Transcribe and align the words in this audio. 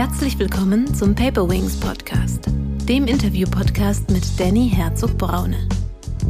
Herzlich 0.00 0.38
willkommen 0.38 0.94
zum 0.94 1.14
Paper 1.14 1.46
Wings 1.46 1.76
Podcast, 1.76 2.46
dem 2.88 3.04
Interview-Podcast 3.04 4.10
mit 4.10 4.22
Danny 4.40 4.66
Herzog-Braune. 4.74 5.68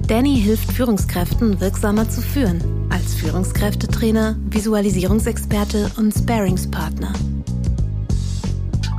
Danny 0.09 0.41
hilft 0.41 0.73
Führungskräften 0.73 1.61
wirksamer 1.61 2.09
zu 2.09 2.21
führen, 2.21 2.61
als 2.91 3.15
Führungskräftetrainer, 3.15 4.35
Visualisierungsexperte 4.51 5.89
und 5.99 6.13
Sparingspartner. 6.13 7.13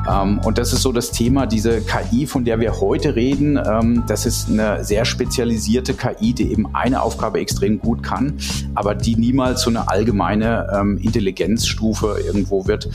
Ähm, 0.09 0.39
und 0.45 0.57
das 0.57 0.71
ist 0.71 0.83
so 0.83 0.93
das 0.93 1.11
Thema, 1.11 1.47
diese 1.47 1.81
KI, 1.81 2.25
von 2.25 2.45
der 2.45 2.61
wir 2.61 2.79
heute 2.79 3.13
reden. 3.13 3.57
Ähm, 3.57 4.05
das 4.07 4.25
ist 4.25 4.47
eine 4.47 4.85
sehr 4.85 5.03
spezialisierte 5.03 5.93
KI, 5.95 6.33
die 6.33 6.49
eben 6.49 6.73
eine 6.73 7.01
Aufgabe 7.01 7.41
extrem 7.41 7.77
gut 7.77 8.03
kann, 8.03 8.37
aber 8.73 8.95
die 8.95 9.17
niemals 9.17 9.63
so 9.63 9.69
eine 9.69 9.89
allgemeine 9.89 10.67
ähm, 10.73 10.97
Intelligenzstufe 10.97 12.21
irgendwo 12.25 12.67
wird, 12.67 12.89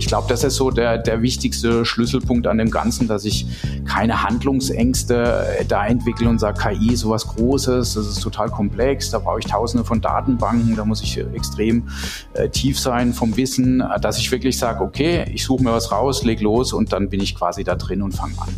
ich 0.00 0.06
glaube, 0.06 0.26
das 0.30 0.44
ist 0.44 0.56
so 0.56 0.70
der, 0.70 0.96
der 0.96 1.20
wichtigste 1.20 1.84
Schlüsselpunkt 1.84 2.46
an 2.46 2.56
dem 2.56 2.70
Ganzen, 2.70 3.06
dass 3.06 3.26
ich 3.26 3.44
keine 3.84 4.22
Handlungsängste 4.22 5.58
äh, 5.58 5.64
da 5.66 5.86
entwickle 5.86 6.26
und 6.26 6.38
sage, 6.38 6.58
KI 6.58 6.94
ist 6.94 7.00
sowas 7.00 7.26
Großes, 7.26 7.94
das 7.94 8.06
ist 8.06 8.20
total 8.22 8.48
komplex, 8.48 9.10
da 9.10 9.18
brauche 9.18 9.40
ich 9.40 9.44
tausende 9.44 9.84
von 9.84 10.00
Datenbanken, 10.00 10.74
da 10.74 10.86
muss 10.86 11.02
ich 11.02 11.18
extrem 11.34 11.88
äh, 12.32 12.48
tief 12.48 12.80
sein 12.80 13.12
vom 13.12 13.36
Wissen, 13.36 13.84
dass 14.00 14.18
ich 14.18 14.32
wirklich 14.32 14.56
sage, 14.56 14.82
okay, 14.82 15.30
ich 15.34 15.44
suche 15.44 15.62
mir 15.62 15.72
was 15.72 15.92
raus, 15.92 16.24
leg 16.24 16.40
los 16.40 16.72
und 16.72 16.94
dann 16.94 17.10
bin 17.10 17.20
ich 17.20 17.34
quasi 17.34 17.62
da 17.62 17.74
drin 17.74 18.00
und 18.00 18.12
fange 18.12 18.32
an. 18.38 18.48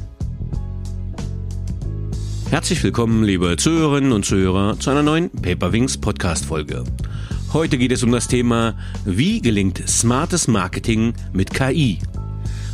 Herzlich 2.51 2.85
willkommen, 2.85 3.25
liebe 3.25 3.57
Zuhörerinnen 3.57 4.13
und 4.13 4.25
Zuhörer, 4.25 4.79
zu 4.79 4.91
einer 4.91 5.03
neuen 5.03 5.29
Paperwings 5.31 5.99
Podcast-Folge. 5.99 6.85
Heute 7.52 7.77
geht 7.77 7.92
es 7.92 8.02
um 8.02 8.11
das 8.11 8.29
Thema, 8.29 8.74
wie 9.05 9.42
gelingt 9.42 9.86
smartes 9.86 10.48
Marketing 10.48 11.12
mit 11.34 11.53
KI? 11.53 11.98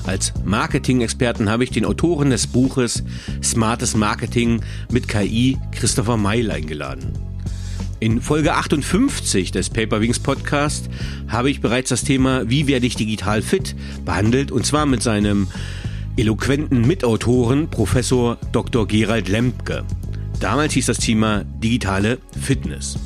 Als 0.07 0.33
Marketing-Experten 0.45 1.51
habe 1.51 1.65
ich 1.65 1.71
den 1.71 1.85
Autoren 1.85 2.31
des 2.31 2.47
Buches 2.47 3.03
Smartes 3.43 3.97
Marketing 3.97 4.61
mit 4.93 5.09
KI, 5.09 5.59
Christopher 5.73 6.17
Meil, 6.17 6.53
eingeladen. 6.53 7.13
In 7.99 8.21
Folge 8.21 8.55
58 8.55 9.51
des 9.51 9.69
Paperwings 9.69 10.21
Podcast 10.21 10.89
habe 11.27 11.51
ich 11.51 11.61
bereits 11.61 11.89
das 11.89 12.05
Thema 12.05 12.49
Wie 12.49 12.69
werde 12.69 12.87
ich 12.87 12.95
digital 12.95 13.43
fit 13.43 13.75
behandelt 14.05 14.53
und 14.53 14.65
zwar 14.65 14.87
mit 14.87 15.03
seinem 15.03 15.49
eloquenten 16.17 16.87
Mitautoren 16.87 17.69
Professor 17.69 18.39
Dr. 18.53 18.87
Gerald 18.87 19.29
Lempke. 19.29 19.83
Damals 20.39 20.75
hieß 20.75 20.87
das 20.87 20.99
Thema 20.99 21.43
digitale 21.61 22.19
Fitness. 22.41 22.97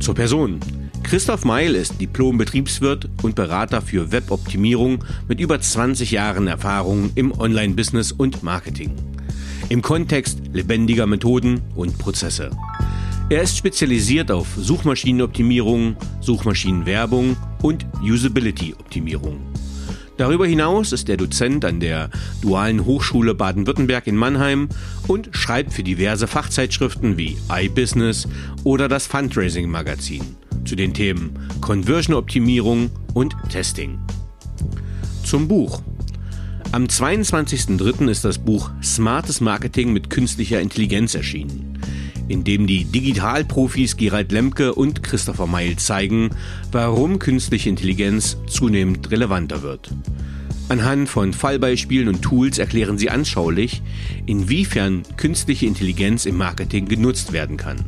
Zur 0.00 0.14
Person. 0.14 0.60
Christoph 1.02 1.44
Meil 1.44 1.74
ist 1.74 2.00
Diplom-Betriebswirt 2.00 3.10
und 3.22 3.34
Berater 3.34 3.82
für 3.82 4.10
Weboptimierung 4.10 5.04
mit 5.28 5.40
über 5.40 5.60
20 5.60 6.10
Jahren 6.10 6.46
Erfahrung 6.46 7.10
im 7.16 7.38
Online-Business 7.38 8.10
und 8.10 8.42
Marketing. 8.42 8.92
Im 9.68 9.82
Kontext 9.82 10.40
lebendiger 10.54 11.06
Methoden 11.06 11.60
und 11.74 11.98
Prozesse. 11.98 12.50
Er 13.28 13.42
ist 13.42 13.58
spezialisiert 13.58 14.30
auf 14.30 14.46
Suchmaschinenoptimierung, 14.56 15.96
Suchmaschinenwerbung 16.22 17.36
und 17.60 17.84
Usability-Optimierung. 18.02 19.38
Darüber 20.20 20.46
hinaus 20.46 20.92
ist 20.92 21.08
er 21.08 21.16
Dozent 21.16 21.64
an 21.64 21.80
der 21.80 22.10
Dualen 22.42 22.84
Hochschule 22.84 23.34
Baden-Württemberg 23.34 24.06
in 24.06 24.16
Mannheim 24.16 24.68
und 25.08 25.30
schreibt 25.32 25.72
für 25.72 25.82
diverse 25.82 26.26
Fachzeitschriften 26.26 27.16
wie 27.16 27.38
iBusiness 27.50 28.28
oder 28.62 28.86
das 28.86 29.06
Fundraising 29.06 29.70
Magazin 29.70 30.36
zu 30.66 30.76
den 30.76 30.92
Themen 30.92 31.38
Conversion-Optimierung 31.62 32.90
und 33.14 33.34
Testing. 33.48 33.98
Zum 35.24 35.48
Buch. 35.48 35.80
Am 36.72 36.84
22.03. 36.84 38.10
ist 38.10 38.22
das 38.26 38.36
Buch 38.36 38.70
Smartes 38.82 39.40
Marketing 39.40 39.94
mit 39.94 40.10
künstlicher 40.10 40.60
Intelligenz 40.60 41.14
erschienen 41.14 41.69
in 42.30 42.44
dem 42.44 42.66
die 42.66 42.84
Digitalprofis 42.84 43.96
Gerald 43.96 44.30
Lemke 44.30 44.72
und 44.74 45.02
Christopher 45.02 45.48
Meil 45.48 45.76
zeigen, 45.76 46.30
warum 46.70 47.18
künstliche 47.18 47.68
Intelligenz 47.68 48.36
zunehmend 48.46 49.10
relevanter 49.10 49.62
wird. 49.62 49.90
Anhand 50.68 51.08
von 51.08 51.32
Fallbeispielen 51.32 52.08
und 52.08 52.22
Tools 52.22 52.58
erklären 52.58 52.96
sie 52.96 53.10
anschaulich, 53.10 53.82
inwiefern 54.26 55.02
künstliche 55.16 55.66
Intelligenz 55.66 56.24
im 56.24 56.36
Marketing 56.36 56.86
genutzt 56.86 57.32
werden 57.32 57.56
kann. 57.56 57.84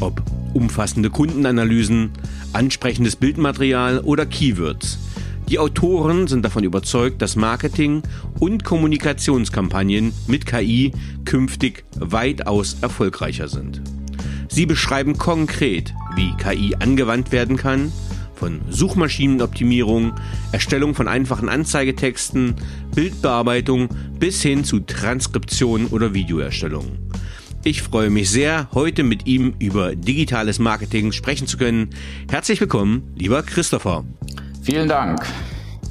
Ob 0.00 0.20
umfassende 0.52 1.08
Kundenanalysen, 1.08 2.10
ansprechendes 2.52 3.14
Bildmaterial 3.14 4.00
oder 4.00 4.26
Keywords– 4.26 4.98
die 5.50 5.58
Autoren 5.58 6.28
sind 6.28 6.44
davon 6.44 6.62
überzeugt, 6.62 7.20
dass 7.20 7.34
Marketing 7.34 8.04
und 8.38 8.62
Kommunikationskampagnen 8.62 10.12
mit 10.28 10.46
KI 10.46 10.92
künftig 11.24 11.84
weitaus 11.96 12.76
erfolgreicher 12.82 13.48
sind. 13.48 13.82
Sie 14.48 14.64
beschreiben 14.64 15.18
konkret, 15.18 15.92
wie 16.14 16.32
KI 16.36 16.76
angewandt 16.78 17.32
werden 17.32 17.56
kann, 17.56 17.90
von 18.36 18.60
Suchmaschinenoptimierung, 18.70 20.12
Erstellung 20.52 20.94
von 20.94 21.08
einfachen 21.08 21.48
Anzeigetexten, 21.48 22.54
Bildbearbeitung 22.94 23.88
bis 24.20 24.42
hin 24.42 24.62
zu 24.62 24.78
Transkription 24.78 25.86
oder 25.86 26.14
Videoerstellung. 26.14 26.92
Ich 27.64 27.82
freue 27.82 28.08
mich 28.08 28.30
sehr, 28.30 28.68
heute 28.72 29.02
mit 29.02 29.26
ihm 29.26 29.54
über 29.58 29.96
digitales 29.96 30.60
Marketing 30.60 31.10
sprechen 31.10 31.48
zu 31.48 31.58
können. 31.58 31.90
Herzlich 32.30 32.60
willkommen, 32.60 33.12
lieber 33.16 33.42
Christopher. 33.42 34.04
Vielen 34.62 34.88
Dank. 34.88 35.26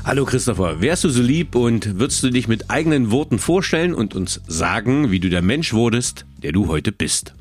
Hallo 0.05 0.25
Christopher, 0.25 0.79
wärst 0.79 1.03
du 1.03 1.09
so 1.09 1.21
lieb 1.21 1.55
und 1.55 1.99
würdest 1.99 2.23
du 2.23 2.29
dich 2.29 2.47
mit 2.47 2.69
eigenen 2.69 3.11
Worten 3.11 3.39
vorstellen 3.39 3.93
und 3.93 4.15
uns 4.15 4.41
sagen, 4.47 5.11
wie 5.11 5.19
du 5.19 5.29
der 5.29 5.41
Mensch 5.41 5.73
wurdest, 5.73 6.25
der 6.37 6.51
du 6.51 6.67
heute 6.67 6.91
bist? 6.91 7.33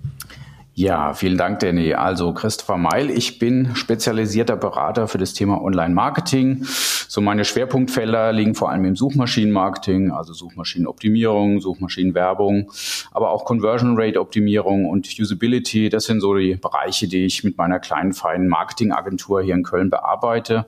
Ja, 0.79 1.13
vielen 1.13 1.37
Dank, 1.37 1.59
Danny. 1.59 1.95
Also 1.95 2.33
Christopher 2.33 2.77
Meil, 2.77 3.11
ich 3.11 3.41
bin 3.41 3.75
spezialisierter 3.75 4.57
Berater 4.57 5.09
für 5.09 5.19
das 5.19 5.35
Thema 5.35 5.61
Online-Marketing. 5.61 6.65
So 6.65 7.21
meine 7.21 7.45
Schwerpunktfelder 7.45 8.33
liegen 8.33 8.55
vor 8.55 8.71
allem 8.71 8.85
im 8.85 8.95
Suchmaschinenmarketing, 8.95 10.13
also 10.13 10.33
Suchmaschinenoptimierung, 10.35 11.61
Suchmaschinenwerbung, 11.61 12.71
aber 13.11 13.31
auch 13.31 13.45
Conversion 13.45 13.99
Rate 13.99 14.21
Optimierung 14.21 14.87
und 14.87 15.09
Usability. 15.19 15.89
Das 15.89 16.05
sind 16.05 16.21
so 16.21 16.37
die 16.37 16.55
Bereiche, 16.55 17.09
die 17.09 17.25
ich 17.25 17.43
mit 17.43 17.59
meiner 17.59 17.81
kleinen 17.81 18.13
feinen 18.13 18.47
Marketingagentur 18.47 19.43
hier 19.43 19.55
in 19.55 19.65
Köln 19.65 19.91
bearbeite 19.91 20.67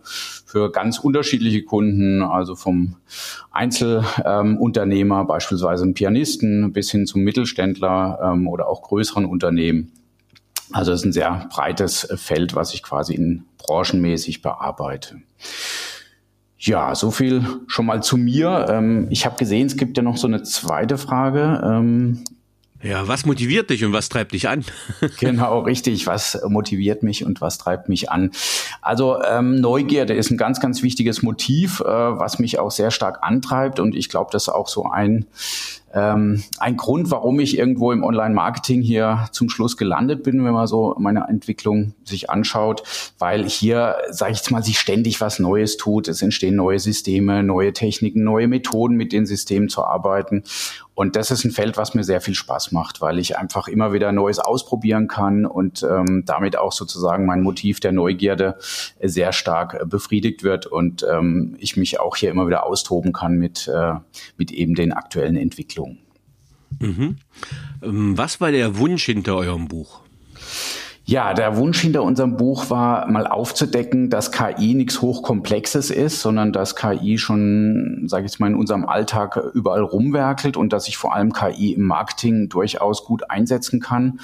für 0.50 0.72
ganz 0.72 0.98
unterschiedliche 0.98 1.62
Kunden, 1.62 2.22
also 2.22 2.56
vom 2.56 2.96
Einzelunternehmer, 3.52 5.20
ähm, 5.20 5.26
beispielsweise 5.28 5.84
einen 5.84 5.94
Pianisten, 5.94 6.72
bis 6.72 6.90
hin 6.90 7.06
zum 7.06 7.22
Mittelständler 7.22 8.18
ähm, 8.20 8.48
oder 8.48 8.68
auch 8.68 8.82
größeren 8.82 9.26
Unternehmen. 9.26 9.92
Also 10.72 10.92
es 10.92 11.00
ist 11.00 11.06
ein 11.06 11.12
sehr 11.12 11.48
breites 11.52 12.08
Feld, 12.16 12.56
was 12.56 12.74
ich 12.74 12.82
quasi 12.82 13.14
in 13.14 13.44
branchenmäßig 13.58 14.42
bearbeite. 14.42 15.20
Ja, 16.58 16.96
so 16.96 17.12
viel 17.12 17.44
schon 17.68 17.86
mal 17.86 18.02
zu 18.02 18.16
mir. 18.16 18.66
Ähm, 18.68 19.06
ich 19.10 19.26
habe 19.26 19.36
gesehen, 19.36 19.66
es 19.66 19.76
gibt 19.76 19.96
ja 19.96 20.02
noch 20.02 20.16
so 20.16 20.26
eine 20.26 20.42
zweite 20.42 20.98
Frage. 20.98 21.62
Ähm, 21.64 22.24
ja, 22.82 23.06
was 23.06 23.26
motiviert 23.26 23.68
dich 23.68 23.84
und 23.84 23.92
was 23.92 24.08
treibt 24.08 24.32
dich 24.32 24.48
an? 24.48 24.64
genau, 25.20 25.60
richtig. 25.60 26.06
Was 26.06 26.40
motiviert 26.48 27.02
mich 27.02 27.24
und 27.24 27.40
was 27.40 27.58
treibt 27.58 27.88
mich 27.88 28.10
an? 28.10 28.30
Also 28.80 29.22
ähm, 29.22 29.60
Neugierde 29.60 30.14
ist 30.14 30.30
ein 30.30 30.38
ganz, 30.38 30.60
ganz 30.60 30.82
wichtiges 30.82 31.22
Motiv, 31.22 31.80
äh, 31.80 31.84
was 31.84 32.38
mich 32.38 32.58
auch 32.58 32.70
sehr 32.70 32.90
stark 32.90 33.18
antreibt. 33.22 33.80
Und 33.80 33.94
ich 33.94 34.08
glaube, 34.08 34.30
das 34.32 34.44
ist 34.44 34.48
auch 34.48 34.68
so 34.68 34.84
ein 34.84 35.26
ähm, 35.92 36.42
ein 36.58 36.76
Grund, 36.76 37.10
warum 37.10 37.40
ich 37.40 37.58
irgendwo 37.58 37.90
im 37.90 38.04
Online-Marketing 38.04 38.80
hier 38.80 39.26
zum 39.32 39.48
Schluss 39.48 39.76
gelandet 39.76 40.22
bin, 40.22 40.44
wenn 40.44 40.52
man 40.52 40.66
so 40.66 40.94
meine 40.98 41.26
Entwicklung 41.28 41.94
sich 42.04 42.30
anschaut, 42.30 42.82
weil 43.18 43.48
hier, 43.48 43.96
sage 44.10 44.32
ich 44.32 44.38
jetzt 44.38 44.50
mal, 44.50 44.62
sich 44.62 44.78
ständig 44.78 45.20
was 45.20 45.38
Neues 45.40 45.76
tut. 45.76 46.06
Es 46.06 46.22
entstehen 46.22 46.54
neue 46.54 46.78
Systeme, 46.78 47.42
neue 47.42 47.72
Techniken, 47.72 48.22
neue 48.22 48.46
Methoden, 48.46 48.96
mit 48.96 49.12
den 49.12 49.26
Systemen 49.26 49.68
zu 49.68 49.84
arbeiten. 49.84 50.44
Und 51.00 51.16
das 51.16 51.30
ist 51.30 51.44
ein 51.46 51.50
Feld, 51.50 51.78
was 51.78 51.94
mir 51.94 52.04
sehr 52.04 52.20
viel 52.20 52.34
Spaß 52.34 52.72
macht, 52.72 53.00
weil 53.00 53.18
ich 53.18 53.38
einfach 53.38 53.68
immer 53.68 53.94
wieder 53.94 54.12
Neues 54.12 54.38
ausprobieren 54.38 55.08
kann 55.08 55.46
und 55.46 55.82
ähm, 55.82 56.24
damit 56.26 56.58
auch 56.58 56.72
sozusagen 56.72 57.24
mein 57.24 57.40
Motiv 57.40 57.80
der 57.80 57.92
Neugierde 57.92 58.58
sehr 59.02 59.32
stark 59.32 59.88
befriedigt 59.88 60.42
wird 60.42 60.66
und 60.66 61.06
ähm, 61.10 61.56
ich 61.58 61.78
mich 61.78 62.00
auch 62.00 62.16
hier 62.16 62.30
immer 62.30 62.46
wieder 62.46 62.66
austoben 62.66 63.14
kann 63.14 63.36
mit, 63.38 63.66
äh, 63.66 63.94
mit 64.36 64.52
eben 64.52 64.74
den 64.74 64.92
aktuellen 64.92 65.36
Entwicklungen. 65.36 65.79
Mhm. 66.78 67.16
Ähm, 67.82 68.16
was 68.16 68.40
war 68.40 68.50
der 68.50 68.78
Wunsch 68.78 69.04
hinter 69.04 69.36
eurem 69.36 69.68
Buch? 69.68 70.00
Ja, 71.10 71.34
der 71.34 71.56
Wunsch 71.56 71.80
hinter 71.80 72.04
unserem 72.04 72.36
Buch 72.36 72.70
war, 72.70 73.10
mal 73.10 73.26
aufzudecken, 73.26 74.10
dass 74.10 74.30
KI 74.30 74.74
nichts 74.74 75.02
Hochkomplexes 75.02 75.90
ist, 75.90 76.20
sondern 76.20 76.52
dass 76.52 76.76
KI 76.76 77.18
schon, 77.18 78.04
sage 78.06 78.26
ich 78.26 78.30
jetzt 78.30 78.38
mal, 78.38 78.46
in 78.46 78.54
unserem 78.54 78.86
Alltag 78.86 79.36
überall 79.54 79.82
rumwerkelt 79.82 80.56
und 80.56 80.72
dass 80.72 80.84
sich 80.84 80.96
vor 80.96 81.12
allem 81.12 81.32
KI 81.32 81.72
im 81.72 81.82
Marketing 81.86 82.48
durchaus 82.48 83.04
gut 83.04 83.28
einsetzen 83.28 83.80
kann 83.80 84.20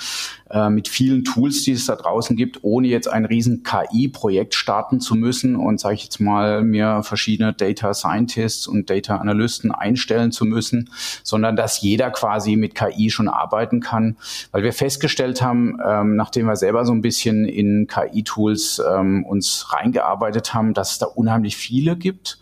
äh, 0.51 0.71
mit 0.71 0.89
vielen 0.89 1.25
Tools, 1.25 1.63
die 1.63 1.73
es 1.73 1.87
da 1.87 1.97
draußen 1.97 2.37
gibt, 2.37 2.61
ohne 2.63 2.87
jetzt 2.87 3.09
ein 3.09 3.25
riesen 3.25 3.65
KI-Projekt 3.65 4.55
starten 4.55 5.01
zu 5.01 5.15
müssen 5.15 5.57
und, 5.57 5.81
sage 5.81 5.97
ich 5.97 6.05
jetzt 6.05 6.21
mal, 6.21 6.63
mir 6.63 7.03
verschiedene 7.03 7.53
Data 7.53 7.93
Scientists 7.95 8.69
und 8.69 8.89
Data 8.89 9.17
Analysten 9.17 9.73
einstellen 9.73 10.31
zu 10.31 10.45
müssen, 10.45 10.91
sondern 11.23 11.57
dass 11.57 11.81
jeder 11.81 12.11
quasi 12.11 12.57
mit 12.57 12.75
KI 12.75 13.11
schon 13.11 13.29
arbeiten 13.29 13.81
kann, 13.81 14.17
weil 14.53 14.63
wir 14.63 14.73
festgestellt 14.73 15.43
haben, 15.43 15.79
ähm, 15.85 16.17
nachdem 16.17 16.47
wir 16.47 16.57
selber 16.57 16.85
so 16.85 16.93
ein 16.93 17.03
bisschen 17.03 17.45
in 17.45 17.89
KI-Tools 17.89 18.83
ähm, 18.89 19.25
uns 19.25 19.73
reingearbeitet 19.73 20.55
haben, 20.55 20.75
dass 20.75 20.93
es 20.93 20.99
da 20.99 21.07
unheimlich 21.07 21.57
viele 21.57 21.97
gibt. 21.97 22.39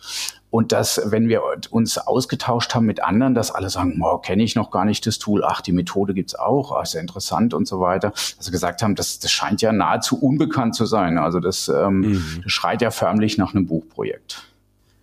Und 0.54 0.70
dass, 0.70 1.00
wenn 1.06 1.26
wir 1.26 1.42
uns 1.70 1.98
ausgetauscht 1.98 2.76
haben 2.76 2.86
mit 2.86 3.02
anderen, 3.02 3.34
dass 3.34 3.50
alle 3.50 3.68
sagen, 3.70 3.96
wow, 3.98 4.22
kenne 4.22 4.44
ich 4.44 4.54
noch 4.54 4.70
gar 4.70 4.84
nicht 4.84 5.04
das 5.04 5.18
Tool, 5.18 5.42
ach, 5.42 5.60
die 5.60 5.72
Methode 5.72 6.14
gibt's 6.14 6.36
auch, 6.36 6.70
ach, 6.70 6.84
ist 6.84 6.94
ja 6.94 7.00
interessant 7.00 7.54
und 7.54 7.66
so 7.66 7.80
weiter. 7.80 8.12
Also 8.38 8.52
gesagt 8.52 8.80
haben, 8.80 8.94
das, 8.94 9.18
das 9.18 9.32
scheint 9.32 9.62
ja 9.62 9.72
nahezu 9.72 10.16
unbekannt 10.16 10.76
zu 10.76 10.86
sein. 10.86 11.18
Also 11.18 11.40
das, 11.40 11.66
ähm, 11.66 12.02
mhm. 12.02 12.40
das 12.44 12.52
schreit 12.52 12.82
ja 12.82 12.92
förmlich 12.92 13.36
nach 13.36 13.52
einem 13.52 13.66
Buchprojekt. 13.66 14.44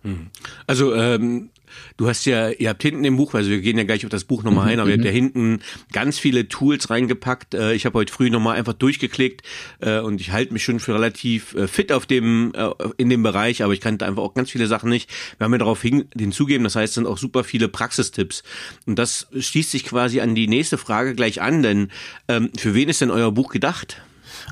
Mhm. 0.04 0.30
Also 0.66 0.94
ähm, 0.94 1.50
Du 1.96 2.08
hast 2.08 2.24
ja, 2.24 2.50
ihr 2.50 2.68
habt 2.68 2.82
hinten 2.82 3.04
im 3.04 3.16
Buch, 3.16 3.34
also 3.34 3.50
wir 3.50 3.60
gehen 3.60 3.78
ja 3.78 3.84
gleich 3.84 4.04
auf 4.04 4.10
das 4.10 4.24
Buch 4.24 4.42
nochmal 4.42 4.68
ein, 4.68 4.80
aber 4.80 4.90
ihr 4.90 4.96
habt 4.96 5.04
ja 5.04 5.10
mhm. 5.10 5.16
hinten 5.16 5.60
ganz 5.92 6.18
viele 6.18 6.48
Tools 6.48 6.90
reingepackt. 6.90 7.54
Äh, 7.54 7.74
ich 7.74 7.86
habe 7.86 7.98
heute 7.98 8.12
früh 8.12 8.30
nochmal 8.30 8.56
einfach 8.56 8.72
durchgeklickt 8.72 9.42
äh, 9.80 10.00
und 10.00 10.20
ich 10.20 10.32
halte 10.32 10.52
mich 10.52 10.64
schon 10.64 10.80
für 10.80 10.94
relativ 10.94 11.54
äh, 11.54 11.68
fit 11.68 11.92
auf 11.92 12.06
dem, 12.06 12.52
in 12.96 13.08
dem 13.08 13.22
Bereich, 13.22 13.62
aber 13.62 13.72
ich 13.72 13.80
kannte 13.80 14.04
einfach 14.04 14.22
auch 14.22 14.34
ganz 14.34 14.50
viele 14.50 14.66
Sachen 14.66 14.90
nicht. 14.90 15.10
Wir 15.38 15.44
haben 15.44 15.52
ja 15.52 15.58
darauf 15.58 15.82
hin, 15.82 16.04
hinzugeben, 16.16 16.64
das 16.64 16.76
heißt, 16.76 16.90
es 16.90 16.94
sind 16.94 17.06
auch 17.06 17.18
super 17.18 17.44
viele 17.44 17.68
Praxistipps. 17.68 18.42
Und 18.86 18.98
das 18.98 19.28
schließt 19.38 19.70
sich 19.70 19.84
quasi 19.84 20.20
an 20.20 20.34
die 20.34 20.48
nächste 20.48 20.78
Frage 20.78 21.14
gleich 21.14 21.40
an, 21.40 21.62
denn 21.62 21.90
ähm, 22.28 22.50
für 22.56 22.74
wen 22.74 22.88
ist 22.88 23.00
denn 23.00 23.10
euer 23.10 23.32
Buch 23.32 23.50
gedacht? 23.50 24.02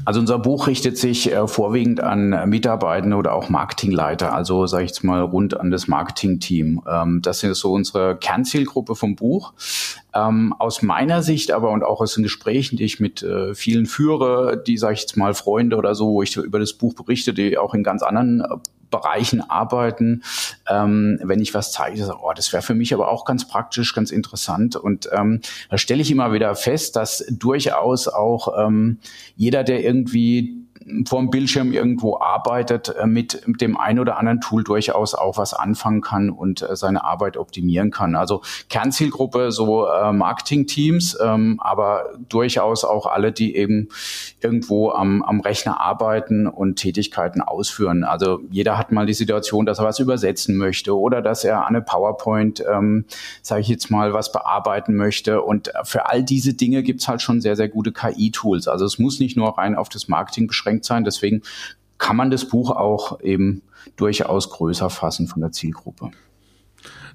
Also 0.05 0.21
unser 0.21 0.39
Buch 0.39 0.67
richtet 0.67 0.99
sich 0.99 1.33
äh, 1.33 1.47
vorwiegend 1.47 2.01
an 2.01 2.49
Mitarbeitende 2.49 3.17
oder 3.17 3.35
auch 3.35 3.49
Marketingleiter, 3.49 4.33
also 4.33 4.67
sage 4.67 4.85
ich 4.85 4.91
jetzt 4.91 5.05
mal 5.05 5.21
rund 5.21 5.59
an 5.59 5.71
das 5.71 5.89
Marketingteam. 5.89 6.83
Ähm, 6.89 7.23
das 7.23 7.43
ist 7.43 7.61
so 7.61 7.73
unsere 7.73 8.17
Kernzielgruppe 8.17 8.95
vom 8.95 9.17
Buch. 9.17 9.53
Ähm, 10.15 10.55
aus 10.59 10.83
meiner 10.83 11.23
Sicht 11.23 11.53
aber 11.53 11.71
und 11.71 11.85
auch 11.85 12.01
aus 12.01 12.15
den 12.15 12.25
Gesprächen, 12.25 12.77
die 12.77 12.85
ich 12.85 13.01
mit 13.01 13.23
äh, 13.23 13.55
vielen 13.55 13.87
führe, 13.87 14.63
die, 14.67 14.77
sage 14.77 14.95
ich 14.95 15.01
jetzt 15.03 15.17
mal, 15.17 15.35
Freunde 15.35 15.77
oder 15.77 15.95
so, 15.95 16.09
wo 16.09 16.23
ich 16.23 16.37
über 16.37 16.59
das 16.59 16.73
Buch 16.73 16.95
berichte, 16.95 17.33
die 17.33 17.59
auch 17.59 17.75
in 17.75 17.83
ganz 17.83 18.03
anderen 18.03 18.41
äh, 18.41 18.57
Bereichen 18.91 19.41
arbeiten. 19.49 20.23
Ähm, 20.69 21.19
wenn 21.23 21.41
ich 21.41 21.55
was 21.55 21.73
zeige, 21.73 22.05
so, 22.05 22.15
oh, 22.23 22.33
das 22.35 22.53
wäre 22.53 22.63
für 22.63 22.75
mich 22.75 22.93
aber 22.95 23.11
auch 23.11 23.25
ganz 23.25 23.47
praktisch, 23.49 23.95
ganz 23.95 24.11
interessant. 24.11 24.77
Und 24.77 25.09
ähm, 25.13 25.41
da 25.69 25.79
stelle 25.79 26.03
ich 26.03 26.11
immer 26.11 26.33
wieder 26.33 26.55
fest, 26.55 26.97
dass 26.97 27.25
durchaus 27.31 28.09
auch 28.09 28.67
ähm, 28.67 28.99
jeder, 29.37 29.65
der 29.65 29.85
irgendwie 29.85 30.60
vorm 31.07 31.31
Bildschirm 31.31 31.73
irgendwo 31.73 32.19
arbeitet, 32.19 32.95
äh, 32.97 33.07
mit 33.07 33.43
dem 33.47 33.77
ein 33.77 33.99
oder 33.99 34.19
anderen 34.19 34.41
Tool 34.41 34.65
durchaus 34.65 35.15
auch 35.15 35.39
was 35.39 35.55
anfangen 35.55 36.01
kann 36.01 36.31
und 36.31 36.63
äh, 36.63 36.77
seine 36.77 37.05
Arbeit 37.05 37.37
optimieren 37.37 37.91
kann. 37.91 38.15
Also 38.15 38.43
Kernzielgruppe 38.69 39.53
so 39.53 39.87
äh, 39.87 40.13
Marketing-Teams, 40.13 41.19
ähm, 41.23 41.59
aber 41.61 42.11
durchaus 42.29 42.85
auch 42.85 43.07
alle, 43.07 43.33
die 43.33 43.57
eben 43.57 43.89
irgendwo 44.41 44.91
am, 44.91 45.23
am 45.23 45.41
Rechner 45.41 45.81
arbeiten 45.81 46.47
und 46.47 46.77
Tätigkeiten 46.77 47.41
ausführen. 47.41 48.05
Also 48.05 48.41
jeder 48.51 48.79
hat 48.79 48.93
mal 48.93 49.07
die 49.07 49.15
Situation, 49.15 49.67
dass 49.67 49.79
er 49.79 49.85
was 49.85 49.99
übersetzen 49.99 50.57
möchte 50.57 50.97
oder 50.97 51.23
dass 51.23 51.45
er 51.45 51.67
an 51.67 51.75
eine 51.75 51.83
PowerPoint, 51.83 52.65
ähm, 52.71 53.05
sage 53.43 53.61
ich 53.63 53.69
jetzt 53.69 53.91
mal, 53.91 54.13
was 54.13 54.33
bearbeiten 54.33 54.95
möchte. 54.95 55.43
Und 55.43 55.73
für 55.85 56.09
all 56.09 56.23
diese 56.23 56.55
Dinge 56.55 56.83
gibt's 56.83 57.09
halt 57.09 57.23
schon 57.23 57.41
sehr, 57.41 57.57
sehr 57.57 57.69
gute 57.69 57.93
KI-Tools. 57.93 58.69
Also 58.69 58.85
es 58.85 58.99
muss 58.99 59.21
nicht 59.21 59.37
nur 59.37 59.59
rein 59.59 59.75
auf 59.75 59.89
das 59.89 60.09
Marketing 60.09 60.47
beschränkt 60.47 60.80
beschränkt 60.81 60.85
sein. 60.85 61.05
Deswegen 61.05 61.43
kann 61.99 62.17
man 62.17 62.31
das 62.31 62.49
Buch 62.49 62.71
auch 62.71 63.21
eben 63.21 63.63
durchaus 63.97 64.51
größer 64.51 64.91
fassen 64.91 65.29
von 65.29 65.41
der 65.41 65.53
Zielgruppe. 65.53 66.11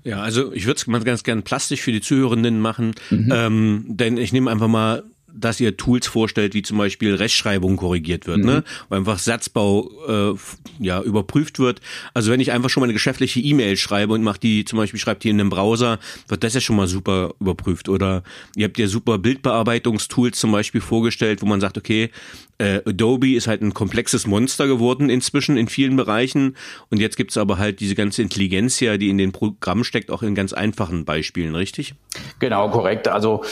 Ja, 0.03 0.21
also 0.21 0.53
ich 0.53 0.67
würde 0.67 0.77
es 0.77 1.03
ganz 1.03 1.23
gern 1.23 1.41
plastisch 1.41 1.81
für 1.81 1.91
die 1.91 2.01
Zuhörenden 2.01 2.59
machen, 2.59 2.93
mhm. 3.09 3.31
ähm, 3.33 3.85
denn 3.87 4.17
ich 4.17 4.31
nehme 4.31 4.51
einfach 4.51 4.67
mal 4.67 5.03
dass 5.35 5.59
ihr 5.59 5.77
Tools 5.77 6.07
vorstellt, 6.07 6.53
wie 6.53 6.61
zum 6.61 6.77
Beispiel 6.77 7.15
Rechtschreibung 7.15 7.77
korrigiert 7.77 8.27
wird, 8.27 8.39
ne? 8.39 8.43
mhm. 8.43 8.51
ne? 8.51 8.63
Wo 8.89 8.95
einfach 8.95 9.19
Satzbau 9.19 9.89
äh, 10.07 10.35
ja 10.79 11.01
überprüft 11.01 11.59
wird. 11.59 11.81
Also 12.13 12.31
wenn 12.31 12.39
ich 12.39 12.51
einfach 12.51 12.69
schon 12.69 12.81
mal 12.81 12.85
eine 12.85 12.93
geschäftliche 12.93 13.39
E-Mail 13.39 13.77
schreibe 13.77 14.13
und 14.13 14.23
mache 14.23 14.39
die, 14.39 14.65
zum 14.65 14.77
Beispiel 14.77 14.99
schreibt 14.99 15.23
die 15.23 15.29
in 15.29 15.39
einem 15.39 15.49
Browser, 15.49 15.99
wird 16.27 16.43
das 16.43 16.53
ja 16.53 16.61
schon 16.61 16.75
mal 16.75 16.87
super 16.87 17.33
überprüft. 17.39 17.89
Oder 17.89 18.23
ihr 18.55 18.65
habt 18.65 18.77
ja 18.77 18.87
super 18.87 19.17
Bildbearbeitungstools 19.17 20.39
zum 20.39 20.51
Beispiel 20.51 20.81
vorgestellt, 20.81 21.41
wo 21.41 21.45
man 21.45 21.61
sagt, 21.61 21.77
okay, 21.77 22.09
äh, 22.57 22.81
Adobe 22.85 23.35
ist 23.35 23.47
halt 23.47 23.61
ein 23.61 23.73
komplexes 23.73 24.27
Monster 24.27 24.67
geworden 24.67 25.09
inzwischen 25.09 25.57
in 25.57 25.67
vielen 25.67 25.95
Bereichen. 25.95 26.55
Und 26.89 26.99
jetzt 26.99 27.17
gibt's 27.17 27.37
aber 27.37 27.57
halt 27.57 27.79
diese 27.79 27.95
ganze 27.95 28.21
Intelligenz 28.21 28.79
ja, 28.79 28.97
die 28.97 29.09
in 29.09 29.17
den 29.17 29.31
Programmen 29.31 29.83
steckt, 29.83 30.09
auch 30.09 30.23
in 30.23 30.35
ganz 30.35 30.53
einfachen 30.53 31.05
Beispielen, 31.05 31.55
richtig? 31.55 31.95
Genau, 32.39 32.69
korrekt. 32.69 33.07
Also, 33.07 33.43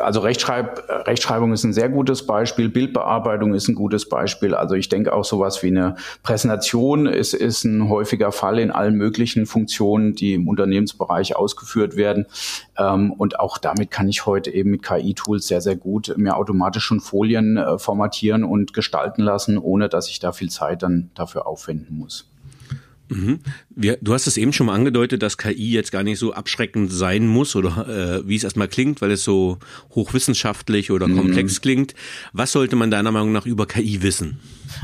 also 0.00 0.20
Rechtschreib, 0.20 0.78
Rechtschreibung 1.16 1.54
ist 1.54 1.64
ein 1.64 1.72
sehr 1.72 1.88
gutes 1.88 2.26
Beispiel, 2.26 2.68
Bildbearbeitung 2.68 3.54
ist 3.54 3.68
ein 3.68 3.74
gutes 3.74 4.06
Beispiel. 4.06 4.54
Also 4.54 4.74
ich 4.74 4.90
denke 4.90 5.14
auch 5.14 5.24
sowas 5.24 5.62
wie 5.62 5.68
eine 5.68 5.96
Präsentation 6.22 7.06
ist, 7.06 7.32
ist 7.32 7.64
ein 7.64 7.88
häufiger 7.88 8.32
Fall 8.32 8.58
in 8.58 8.70
allen 8.70 8.96
möglichen 8.96 9.46
Funktionen, 9.46 10.14
die 10.14 10.34
im 10.34 10.46
Unternehmensbereich 10.46 11.34
ausgeführt 11.34 11.96
werden. 11.96 12.26
Ähm, 12.76 13.12
und 13.12 13.40
auch 13.40 13.56
damit 13.56 13.90
kann 13.90 14.10
ich 14.10 14.26
heute 14.26 14.50
eben 14.50 14.72
mit 14.72 14.82
KI-Tools 14.82 15.46
sehr, 15.46 15.62
sehr 15.62 15.76
gut 15.76 16.12
mir 16.18 16.36
automatisch 16.36 16.84
schon 16.84 17.00
Folien 17.00 17.56
äh, 17.56 17.78
formatieren 17.78 18.44
und 18.44 18.74
gestalten 18.74 19.22
lassen, 19.22 19.56
ohne 19.56 19.88
dass 19.88 20.10
ich 20.10 20.18
da 20.18 20.32
viel 20.32 20.50
Zeit 20.50 20.82
dann 20.82 21.10
dafür 21.14 21.46
aufwenden 21.46 21.96
muss. 21.96 22.28
Mhm. 23.08 23.40
Wir, 23.78 23.98
du 24.00 24.14
hast 24.14 24.26
es 24.26 24.38
eben 24.38 24.54
schon 24.54 24.66
mal 24.66 24.74
angedeutet, 24.74 25.22
dass 25.22 25.36
KI 25.36 25.70
jetzt 25.70 25.92
gar 25.92 26.02
nicht 26.02 26.18
so 26.18 26.32
abschreckend 26.32 26.90
sein 26.90 27.26
muss 27.26 27.54
oder 27.54 28.22
äh, 28.22 28.26
wie 28.26 28.34
es 28.34 28.42
erstmal 28.42 28.68
klingt, 28.68 29.02
weil 29.02 29.10
es 29.10 29.22
so 29.22 29.58
hochwissenschaftlich 29.94 30.90
oder 30.90 31.06
mhm. 31.08 31.18
komplex 31.18 31.60
klingt. 31.60 31.94
Was 32.32 32.52
sollte 32.52 32.74
man 32.74 32.90
deiner 32.90 33.12
Meinung 33.12 33.32
nach 33.32 33.44
über 33.44 33.66
KI 33.66 34.02
wissen? 34.02 34.40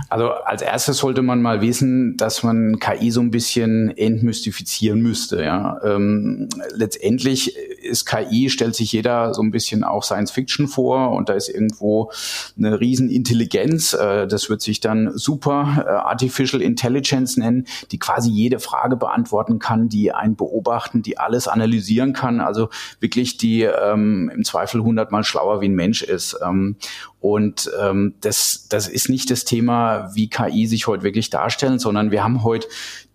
Also 0.08 0.30
als 0.30 0.62
erstes 0.62 0.98
sollte 0.98 1.22
man 1.22 1.42
mal 1.42 1.60
wissen, 1.60 2.16
dass 2.16 2.42
man 2.42 2.78
KI 2.78 3.10
so 3.10 3.20
ein 3.20 3.30
bisschen 3.30 3.96
entmystifizieren 3.96 5.00
müsste. 5.00 5.42
Ja. 5.42 5.80
Ähm, 5.84 6.48
letztendlich 6.74 7.56
ist 7.56 8.04
KI, 8.06 8.48
stellt 8.48 8.74
sich 8.74 8.92
jeder 8.92 9.34
so 9.34 9.42
ein 9.42 9.50
bisschen 9.50 9.84
auch 9.84 10.04
Science 10.04 10.30
Fiction 10.30 10.68
vor 10.68 11.10
und 11.12 11.28
da 11.28 11.34
ist 11.34 11.48
irgendwo 11.48 12.10
eine 12.56 12.80
Riesenintelligenz, 12.80 13.94
äh, 13.94 14.26
das 14.26 14.48
wird 14.48 14.62
sich 14.62 14.80
dann 14.80 15.12
super 15.16 15.84
äh, 15.86 15.90
Artificial 15.90 16.62
Intelligence 16.62 17.36
nennen, 17.36 17.66
die 17.90 17.98
quasi 17.98 18.30
jede 18.30 18.60
Frage 18.60 18.81
beantworten 18.90 19.58
kann, 19.58 19.88
die 19.88 20.12
einen 20.12 20.36
beobachten, 20.36 21.02
die 21.02 21.18
alles 21.18 21.48
analysieren 21.48 22.12
kann, 22.12 22.40
also 22.40 22.68
wirklich 23.00 23.36
die 23.36 23.62
ähm, 23.62 24.30
im 24.34 24.44
Zweifel 24.44 24.82
hundertmal 24.82 25.24
schlauer 25.24 25.60
wie 25.60 25.68
ein 25.68 25.74
Mensch 25.74 26.02
ist. 26.02 26.38
Ähm, 26.42 26.76
und 27.22 27.70
ähm, 27.80 28.14
das, 28.20 28.66
das 28.68 28.88
ist 28.88 29.08
nicht 29.08 29.30
das 29.30 29.44
Thema, 29.44 30.10
wie 30.12 30.28
KI 30.28 30.66
sich 30.66 30.88
heute 30.88 31.04
wirklich 31.04 31.30
darstellen, 31.30 31.78
sondern 31.78 32.10
wir 32.10 32.24
haben 32.24 32.42
heute 32.42 32.66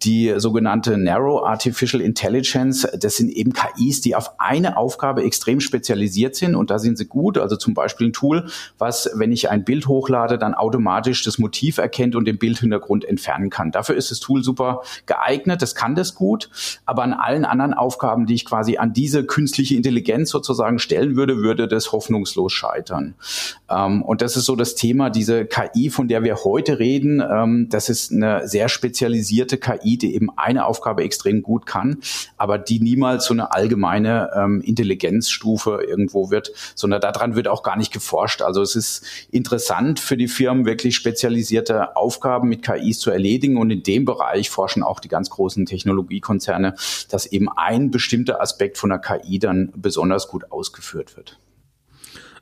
die 0.04 0.34
sogenannte 0.38 0.98
Narrow 0.98 1.46
Artificial 1.46 2.02
Intelligence. 2.02 2.88
Das 2.98 3.18
sind 3.18 3.30
eben 3.30 3.52
KIs, 3.52 4.00
die 4.00 4.16
auf 4.16 4.40
eine 4.40 4.78
Aufgabe 4.78 5.24
extrem 5.24 5.60
spezialisiert 5.60 6.36
sind 6.36 6.56
und 6.56 6.70
da 6.70 6.80
sind 6.80 6.98
sie 6.98 7.06
gut. 7.06 7.38
Also 7.38 7.58
zum 7.58 7.74
Beispiel 7.74 8.08
ein 8.08 8.14
Tool, 8.14 8.48
was, 8.78 9.10
wenn 9.16 9.34
ich 9.34 9.50
ein 9.50 9.66
Bild 9.66 9.88
hochlade, 9.88 10.38
dann 10.38 10.54
automatisch 10.54 11.26
das 11.26 11.38
Motiv 11.38 11.78
erkennt 11.78 12.16
und 12.16 12.24
den 12.24 12.38
Bildhintergrund 12.38 13.04
entfernen 13.04 13.50
kann. 13.50 13.72
Dafür 13.72 13.96
ist 13.96 14.10
das 14.10 14.22
Tool 14.22 14.42
super 14.42 14.84
geeignet, 15.06 15.62
das 15.62 15.76
kann 15.76 15.96
das 15.96 16.16
gut, 16.16 16.50
aber 16.86 17.04
an 17.04 17.12
allen 17.12 17.44
anderen 17.44 17.74
Aufgaben, 17.74 18.26
die 18.26 18.36
ich 18.36 18.46
quasi 18.46 18.78
an 18.78 18.94
diese 18.94 19.26
künstliche 19.26 19.76
Intelligenz 19.76 20.30
sozusagen 20.30 20.80
stellen 20.80 21.18
würde, 21.18 21.38
würde 21.38 21.68
das 21.68 21.92
hoffnungslos 21.92 22.54
scheitern. 22.54 23.16
Ähm, 23.70 23.97
und 24.01 24.22
das 24.22 24.36
ist 24.36 24.46
so 24.46 24.56
das 24.56 24.75
Thema, 24.75 25.10
diese 25.10 25.46
KI, 25.46 25.89
von 25.89 26.08
der 26.08 26.24
wir 26.24 26.44
heute 26.44 26.80
reden, 26.80 27.22
ähm, 27.22 27.68
das 27.70 27.89
ist 27.89 28.12
eine 28.12 28.48
sehr 28.48 28.70
spezialisierte 28.70 29.58
KI, 29.58 29.77
KI, 29.77 29.98
die 29.98 30.16
eben 30.16 30.30
eine 30.38 30.66
Aufgabe 30.66 31.04
extrem 31.04 31.42
gut 31.42 31.66
kann, 31.66 31.98
aber 32.38 32.58
die 32.58 32.80
niemals 32.80 33.25
so 33.25 33.34
eine 33.34 33.54
allgemeine 33.54 34.32
ähm, 34.36 34.62
Intelligenzstufe 34.62 35.84
irgendwo 35.88 36.30
wird, 36.30 36.51
sondern 36.75 37.01
daran 37.01 37.36
wird 37.36 37.48
auch 37.48 37.63
gar 37.63 37.77
nicht 37.77 37.92
geforscht. 37.92 38.42
Also 38.42 38.62
es 38.62 38.75
ist 38.75 39.06
interessant 39.32 40.00
für 40.00 40.18
die 40.18 40.27
Firmen, 40.27 40.66
wirklich 40.66 40.96
spezialisierte 40.96 41.96
Aufgaben 41.96 42.50
mit 42.50 42.63
KIs 42.63 43.00
zu 43.00 43.12
erledigen 43.12 43.58
und 43.58 43.72
in 43.72 43.84
dem 43.84 44.06
Bereich 44.06 44.50
forschen 44.50 44.84
auch 44.84 45.00
die 45.00 45.10
ganz 45.10 45.30
großen 45.30 45.66
Technologiekonzerne, 45.66 46.75
dass 47.10 47.25
eben 47.25 47.50
ein 47.56 47.92
bestimmter 47.92 48.42
Aspekt 48.42 48.77
von 48.77 48.89
der 48.89 49.00
KI 49.00 49.39
dann 49.39 49.72
besonders 49.75 50.27
gut 50.27 50.51
ausgeführt 50.51 51.16
wird. 51.18 51.39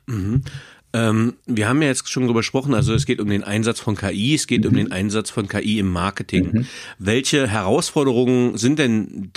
Mhm. 0.06 0.42
Ähm, 0.96 1.34
wir 1.44 1.68
haben 1.68 1.82
ja 1.82 1.88
jetzt 1.88 2.10
schon 2.10 2.24
drüber 2.24 2.40
gesprochen, 2.40 2.72
also 2.72 2.94
es 2.94 3.04
geht 3.04 3.20
um 3.20 3.28
den 3.28 3.44
Einsatz 3.44 3.80
von 3.80 3.96
KI, 3.96 4.34
es 4.34 4.46
geht 4.46 4.62
mhm. 4.64 4.70
um 4.70 4.74
den 4.76 4.92
Einsatz 4.92 5.28
von 5.28 5.46
KI 5.46 5.78
im 5.78 5.92
Marketing. 5.92 6.50
Mhm. 6.52 6.66
Welche 6.98 7.46
Herausforderungen 7.46 8.56
sind 8.56 8.78
denn 8.78 9.30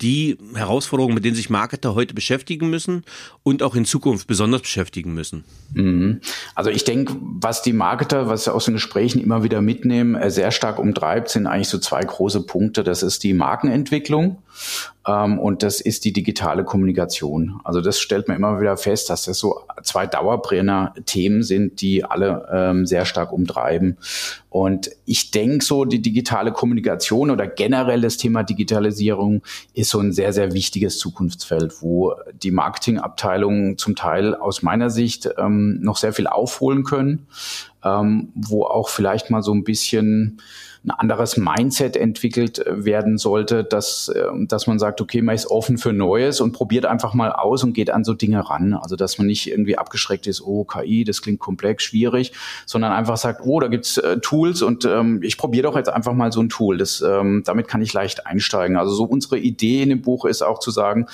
die 0.00 0.38
Herausforderungen, 0.54 1.16
mit 1.16 1.24
denen 1.24 1.34
sich 1.34 1.50
Marketer 1.50 1.96
heute 1.96 2.14
beschäftigen 2.14 2.70
müssen 2.70 3.02
und 3.42 3.64
auch 3.64 3.74
in 3.74 3.84
Zukunft 3.84 4.28
besonders 4.28 4.62
beschäftigen 4.62 5.12
müssen? 5.12 5.42
Mhm. 5.74 6.20
Also 6.54 6.70
ich 6.70 6.84
denke, 6.84 7.16
was 7.20 7.62
die 7.62 7.72
Marketer, 7.72 8.28
was 8.28 8.44
sie 8.44 8.54
aus 8.54 8.66
den 8.66 8.74
Gesprächen 8.74 9.20
immer 9.20 9.42
wieder 9.42 9.60
mitnehmen, 9.60 10.14
äh, 10.14 10.30
sehr 10.30 10.52
stark 10.52 10.78
umtreibt, 10.78 11.30
sind 11.30 11.48
eigentlich 11.48 11.68
so 11.68 11.78
zwei 11.78 12.04
große 12.04 12.42
Punkte. 12.42 12.84
Das 12.84 13.02
ist 13.02 13.24
die 13.24 13.34
Markenentwicklung 13.34 14.38
und 15.38 15.62
das 15.62 15.80
ist 15.80 16.04
die 16.04 16.12
digitale 16.12 16.64
Kommunikation. 16.64 17.60
Also 17.64 17.80
das 17.80 17.98
stellt 17.98 18.28
man 18.28 18.36
immer 18.36 18.60
wieder 18.60 18.76
fest, 18.76 19.10
dass 19.10 19.24
das 19.24 19.38
so 19.38 19.62
zwei 19.82 20.06
Dauerbrenner-Themen 20.06 21.42
sind, 21.42 21.80
die 21.80 22.04
alle 22.04 22.48
ähm, 22.52 22.86
sehr 22.86 23.04
stark 23.04 23.32
umtreiben. 23.32 23.96
Und 24.48 24.90
ich 25.04 25.30
denke 25.30 25.64
so, 25.64 25.84
die 25.84 26.02
digitale 26.02 26.52
Kommunikation 26.52 27.30
oder 27.30 27.46
generell 27.46 28.02
das 28.02 28.16
Thema 28.16 28.44
Digitalisierung 28.44 29.42
ist 29.74 29.90
so 29.90 29.98
ein 29.98 30.12
sehr, 30.12 30.32
sehr 30.32 30.52
wichtiges 30.52 30.98
Zukunftsfeld, 30.98 31.82
wo 31.82 32.14
die 32.40 32.50
Marketingabteilungen 32.50 33.78
zum 33.78 33.96
Teil 33.96 34.34
aus 34.34 34.62
meiner 34.62 34.90
Sicht 34.90 35.28
ähm, 35.38 35.78
noch 35.80 35.96
sehr 35.96 36.12
viel 36.12 36.26
aufholen 36.26 36.84
können, 36.84 37.26
ähm, 37.84 38.32
wo 38.34 38.64
auch 38.64 38.88
vielleicht 38.88 39.30
mal 39.30 39.42
so 39.42 39.52
ein 39.52 39.64
bisschen 39.64 40.40
ein 40.84 40.90
anderes 40.90 41.36
Mindset 41.36 41.96
entwickelt 41.96 42.58
äh, 42.66 42.84
werden 42.84 43.16
sollte, 43.16 43.62
dass, 43.62 44.12
ähm, 44.16 44.48
dass 44.48 44.66
man 44.66 44.80
sagt, 44.80 45.00
okay, 45.00 45.22
man 45.22 45.34
ist 45.34 45.46
offen 45.46 45.78
für 45.78 45.92
Neues 45.92 46.40
und 46.40 46.52
probiert 46.52 46.86
einfach 46.86 47.14
mal 47.14 47.30
aus 47.30 47.62
und 47.62 47.72
geht 47.72 47.90
an 47.90 48.02
so 48.02 48.14
Dinge 48.14 48.50
ran. 48.50 48.74
Also 48.74 48.96
dass 48.96 49.16
man 49.18 49.28
nicht 49.28 49.48
irgendwie 49.48 49.78
abgeschreckt 49.78 50.26
ist, 50.26 50.42
oh, 50.42 50.64
KI, 50.64 51.04
das 51.04 51.22
klingt 51.22 51.38
komplex, 51.38 51.84
schwierig, 51.84 52.32
sondern 52.66 52.92
einfach 52.92 53.16
sagt, 53.16 53.42
oh, 53.44 53.60
da 53.60 53.68
gibt's 53.68 53.96
äh, 53.98 54.18
Tools 54.18 54.62
und 54.62 54.84
ähm, 54.84 55.20
ich 55.22 55.38
probiere 55.38 55.64
doch 55.64 55.76
jetzt 55.76 55.88
einfach 55.88 56.14
mal 56.14 56.32
so 56.32 56.40
ein 56.40 56.48
Tool. 56.48 56.78
Das, 56.78 57.00
ähm, 57.00 57.42
damit 57.44 57.68
kann 57.68 57.80
ich 57.80 57.92
leicht 57.92 58.26
einsteigen. 58.26 58.76
Also 58.76 58.92
so 58.92 59.04
unsere 59.04 59.38
Idee 59.38 59.82
in 59.82 59.90
dem 59.90 60.02
Buch 60.02 60.24
ist 60.24 60.42
auch 60.42 60.58
zu 60.58 60.72
sagen, 60.72 61.06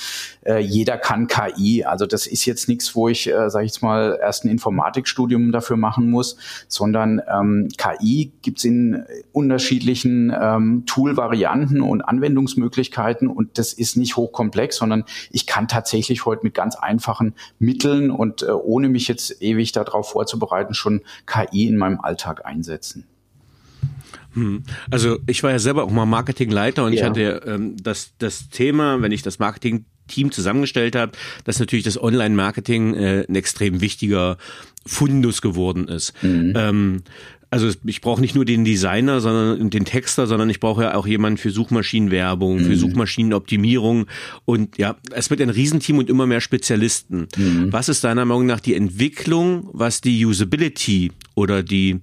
äh, 0.47 0.61
jeder 0.61 0.97
kann 0.97 1.27
KI. 1.27 1.85
Also 1.85 2.07
das 2.07 2.27
ist 2.27 2.47
jetzt 2.47 2.69
nichts, 2.69 2.95
wo 2.95 3.09
ich, 3.09 3.29
äh, 3.29 3.51
sage 3.51 3.67
ich 3.67 3.73
jetzt 3.73 3.83
mal, 3.83 4.19
erst 4.21 4.47
ein 4.47 4.49
Informatikstudium 4.49 5.53
dafür 5.53 5.77
machen 5.77 6.11
muss, 6.11 6.39
sondern 6.67 7.21
ähm, 7.33 7.69
KI 7.77 8.33
gibt's 8.43 8.65
in 8.65 9.05
unterschiedlichen 9.33 10.33
ähm, 10.39 10.85
Tool-Varianten 10.87 11.81
und 11.81 12.03
Anwendungsmöglichkeiten 12.03 13.29
und 13.29 13.59
das 13.59 13.73
ist 13.73 13.97
nicht 13.97 14.17
hochkomplex, 14.17 14.77
sondern 14.77 15.05
ich 15.31 15.47
kann 15.47 15.69
tatsächlich 15.69 16.25
heute 16.25 16.43
mit 16.45 16.55
ganz 16.55 16.77
einfachen 16.77 17.35
Mitteln 17.59 18.11
und 18.11 18.43
äh, 18.43 18.47
ohne 18.51 18.89
mich 18.89 19.09
jetzt 19.09 19.43
ewig 19.43 19.73
darauf 19.73 20.11
vorzubereiten, 20.11 20.75
schon 20.75 21.03
KI 21.27 21.67
in 21.67 21.77
meinem 21.77 22.01
Alltag 22.01 22.45
einsetzen. 22.47 23.07
Hm. 24.35 24.63
Also 24.91 25.19
ich 25.27 25.43
war 25.43 25.51
ja 25.51 25.59
selber 25.59 25.85
auch 25.85 25.91
mal 25.91 26.07
Marketingleiter 26.07 26.85
und 26.85 26.93
ja. 26.93 27.01
ich 27.01 27.05
hatte 27.05 27.43
ähm, 27.47 27.77
das, 27.83 28.13
das 28.19 28.49
Thema, 28.51 29.01
wenn 29.03 29.13
ich 29.13 29.23
das 29.23 29.39
Marketing 29.39 29.87
Team 30.09 30.33
zusammengestellt 30.33 30.97
habe, 30.97 31.13
dass 31.45 31.59
natürlich 31.59 31.85
das 31.85 32.01
Online-Marketing 32.01 32.95
äh, 32.95 33.25
ein 33.29 33.35
extrem 33.35 33.81
wichtiger 33.81 34.39
Fundus 34.87 35.43
geworden 35.43 35.89
ist. 35.89 36.13
Mhm. 36.23 36.53
Ähm, 36.57 37.03
also 37.51 37.71
ich 37.85 38.01
brauche 38.03 38.21
nicht 38.21 38.35
nur 38.35 38.45
den 38.45 38.65
Designer, 38.65 39.21
sondern 39.21 39.71
den 39.71 39.85
Texter, 39.87 40.27
sondern 40.27 40.51
ich 40.51 40.61
brauche 40.61 40.83
ja 40.83 40.95
auch 40.95 41.07
jemanden 41.07 41.39
für 41.39 41.51
Suchmaschinenwerbung, 41.51 42.59
für 42.61 42.71
mhm. 42.73 42.77
Suchmaschinenoptimierung 42.77 44.07
und 44.45 44.77
ja, 44.77 44.97
es 45.13 45.31
wird 45.31 45.41
ein 45.41 45.49
Riesenteam 45.49 45.99
und 45.99 46.11
immer 46.11 46.27
mehr 46.27 46.43
Spezialisten. 46.43 47.29
Mhm. 47.37 47.73
Was 47.73 47.89
ist 47.89 48.05
deiner 48.05 48.27
Meinung 48.27 48.47
nach 48.47 48.61
die 48.61 48.75
Entwicklung, 48.75 49.69
was 49.73 50.03
die 50.03 50.27
Usability 50.27 51.13
oder 51.35 51.63
die 51.63 52.01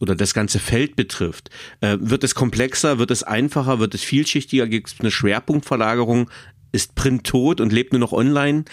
oder 0.00 0.14
das 0.14 0.32
ganze 0.32 0.58
Feld 0.58 0.96
betrifft? 0.96 1.50
Äh, 1.80 1.98
wird 2.00 2.24
es 2.24 2.34
komplexer, 2.34 2.98
wird 2.98 3.10
es 3.10 3.22
einfacher, 3.22 3.78
wird 3.78 3.94
es 3.94 4.02
vielschichtiger, 4.02 4.66
gibt 4.66 4.88
es 4.88 5.00
eine 5.00 5.10
Schwerpunktverlagerung? 5.10 6.30
Ist 6.72 6.94
Print 6.94 7.24
tot 7.24 7.60
und 7.60 7.72
lebt 7.72 7.92
nur 7.92 8.00
noch 8.00 8.12
online? 8.12 8.64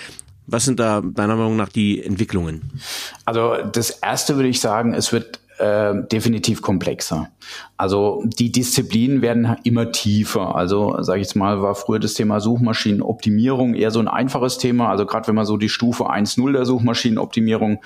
Was 0.46 0.66
sind 0.66 0.80
da 0.80 1.02
deiner 1.02 1.36
Meinung 1.36 1.56
nach 1.56 1.70
die 1.70 2.04
Entwicklungen? 2.04 2.82
Also 3.26 3.56
das 3.72 3.92
erste 3.92 4.36
würde 4.36 4.50
ich 4.50 4.60
sagen, 4.60 4.94
es 4.94 5.14
wird 5.14 5.40
äh, 5.58 5.94
definitiv 6.12 6.62
komplexer. 6.62 7.30
Also 7.78 8.24
die 8.26 8.52
Disziplinen 8.52 9.22
werden 9.22 9.56
immer 9.64 9.92
tiefer. 9.92 10.56
Also 10.56 11.02
sage 11.02 11.22
ich 11.22 11.28
jetzt 11.28 11.36
mal, 11.36 11.62
war 11.62 11.76
früher 11.76 12.00
das 12.00 12.16
Thema 12.16 12.40
Suchmaschinenoptimierung 12.40 13.74
eher 13.76 13.92
so 13.92 14.00
ein 14.00 14.08
einfaches 14.08 14.58
Thema. 14.58 14.90
Also 14.90 15.06
gerade 15.06 15.28
wenn 15.28 15.36
man 15.36 15.46
so 15.46 15.58
die 15.58 15.70
Stufe 15.70 16.10
1.0 16.10 16.52
der 16.52 16.66
Suchmaschinenoptimierung 16.66 17.82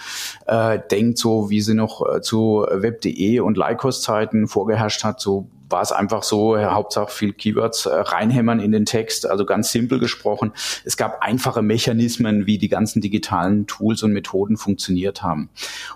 äh, 0.45 0.79
denkt, 0.89 1.17
so 1.17 1.49
wie 1.49 1.61
sie 1.61 1.73
noch 1.73 2.01
äh, 2.07 2.21
zu 2.21 2.65
Web.de 2.71 3.39
und 3.41 3.57
Lycos-Zeiten 3.57 4.47
vorgeherrscht 4.47 5.03
hat, 5.03 5.19
so 5.19 5.47
war 5.69 5.81
es 5.81 5.91
einfach 5.91 6.23
so, 6.23 6.57
Hauptsache 6.57 7.11
viel 7.11 7.33
Keywords 7.33 7.85
äh, 7.85 7.93
reinhämmern 7.93 8.59
in 8.59 8.71
den 8.71 8.85
Text, 8.85 9.29
also 9.29 9.45
ganz 9.45 9.71
simpel 9.71 9.99
gesprochen. 9.99 10.53
Es 10.85 10.97
gab 10.97 11.21
einfache 11.21 11.61
Mechanismen, 11.61 12.45
wie 12.45 12.57
die 12.57 12.69
ganzen 12.69 13.01
digitalen 13.01 13.67
Tools 13.67 14.03
und 14.03 14.13
Methoden 14.13 14.57
funktioniert 14.57 15.23
haben. 15.23 15.49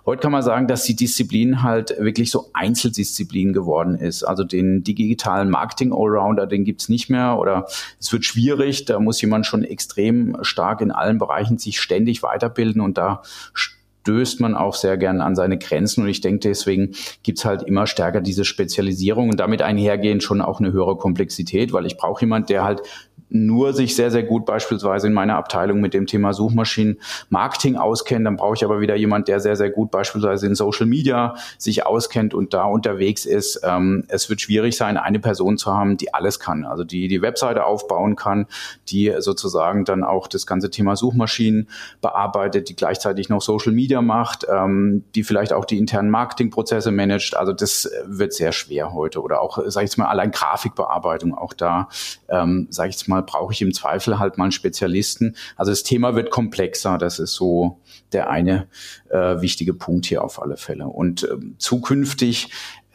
Heute 0.05 0.21
kann 0.21 0.31
man 0.31 0.43
sagen, 0.43 0.67
dass 0.67 0.83
die 0.83 0.95
Disziplin 0.95 1.63
halt 1.63 1.95
wirklich 1.99 2.31
so 2.31 2.49
Einzeldisziplin 2.53 3.53
geworden 3.53 3.95
ist. 3.95 4.23
Also 4.23 4.43
den 4.43 4.83
digitalen 4.83 5.49
Marketing 5.49 5.93
Allrounder, 5.93 6.47
den 6.47 6.65
gibt's 6.65 6.89
nicht 6.89 7.09
mehr 7.09 7.37
oder 7.37 7.67
es 7.99 8.11
wird 8.11 8.25
schwierig. 8.25 8.85
Da 8.85 8.99
muss 8.99 9.21
jemand 9.21 9.45
schon 9.45 9.63
extrem 9.63 10.37
stark 10.41 10.81
in 10.81 10.91
allen 10.91 11.17
Bereichen 11.17 11.57
sich 11.57 11.79
ständig 11.79 12.23
weiterbilden 12.23 12.81
und 12.81 12.97
da 12.97 13.21
stößt 14.01 14.39
man 14.41 14.55
auch 14.55 14.73
sehr 14.73 14.97
gern 14.97 15.21
an 15.21 15.35
seine 15.35 15.57
Grenzen. 15.57 16.03
Und 16.03 16.09
ich 16.09 16.21
denke, 16.21 16.39
deswegen 16.49 16.95
gibt's 17.23 17.45
halt 17.45 17.63
immer 17.63 17.87
stärker 17.87 18.21
diese 18.21 18.45
Spezialisierung 18.45 19.29
und 19.29 19.39
damit 19.39 19.61
einhergehend 19.61 20.23
schon 20.23 20.41
auch 20.41 20.59
eine 20.59 20.71
höhere 20.71 20.97
Komplexität, 20.97 21.71
weil 21.73 21.85
ich 21.85 21.97
brauche 21.97 22.21
jemand, 22.21 22.49
der 22.49 22.63
halt 22.63 22.81
nur 23.29 23.73
sich 23.73 23.95
sehr, 23.95 24.11
sehr 24.11 24.23
gut 24.23 24.45
beispielsweise 24.45 25.07
in 25.07 25.13
meiner 25.13 25.37
Abteilung 25.37 25.79
mit 25.79 25.93
dem 25.93 26.05
Thema 26.05 26.33
Suchmaschinen 26.33 26.99
Marketing 27.29 27.77
auskennt. 27.77 28.25
Dann 28.25 28.35
brauche 28.35 28.55
ich 28.55 28.63
aber 28.65 28.81
wieder 28.81 28.95
jemand, 28.95 29.27
der 29.27 29.39
sehr, 29.39 29.55
sehr 29.55 29.69
gut 29.69 29.91
beispielsweise 29.91 30.47
in 30.47 30.55
Social 30.55 30.85
Media 30.85 31.35
sich 31.57 31.85
auskennt 31.85 32.33
und 32.33 32.53
da 32.53 32.63
unterwegs 32.63 33.25
ist. 33.25 33.61
Ähm, 33.63 34.03
es 34.07 34.29
wird 34.29 34.41
schwierig 34.41 34.75
sein, 34.75 34.97
eine 34.97 35.19
Person 35.19 35.57
zu 35.57 35.73
haben, 35.73 35.97
die 35.97 36.13
alles 36.13 36.39
kann. 36.39 36.65
Also 36.65 36.83
die 36.83 37.07
die 37.07 37.21
Webseite 37.21 37.65
aufbauen 37.65 38.15
kann, 38.15 38.47
die 38.89 39.13
sozusagen 39.19 39.85
dann 39.85 40.03
auch 40.03 40.27
das 40.27 40.45
ganze 40.45 40.69
Thema 40.69 40.95
Suchmaschinen 40.95 41.69
bearbeitet, 42.01 42.69
die 42.69 42.75
gleichzeitig 42.75 43.29
noch 43.29 43.41
Social 43.41 43.71
Media 43.71 44.01
macht, 44.01 44.45
ähm, 44.49 45.03
die 45.15 45.23
vielleicht 45.23 45.53
auch 45.53 45.65
die 45.65 45.77
internen 45.77 46.09
Marketingprozesse 46.09 46.91
managt. 46.91 47.35
Also 47.35 47.53
das 47.53 47.89
wird 48.05 48.33
sehr 48.33 48.51
schwer 48.51 48.93
heute. 48.93 49.21
Oder 49.21 49.41
auch, 49.41 49.57
sage 49.67 49.85
ich 49.85 49.91
jetzt 49.91 49.97
mal, 49.97 50.07
allein 50.07 50.31
Grafikbearbeitung. 50.31 51.33
Auch 51.33 51.53
da, 51.53 51.87
ähm, 52.29 52.67
sage 52.69 52.89
ich 52.89 52.95
jetzt 52.95 53.07
mal, 53.07 53.10
brauche 53.19 53.53
ich 53.53 53.61
im 53.61 53.73
Zweifel 53.73 54.19
halt 54.19 54.37
mal 54.37 54.45
einen 54.45 54.51
Spezialisten. 54.51 55.35
Also 55.57 55.71
das 55.71 55.83
Thema 55.83 56.15
wird 56.15 56.31
komplexer. 56.31 56.97
Das 56.97 57.19
ist 57.19 57.33
so 57.33 57.79
der 58.13 58.29
eine 58.29 58.67
äh, 59.09 59.41
wichtige 59.41 59.73
Punkt 59.73 60.05
hier 60.05 60.23
auf 60.23 60.41
alle 60.41 60.57
Fälle. 60.57 60.87
Und 60.87 61.27
ähm, 61.29 61.55
zukünftig 61.57 62.49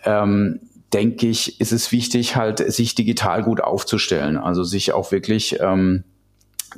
ähm, 0.04 0.60
denke 0.92 1.26
ich, 1.26 1.60
ist 1.60 1.72
es 1.72 1.92
wichtig, 1.92 2.36
halt 2.36 2.58
sich 2.72 2.94
digital 2.94 3.42
gut 3.42 3.60
aufzustellen. 3.60 4.36
Also 4.38 4.64
sich 4.64 4.92
auch 4.92 5.12
wirklich 5.12 5.58
ähm, 5.60 6.04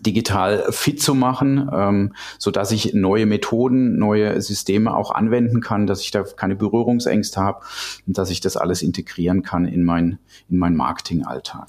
digital 0.02 0.66
fit 0.70 1.02
zu 1.02 1.14
machen, 1.14 1.68
ähm, 1.72 2.14
so 2.38 2.50
dass 2.50 2.72
ich 2.72 2.94
neue 2.94 3.26
Methoden, 3.26 3.98
neue 3.98 4.40
Systeme 4.40 4.94
auch 4.94 5.10
anwenden 5.10 5.60
kann, 5.60 5.86
dass 5.86 6.00
ich 6.02 6.10
da 6.10 6.22
keine 6.22 6.56
Berührungsängste 6.56 7.40
habe 7.40 7.64
und 8.06 8.18
dass 8.18 8.30
ich 8.30 8.40
das 8.40 8.56
alles 8.56 8.82
integrieren 8.82 9.42
kann 9.42 9.66
in 9.66 9.84
mein 9.84 10.18
in 10.48 10.58
meinen 10.58 10.76
Marketingalltag. 10.76 11.68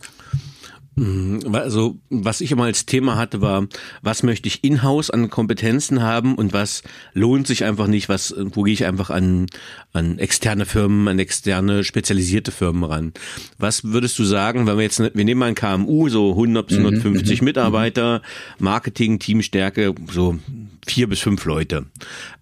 Mhm. 0.99 1.55
Also, 1.55 1.97
was 2.09 2.41
ich 2.41 2.51
immer 2.51 2.65
als 2.65 2.85
Thema 2.85 3.15
hatte, 3.15 3.39
war, 3.41 3.67
was 4.01 4.21
möchte 4.21 4.47
ich 4.47 4.63
in-house 4.65 5.09
an 5.09 5.29
Kompetenzen 5.29 6.01
haben 6.01 6.35
und 6.35 6.51
was 6.51 6.83
lohnt 7.13 7.47
sich 7.47 7.63
einfach 7.63 7.87
nicht, 7.87 8.09
was, 8.09 8.35
wo 8.37 8.63
gehe 8.63 8.73
ich 8.73 8.85
einfach 8.85 9.09
an, 9.09 9.47
an 9.93 10.19
externe 10.19 10.65
Firmen, 10.65 11.07
an 11.07 11.17
externe 11.17 11.85
spezialisierte 11.85 12.51
Firmen 12.51 12.83
ran. 12.83 13.13
Was 13.57 13.85
würdest 13.85 14.19
du 14.19 14.25
sagen, 14.25 14.67
wenn 14.67 14.75
wir 14.75 14.83
jetzt, 14.83 14.99
wir 14.99 15.25
nehmen 15.25 15.39
mal 15.39 15.45
ein 15.45 15.55
KMU, 15.55 16.09
so 16.09 16.31
100 16.31 16.67
bis 16.67 16.77
150 16.77 17.39
mhm, 17.39 17.43
mhm, 17.43 17.45
Mitarbeiter, 17.45 18.21
Marketing, 18.59 19.19
Teamstärke, 19.19 19.95
so 20.11 20.37
vier 20.85 21.07
bis 21.07 21.19
fünf 21.19 21.45
Leute. 21.45 21.85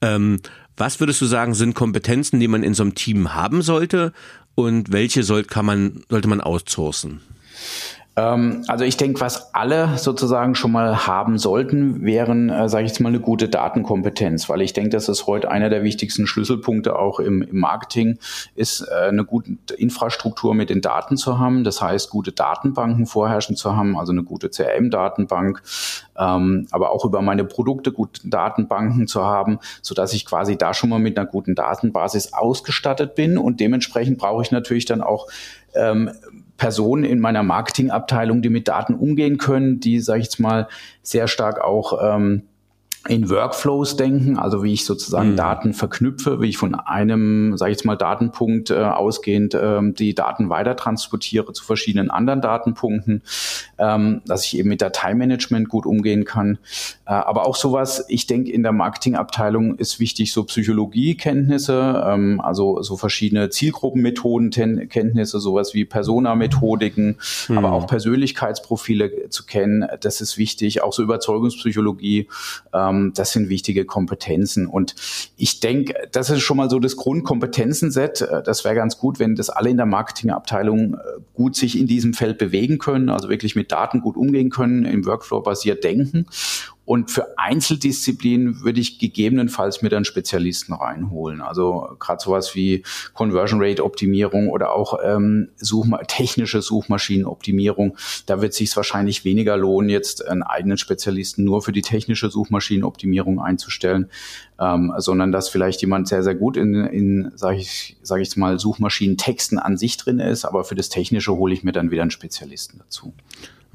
Ähm, 0.02 0.40
was 0.78 1.00
würdest 1.00 1.22
du 1.22 1.26
sagen, 1.26 1.54
sind 1.54 1.76
Kompetenzen, 1.76 2.40
die 2.40 2.48
man 2.48 2.64
in 2.64 2.74
so 2.74 2.84
einem 2.84 2.96
Team 2.96 3.36
haben 3.36 3.62
sollte 3.62 4.14
und 4.56 4.92
welche 4.92 5.22
soll, 5.22 5.44
kann 5.44 5.66
man, 5.66 6.04
sollte 6.10 6.28
man 6.28 6.42
outsourcen? 6.42 7.22
Ähm, 8.18 8.64
also 8.68 8.84
ich 8.84 8.98
denke, 8.98 9.22
was 9.22 9.54
alle 9.54 9.98
sozusagen 9.98 10.56
schon 10.56 10.72
mal 10.72 11.06
haben 11.06 11.38
sollten, 11.38 12.04
wären, 12.04 12.50
äh, 12.50 12.68
sage 12.68 12.86
ich 12.86 12.92
jetzt 12.92 13.00
mal, 13.00 13.10
eine 13.10 13.20
gute 13.20 13.48
Datenkompetenz, 13.48 14.50
weil 14.50 14.62
ich 14.62 14.74
denke, 14.74 14.90
das 14.90 15.08
ist 15.08 15.28
heute 15.28 15.52
einer 15.52 15.70
der 15.70 15.84
wichtigsten 15.84 16.26
Schlüsselpunkte 16.26 16.98
auch 16.98 17.20
im, 17.20 17.44
im 17.44 17.60
Marketing, 17.60 18.18
ist 18.56 18.82
äh, 18.82 19.10
eine 19.10 19.24
gute 19.24 19.52
Infrastruktur 19.76 20.56
mit 20.56 20.72
den 20.72 20.82
Daten 20.82 21.16
zu 21.16 21.38
haben. 21.38 21.64
Das 21.64 21.80
heißt, 21.80 22.10
gute 22.10 22.32
Datenbanken 22.32 23.06
vorherrschen 23.06 23.56
zu 23.56 23.76
haben, 23.76 23.98
also 23.98 24.12
eine 24.12 24.24
gute 24.24 24.50
CRM-Datenbank, 24.50 25.62
ähm, 26.18 26.68
aber 26.72 26.92
auch 26.92 27.06
über 27.06 27.22
meine 27.22 27.46
Produkte 27.46 27.92
gute 27.92 28.28
Datenbanken 28.28 29.08
zu 29.08 29.24
haben, 29.24 29.60
so 29.84 29.94
dass 29.94 30.14
ich 30.14 30.26
quasi 30.26 30.58
da 30.58 30.74
schon 30.74 30.90
mal 30.90 31.00
mit 31.00 31.20
einer 31.20 31.28
guten 31.28 31.54
Datenbasis 31.54 32.34
ausgestattet 32.34 33.14
bin 33.14 33.38
und 33.38 33.60
dementsprechend 33.60 34.18
brauche 34.18 34.42
ich 34.42 34.52
natürlich 34.52 34.86
dann 34.86 35.02
auch 35.02 35.28
ähm, 35.76 36.10
Personen 36.58 37.04
in 37.04 37.20
meiner 37.20 37.44
Marketingabteilung, 37.44 38.42
die 38.42 38.50
mit 38.50 38.68
Daten 38.68 38.96
umgehen 38.96 39.38
können, 39.38 39.80
die, 39.80 40.00
sage 40.00 40.20
ich 40.20 40.26
jetzt 40.26 40.40
mal, 40.40 40.68
sehr 41.02 41.28
stark 41.28 41.62
auch 41.62 42.00
ähm, 42.04 42.44
in 43.08 43.30
Workflows 43.30 43.96
denken, 43.96 44.38
also 44.38 44.64
wie 44.64 44.74
ich 44.74 44.86
sozusagen 44.86 45.32
mhm. 45.32 45.36
Daten 45.38 45.74
verknüpfe, 45.74 46.42
wie 46.42 46.50
ich 46.50 46.58
von 46.58 46.76
einem, 46.76 47.58
sage 47.58 47.72
ich 47.72 47.78
jetzt 47.78 47.86
mal, 47.86 47.96
Datenpunkt 47.96 48.70
äh, 48.70 48.76
ausgehend 48.76 49.54
äh, 49.54 49.80
die 49.94 50.14
Daten 50.14 50.50
weiter 50.50 50.76
transportiere 50.76 51.54
zu 51.54 51.64
verschiedenen 51.64 52.10
anderen 52.10 52.42
Datenpunkten, 52.42 53.22
ähm, 53.78 54.22
dass 54.26 54.46
ich 54.46 54.58
eben 54.58 54.70
mit 54.70 54.82
Dateimanagement 54.82 55.70
gut 55.70 55.86
umgehen 55.86 56.26
kann. 56.26 56.58
Äh, 57.06 57.12
aber 57.12 57.48
auch 57.48 57.56
sowas, 57.56 58.06
ich 58.10 58.28
denke, 58.28 58.52
in 58.52 58.64
der 58.64 58.74
Marketingabteilung 58.74 59.76
ist 59.76 60.00
wichtig 60.00 60.34
so 60.34 60.44
Psychologiekenntnisse, 60.44 62.04
ähm, 62.06 62.42
also 62.42 62.82
so 62.82 62.98
verschiedene 62.98 63.50
Zielgruppenmethoden, 63.50 64.50
Kenntnisse, 64.90 65.40
sowas 65.40 65.74
wie 65.74 65.86
Persona-Methodiken, 65.86 67.18
mhm. 67.48 67.58
aber 67.58 67.72
auch 67.72 67.88
Persönlichkeitsprofile 67.88 69.30
zu 69.30 69.46
kennen. 69.46 69.88
Das 70.02 70.22
ist 70.22 70.38
wichtig, 70.38 70.82
auch 70.82 70.94
so 70.94 71.04
Überzeugungspsychologie. 71.04 72.28
Ähm, 72.74 72.97
ähm, 72.98 73.14
das 73.16 73.32
sind 73.32 73.50
wichtige 73.50 73.86
Kompetenzen. 73.86 74.68
Und 74.68 74.96
ich 75.38 75.60
denke, 75.60 75.94
das 76.12 76.30
ist 76.30 76.42
schon 76.42 76.58
mal 76.58 76.70
so 76.70 76.80
das 76.80 76.96
Grundkompetenzenset. 76.96 78.22
Äh, 78.22 78.44
das 78.44 78.64
wäre 78.64 78.76
ganz 78.76 78.98
gut, 78.98 79.20
wenn 79.20 79.36
das 79.36 79.50
alle 79.50 79.70
in 79.70 79.78
der 79.78 79.86
Marketingabteilung 79.86 80.96
äh, 80.96 80.98
gut 81.34 81.56
sich 81.56 81.78
in 81.78 81.88
diesem 81.88 82.14
Feld 82.14 82.38
bewegen 82.38 82.78
können, 82.78 83.10
also 83.10 83.30
wirklich 83.30 83.56
mit 83.56 83.72
Daten 83.72 84.02
gut 84.02 84.18
umgehen 84.18 84.50
können, 84.50 84.86
im 84.86 85.06
Workflow 85.06 85.42
basiert 85.42 85.84
denken 85.84 86.28
und 86.88 87.12
für 87.12 87.38
Einzeldisziplinen 87.38 88.62
würde 88.64 88.80
ich 88.80 88.98
gegebenenfalls 88.98 89.82
mir 89.82 89.90
dann 89.90 90.06
Spezialisten 90.06 90.72
reinholen. 90.72 91.42
Also 91.42 91.98
gerade 92.00 92.24
sowas 92.24 92.56
wie 92.56 92.84
Conversion 93.14 93.62
Rate 93.62 93.84
Optimierung 93.84 94.48
oder 94.48 94.72
auch 94.72 94.98
ähm, 95.04 95.50
Suchma 95.58 95.98
technische 96.08 96.62
Suchmaschinenoptimierung. 96.62 97.98
Da 98.26 98.42
wird 98.42 98.54
sich 98.54 98.74
wahrscheinlich 98.78 99.26
weniger 99.26 99.58
lohnen, 99.58 99.90
jetzt 99.90 100.26
einen 100.26 100.44
eigenen 100.44 100.78
Spezialisten 100.78 101.44
nur 101.44 101.62
für 101.62 101.74
die 101.74 101.82
technische 101.82 102.30
Suchmaschinenoptimierung 102.30 103.42
einzustellen, 103.42 104.10
ähm, 104.58 104.94
sondern 104.98 105.34
dass 105.34 105.50
vielleicht 105.50 105.82
jemand 105.82 106.08
sehr, 106.08 106.24
sehr 106.24 106.36
gut 106.36 106.56
in, 106.56 106.74
in 106.74 107.34
sage 107.36 107.58
ich, 107.58 107.98
sag 108.02 108.22
ich 108.22 108.38
mal, 108.38 108.60
Suchmaschinentexten 108.60 109.60
an 109.60 109.76
sich 109.76 109.98
drin 109.98 110.20
ist, 110.20 110.46
aber 110.46 110.64
für 110.64 110.76
das 110.76 110.88
Technische 110.88 111.36
hole 111.36 111.54
ich 111.54 111.66
mir 111.66 111.74
dann 111.74 111.92
wieder 111.92 112.04
einen 112.04 112.12
Spezialisten 112.12 112.80
dazu. 112.80 113.14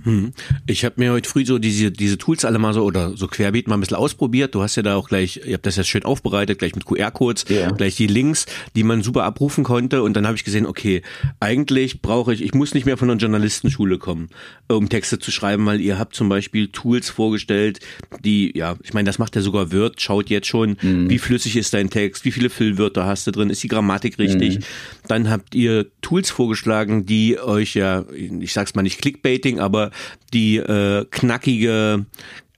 Hm. 0.05 0.33
Ich 0.67 0.85
habe 0.85 0.97
mir 0.99 1.13
heute 1.13 1.29
früh 1.29 1.45
so 1.47 1.59
diese, 1.59 1.91
diese 1.91 2.19
Tools 2.19 2.45
alle 2.45 2.59
mal 2.59 2.75
so 2.75 2.83
oder 2.83 3.17
so 3.17 3.29
querbeet 3.29 3.69
mal 3.69 3.77
ein 3.77 3.81
bisschen 3.81 3.97
ausprobiert. 3.97 4.55
Du 4.55 4.63
hast 4.63 4.77
ja 4.77 4.83
da 4.83 4.97
auch 4.97 5.09
gleich, 5.09 5.41
ihr 5.47 5.55
habt 5.55 5.67
das 5.67 5.77
ja 5.77 5.85
schön 5.85 6.05
aufbereitet, 6.05 6.59
gleich 6.59 6.75
mit 6.75 6.85
QR-Codes, 6.85 7.45
yeah. 7.49 7.71
gleich 7.71 7.97
die 7.97 8.07
Links, 8.07 8.47
die 8.75 8.83
man 8.83 9.03
super 9.03 9.25
abrufen 9.25 9.65
konnte. 9.65 10.03
Und 10.03 10.15
dann 10.15 10.27
habe 10.27 10.37
ich 10.37 10.45
gesehen, 10.45 10.67
okay, 10.67 11.03
eigentlich 11.41 12.03
brauche 12.03 12.35
ich, 12.35 12.43
ich 12.43 12.55
muss 12.55 12.75
nicht 12.75 12.85
mehr 12.85 12.97
von 12.97 13.11
einer 13.11 13.21
Journalistenschule 13.21 13.99
kommen, 13.99 14.29
um 14.69 14.89
Texte 14.89 15.19
zu 15.19 15.31
schreiben, 15.31 15.65
weil 15.67 15.81
ihr 15.81 15.99
habt 15.99 16.15
zum 16.15 16.29
Beispiel 16.29 16.69
Tools 16.69 17.11
vorgestellt, 17.11 17.81
die, 18.25 18.53
ja, 18.57 18.77
ich 18.83 18.95
meine, 18.95 19.07
das 19.07 19.19
macht 19.19 19.37
ja 19.37 19.43
sogar 19.43 19.73
Word, 19.73 20.01
schaut 20.01 20.31
jetzt 20.31 20.49
schon, 20.49 20.77
mhm. 20.83 21.09
wie 21.09 21.19
flüssig 21.19 21.57
ist 21.57 21.75
dein 21.75 21.91
Text, 21.91 22.25
wie 22.25 22.33
viele 22.33 22.51
Füllwörter 22.51 23.07
hast 23.07 23.27
du 23.27 23.31
drin, 23.31 23.51
ist 23.51 23.63
die 23.63 23.69
Grammatik 23.69 24.19
richtig. 24.19 24.59
Mhm. 24.59 24.63
Dann 25.09 25.31
habt 25.31 25.55
ihr 25.55 25.87
Tools 26.01 26.31
vorgeschlagen, 26.31 27.07
die 27.07 27.39
euch 27.39 27.75
ja, 27.75 28.05
ich 28.13 28.53
sag's 28.53 28.75
mal 28.75 28.83
nicht 28.83 29.01
Clickbaiting, 29.01 29.61
aber 29.61 29.92
die 30.33 30.57
äh, 30.57 31.05
knackige 31.11 32.07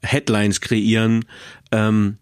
Headlines 0.03 0.61
kreieren. 0.61 1.25
Ähm, 1.73 2.19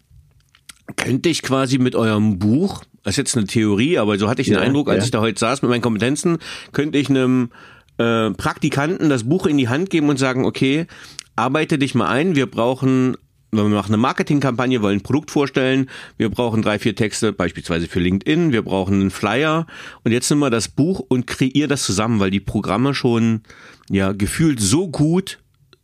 könnte 0.95 1.29
ich 1.29 1.41
quasi 1.41 1.77
mit 1.77 1.95
eurem 1.95 2.39
Buch, 2.39 2.83
das 3.03 3.13
ist 3.13 3.17
jetzt 3.17 3.37
eine 3.37 3.47
Theorie, 3.47 3.97
aber 3.97 4.17
so 4.17 4.29
hatte 4.29 4.41
ich 4.41 4.47
den 4.47 4.57
ja, 4.57 4.61
Eindruck, 4.61 4.89
als 4.89 4.99
ja. 4.99 5.05
ich 5.05 5.11
da 5.11 5.21
heute 5.21 5.39
saß 5.39 5.61
mit 5.61 5.69
meinen 5.69 5.81
Kompetenzen, 5.81 6.37
könnte 6.71 6.97
ich 6.97 7.09
einem 7.09 7.51
äh, 7.97 8.31
Praktikanten 8.31 9.09
das 9.09 9.23
Buch 9.23 9.45
in 9.45 9.57
die 9.57 9.69
Hand 9.69 9.89
geben 9.89 10.09
und 10.09 10.17
sagen, 10.17 10.45
okay, 10.45 10.87
arbeite 11.35 11.77
dich 11.77 11.95
mal 11.95 12.07
ein, 12.07 12.35
wir 12.35 12.45
brauchen 12.45 13.17
wir 13.57 13.63
machen 13.65 13.93
eine 13.93 14.01
Marketingkampagne, 14.01 14.81
wollen 14.81 14.99
ein 14.99 15.03
Produkt 15.03 15.31
vorstellen, 15.31 15.89
wir 16.17 16.29
brauchen 16.29 16.61
drei, 16.61 16.79
vier 16.79 16.95
Texte, 16.95 17.33
beispielsweise 17.33 17.87
für 17.87 17.99
LinkedIn, 17.99 18.51
wir 18.51 18.63
brauchen 18.63 19.01
einen 19.01 19.11
Flyer 19.11 19.67
und 20.03 20.11
jetzt 20.11 20.29
nehmen 20.29 20.41
wir 20.41 20.49
das 20.49 20.67
Buch 20.67 20.99
und 20.99 21.27
kreier 21.27 21.67
das 21.67 21.83
zusammen, 21.83 22.19
weil 22.19 22.31
die 22.31 22.39
Programme 22.39 22.93
schon 22.93 23.41
ja 23.89 24.11
gefühlt 24.11 24.59
so 24.59 24.87
gut 24.87 25.39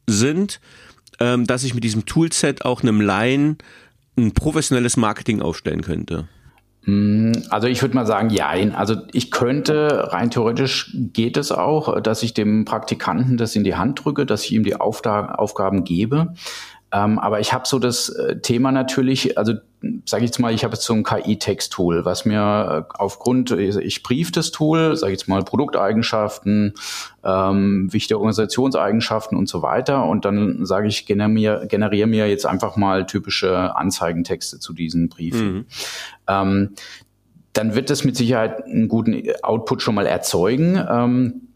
sind, 0.08 0.60
ähm, 1.20 1.46
dass 1.46 1.64
ich 1.64 1.74
mit 1.74 1.84
diesem 1.84 2.06
Toolset 2.06 2.66
auch 2.66 2.82
einem 2.82 3.02
Laien 3.02 3.58
ein 4.18 4.34
professionelles 4.34 4.98
Marketing 4.98 5.42
aufstellen 5.42 5.82
könnte. 5.82 6.28
Mm, 6.86 7.32
also 7.50 7.68
ich 7.68 7.82
würde 7.82 7.96
mal 7.96 8.06
sagen, 8.06 8.30
ja. 8.30 8.50
Also 8.76 8.96
ich 9.14 9.32
könnte, 9.32 10.12
rein 10.12 10.32
theoretisch 10.32 10.96
geht 10.96 11.38
es 11.38 11.52
auch, 11.52 12.02
dass 12.02 12.24
ich 12.24 12.34
dem 12.34 12.66
Praktikanten 12.66 13.38
das 13.38 13.56
in 13.56 13.64
die 13.64 13.76
Hand 13.76 14.04
drücke, 14.04 14.26
dass 14.26 14.46
ich 14.46 14.54
ihm 14.54 14.64
die 14.64 14.76
Aufgaben 14.76 15.84
gebe. 15.84 16.34
Ähm, 16.92 17.20
aber 17.20 17.40
ich 17.40 17.54
habe 17.54 17.68
so 17.68 17.78
das 17.78 18.10
äh, 18.10 18.40
Thema 18.40 18.72
natürlich, 18.72 19.38
also 19.38 19.54
sage 20.06 20.24
ich 20.24 20.32
jetzt 20.32 20.40
mal, 20.40 20.54
ich 20.54 20.64
habe 20.64 20.74
jetzt 20.74 20.86
so 20.86 20.94
ein 20.94 21.04
KI-Text-Tool, 21.04 22.04
was 22.04 22.26
mir 22.26 22.88
äh, 22.90 22.94
aufgrund, 22.98 23.52
ich 23.52 24.04
brief 24.04 24.32
das 24.32 24.52
Tool, 24.52 24.96
sage 24.96 25.14
ich 25.14 25.20
jetzt 25.20 25.28
mal 25.28 25.44
Produkteigenschaften, 25.44 26.74
ähm, 27.24 27.88
wichtige 27.92 28.18
Organisationseigenschaften 28.18 29.38
und 29.38 29.48
so 29.48 29.62
weiter 29.62 30.06
und 30.06 30.26
dann 30.26 30.66
sage 30.66 30.88
ich, 30.88 31.06
generiere, 31.06 31.68
generiere 31.68 32.08
mir 32.08 32.28
jetzt 32.28 32.46
einfach 32.46 32.76
mal 32.76 33.06
typische 33.06 33.76
Anzeigentexte 33.76 34.60
zu 34.60 34.74
diesen 34.74 35.10
Briefen. 35.10 35.54
Mhm. 35.54 35.66
Ähm, 36.28 36.70
dann 37.54 37.76
wird 37.76 37.90
das 37.90 38.04
mit 38.04 38.16
Sicherheit 38.16 38.66
einen 38.66 38.88
guten 38.88 39.24
Output 39.44 39.82
schon 39.82 39.96
mal 39.96 40.06
erzeugen. 40.06 40.84
Ähm, 40.90 41.49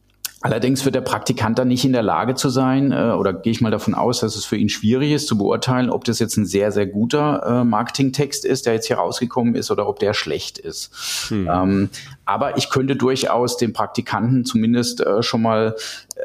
Allerdings 0.44 0.84
wird 0.84 0.94
der 0.94 1.02
Praktikant 1.02 1.58
dann 1.58 1.70
nicht 1.70 1.86
in 1.86 1.94
der 1.94 2.04
Lage 2.04 2.36
zu 2.36 2.50
sein, 2.50 2.92
äh, 2.92 3.12
oder 3.18 3.32
gehe 3.32 3.52
ich 3.52 3.62
mal 3.62 3.72
davon 3.72 3.96
aus, 3.96 4.20
dass 4.20 4.36
es 4.36 4.44
für 4.44 4.58
ihn 4.58 4.68
schwierig 4.68 5.14
ist 5.14 5.26
zu 5.26 5.38
beurteilen, 5.38 5.90
ob 5.90 6.04
das 6.04 6.20
jetzt 6.20 6.36
ein 6.36 6.46
sehr, 6.46 6.74
sehr 6.74 6.86
guter 6.86 7.62
äh, 7.62 7.64
Marketingtext 7.64 8.44
ist, 8.44 8.66
der 8.66 8.74
jetzt 8.74 8.88
hier 8.88 8.98
rausgekommen 8.98 9.56
ist, 9.56 9.72
oder 9.72 9.88
ob 9.88 10.00
der 10.00 10.14
schlecht 10.14 10.58
ist. 10.58 11.30
Hm. 11.30 11.50
Ähm, 11.50 11.90
aber 12.26 12.58
ich 12.58 12.70
könnte 12.70 12.98
durchaus 12.98 13.56
den 13.56 13.72
Praktikanten 13.72 14.44
zumindest 14.44 15.00
äh, 15.00 15.24
schon 15.24 15.44
mal 15.44 15.78
äh, 16.16 16.20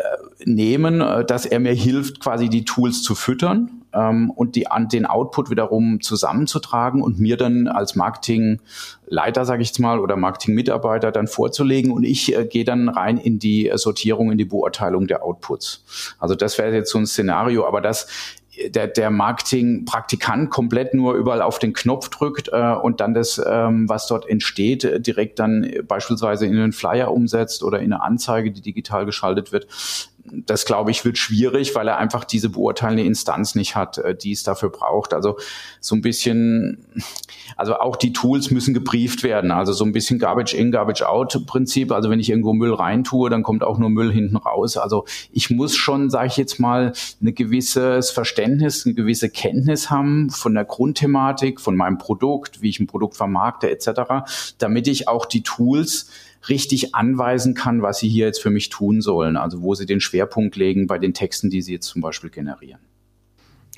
nehmen, 0.44 1.00
äh, 1.00 1.24
dass 1.24 1.46
er 1.46 1.60
mir 1.60 1.72
hilft, 1.72 2.18
quasi 2.18 2.48
die 2.48 2.64
Tools 2.64 3.04
zu 3.04 3.14
füttern 3.14 3.70
ähm, 3.98 4.30
und 4.30 4.54
die, 4.54 4.70
an, 4.70 4.88
den 4.88 5.06
Output 5.06 5.50
wiederum 5.50 6.00
zusammenzutragen 6.00 7.02
und 7.02 7.18
mir 7.18 7.36
dann 7.36 7.66
als 7.68 7.96
Marketingleiter, 7.96 9.44
sage 9.44 9.62
ich 9.62 9.68
jetzt 9.68 9.78
mal, 9.78 9.98
oder 9.98 10.16
Marketingmitarbeiter 10.16 11.10
dann 11.10 11.26
vorzulegen 11.26 11.90
und 11.90 12.04
ich 12.04 12.36
äh, 12.36 12.46
gehe 12.46 12.64
dann 12.64 12.88
rein 12.88 13.18
in 13.18 13.38
die 13.38 13.70
Sortierung, 13.74 14.30
in 14.32 14.38
die 14.38 14.44
Beurteilung 14.44 15.06
der 15.06 15.24
Outputs. 15.24 15.84
Also 16.18 16.34
das 16.34 16.58
wäre 16.58 16.74
jetzt 16.74 16.90
so 16.90 16.98
ein 16.98 17.06
Szenario, 17.06 17.66
aber 17.66 17.80
das 17.80 18.08
der, 18.66 18.88
der 18.88 19.10
Marketing-Praktikant 19.10 20.50
komplett 20.50 20.94
nur 20.94 21.14
überall 21.14 21.42
auf 21.42 21.58
den 21.58 21.72
Knopf 21.72 22.08
drückt 22.08 22.48
äh, 22.48 22.72
und 22.74 23.00
dann 23.00 23.14
das, 23.14 23.40
ähm, 23.44 23.88
was 23.88 24.06
dort 24.06 24.28
entsteht, 24.28 24.84
äh, 24.84 25.00
direkt 25.00 25.38
dann 25.38 25.70
beispielsweise 25.86 26.46
in 26.46 26.56
einen 26.56 26.72
Flyer 26.72 27.12
umsetzt 27.12 27.62
oder 27.62 27.78
in 27.78 27.92
eine 27.92 28.02
Anzeige, 28.02 28.50
die 28.50 28.60
digital 28.60 29.06
geschaltet 29.06 29.52
wird. 29.52 29.66
Das 30.32 30.64
glaube 30.64 30.90
ich 30.90 31.04
wird 31.04 31.18
schwierig, 31.18 31.74
weil 31.74 31.88
er 31.88 31.98
einfach 31.98 32.24
diese 32.24 32.48
beurteilende 32.48 33.04
Instanz 33.04 33.54
nicht 33.54 33.76
hat, 33.76 33.98
äh, 33.98 34.14
die 34.16 34.32
es 34.32 34.42
dafür 34.42 34.70
braucht. 34.70 35.14
Also 35.14 35.38
so 35.80 35.94
ein 35.94 36.02
bisschen, 36.02 36.84
also 37.56 37.76
auch 37.76 37.96
die 37.96 38.12
Tools 38.12 38.50
müssen 38.50 38.74
gebrieft 38.74 39.22
werden. 39.22 39.50
Also 39.50 39.72
so 39.72 39.84
ein 39.84 39.92
bisschen 39.92 40.18
Garbage 40.18 40.54
in, 40.54 40.72
Garbage 40.72 41.02
out 41.02 41.46
Prinzip. 41.46 41.92
Also 41.92 42.10
wenn 42.10 42.20
ich 42.20 42.30
irgendwo 42.30 42.52
Müll 42.52 42.74
reintue, 42.74 43.30
dann 43.30 43.42
kommt 43.42 43.62
auch 43.62 43.78
nur 43.78 43.90
Müll 43.90 44.12
hinten 44.12 44.36
raus. 44.36 44.76
Also 44.76 45.04
ich 45.32 45.50
muss 45.50 45.76
schon, 45.76 46.10
sage 46.10 46.28
ich 46.28 46.36
jetzt 46.36 46.60
mal, 46.60 46.92
ein 47.22 47.34
gewisses 47.34 48.10
Verständnis, 48.10 48.86
eine 48.86 48.94
gewisse 48.94 49.30
Kenntnis 49.30 49.90
haben 49.90 50.30
von 50.30 50.54
der 50.54 50.64
Grundthematik, 50.64 51.60
von 51.60 51.76
meinem 51.76 51.98
Produkt, 51.98 52.62
wie 52.62 52.68
ich 52.68 52.80
ein 52.80 52.86
Produkt 52.86 53.16
vermarkte 53.16 53.70
etc., 53.70 53.88
damit 54.58 54.88
ich 54.88 55.08
auch 55.08 55.26
die 55.26 55.42
Tools 55.42 56.10
richtig 56.48 56.94
anweisen 56.94 57.54
kann, 57.54 57.82
was 57.82 57.98
sie 57.98 58.08
hier 58.08 58.26
jetzt 58.26 58.42
für 58.42 58.50
mich 58.50 58.68
tun 58.68 59.00
sollen. 59.00 59.36
Also 59.36 59.62
wo 59.62 59.74
sie 59.74 59.86
den 59.86 60.00
Schwerpunkt 60.00 60.56
legen 60.56 60.86
bei 60.86 60.98
den 60.98 61.14
Texten, 61.14 61.50
die 61.50 61.62
sie 61.62 61.72
jetzt 61.72 61.88
zum 61.88 62.02
Beispiel 62.02 62.30
generieren. 62.30 62.80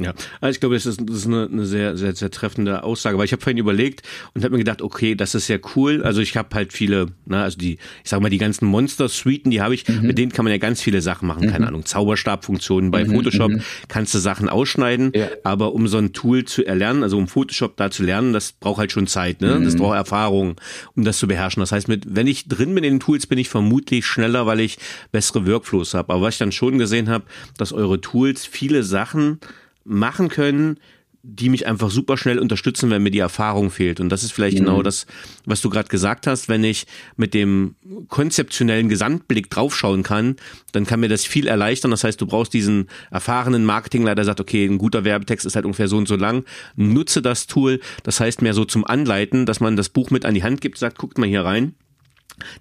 Ja, 0.05 0.15
also 0.41 0.55
ich 0.55 0.61
glaube, 0.61 0.75
das 0.75 0.87
ist, 0.87 1.01
das 1.01 1.17
ist 1.17 1.27
eine, 1.27 1.49
eine 1.51 1.67
sehr, 1.67 1.97
sehr, 1.97 2.15
sehr 2.15 2.31
treffende 2.31 2.83
Aussage, 2.83 3.19
weil 3.19 3.25
ich 3.25 3.33
habe 3.33 3.43
vorhin 3.43 3.59
überlegt 3.59 4.03
und 4.35 4.45
habe 4.45 4.53
mir 4.53 4.59
gedacht, 4.59 4.83
okay, 4.83 5.15
das 5.15 5.35
ist 5.35 5.49
ja 5.49 5.59
cool. 5.77 6.03
Also 6.03 6.21
ich 6.21 6.37
habe 6.37 6.55
halt 6.55 6.73
viele, 6.73 7.07
na, 7.27 7.45
also 7.45 7.59
die, 7.59 7.79
ich 8.05 8.11
sag 8.11 8.21
mal, 8.21 8.31
die 8.31 8.39
ganzen 8.39 8.67
Monster-Suiten, 8.67 9.51
die 9.51 9.61
habe 9.61 9.75
ich, 9.75 9.87
mhm. 9.89 10.03
mit 10.03 10.19
denen 10.19 10.33
kann 10.33 10.45
man 10.45 10.53
ja 10.53 10.59
ganz 10.59 10.81
viele 10.81 11.03
Sachen 11.03 11.29
machen. 11.29 11.47
Mhm. 11.47 11.51
Keine 11.51 11.69
Ahnung, 11.69 11.85
Zauberstabfunktionen 11.85 12.91
bei 12.91 13.05
mhm. 13.05 13.13
Photoshop 13.15 13.51
mhm. 13.51 13.63
kannst 13.89 14.15
du 14.15 14.19
Sachen 14.19 14.49
ausschneiden, 14.49 15.13
ja. 15.15 15.29
aber 15.45 15.75
um 15.75 15.89
so 15.89 15.99
ein 15.99 16.13
Tool 16.13 16.45
zu 16.45 16.65
erlernen, 16.65 17.03
also 17.03 17.19
um 17.19 17.29
Photoshop 17.29 17.77
da 17.77 17.91
zu 17.91 18.03
lernen, 18.03 18.33
das 18.33 18.53
braucht 18.53 18.79
halt 18.79 18.93
schon 18.93 19.07
Zeit, 19.07 19.41
ne? 19.41 19.61
Das 19.63 19.75
mhm. 19.75 19.79
braucht 19.79 19.97
Erfahrung, 19.97 20.57
um 20.97 21.05
das 21.05 21.19
zu 21.19 21.27
beherrschen. 21.27 21.61
Das 21.61 21.73
heißt, 21.73 21.89
mit, 21.89 22.15
wenn 22.15 22.27
ich 22.27 22.49
drin 22.49 22.75
bin 22.75 22.85
in 22.85 22.95
den 22.95 23.01
Tools, 23.01 23.27
bin 23.27 23.39
ich 23.39 23.49
vermutlich 23.49 24.07
schneller, 24.07 24.47
weil 24.47 24.61
ich 24.61 24.79
bessere 25.13 25.47
Workflows 25.47 25.95
habe. 25.95 26.13
Aber 26.13 26.23
was 26.23 26.35
ich 26.35 26.39
dann 26.39 26.53
schon 26.53 26.79
gesehen 26.79 27.09
habe, 27.09 27.25
dass 27.57 27.73
eure 27.73 28.01
Tools 28.01 28.47
viele 28.47 28.83
Sachen 28.83 29.41
machen 29.85 30.29
können, 30.29 30.79
die 31.23 31.51
mich 31.51 31.67
einfach 31.67 31.91
super 31.91 32.17
schnell 32.17 32.39
unterstützen, 32.39 32.89
wenn 32.89 33.03
mir 33.03 33.11
die 33.11 33.19
Erfahrung 33.19 33.71
fehlt. 33.71 34.01
Und 34.01 34.09
das 34.09 34.23
ist 34.23 34.33
vielleicht 34.33 34.59
mhm. 34.59 34.65
genau 34.65 34.83
das, 34.83 35.07
was 35.45 35.61
du 35.61 35.69
gerade 35.69 35.89
gesagt 35.89 36.27
hast. 36.27 36.49
Wenn 36.49 36.65
ich 36.65 36.87
mit 37.17 37.35
dem 37.35 37.75
konzeptionellen 38.09 38.89
Gesamtblick 38.89 39.51
draufschauen 39.51 40.03
kann, 40.03 40.37
dann 40.73 40.87
kann 40.87 41.01
mir 41.01 41.09
das 41.09 41.27
viel 41.27 41.47
erleichtern. 41.47 41.91
Das 41.91 42.05
heißt, 42.05 42.21
du 42.21 42.27
brauchst 42.27 42.55
diesen 42.55 42.89
erfahrenen 43.11 43.67
Marketingleiter, 43.67 44.17
der 44.17 44.25
sagt, 44.25 44.41
okay, 44.41 44.65
ein 44.65 44.79
guter 44.79 45.05
Werbetext 45.05 45.45
ist 45.45 45.57
halt 45.57 45.67
ungefähr 45.67 45.89
so 45.89 45.99
und 45.99 46.09
so 46.09 46.17
lang. 46.17 46.45
Nutze 46.77 47.21
das 47.21 47.47
Tool. 47.47 47.81
Das 48.03 48.19
heißt 48.19 48.41
mehr 48.41 48.55
so 48.55 48.65
zum 48.65 48.87
Anleiten, 48.87 49.45
dass 49.45 49.61
man 49.61 49.77
das 49.77 49.91
Buch 49.91 50.11
mit 50.11 50.25
an 50.25 50.35
die 50.35 50.43
Hand 50.43 50.63
gibt, 50.63 50.79
sagt, 50.79 50.97
guckt 50.97 51.19
mal 51.19 51.29
hier 51.29 51.45
rein. 51.45 51.75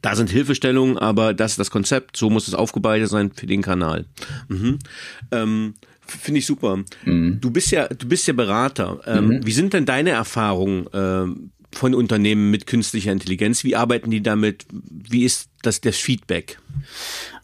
Da 0.01 0.15
sind 0.17 0.29
Hilfestellungen, 0.29 0.97
aber 0.97 1.33
das 1.33 1.51
ist 1.51 1.59
das 1.59 1.71
Konzept. 1.71 2.17
So 2.17 2.29
muss 2.29 2.49
es 2.49 2.53
aufgebaut 2.53 3.07
sein 3.07 3.31
für 3.31 3.47
den 3.47 3.61
Kanal. 3.61 4.05
Mhm. 4.49 4.79
Ähm, 5.31 5.73
Finde 6.09 6.39
ich 6.39 6.45
super. 6.45 6.79
Mhm. 7.05 7.39
Du 7.41 7.51
bist 7.51 7.71
ja, 7.71 7.87
du 7.87 8.07
bist 8.07 8.27
ja 8.27 8.33
Berater. 8.33 8.99
Ähm, 9.05 9.27
mhm. 9.27 9.45
Wie 9.45 9.51
sind 9.51 9.73
denn 9.73 9.85
deine 9.85 10.11
Erfahrungen 10.11 10.87
ähm, 10.93 11.51
von 11.71 11.93
Unternehmen 11.93 12.51
mit 12.51 12.67
künstlicher 12.67 13.11
Intelligenz? 13.11 13.63
Wie 13.63 13.75
arbeiten 13.75 14.11
die 14.11 14.21
damit? 14.21 14.65
Wie 14.71 15.23
ist 15.23 15.49
das, 15.61 15.81
das 15.81 15.97
Feedback? 15.97 16.57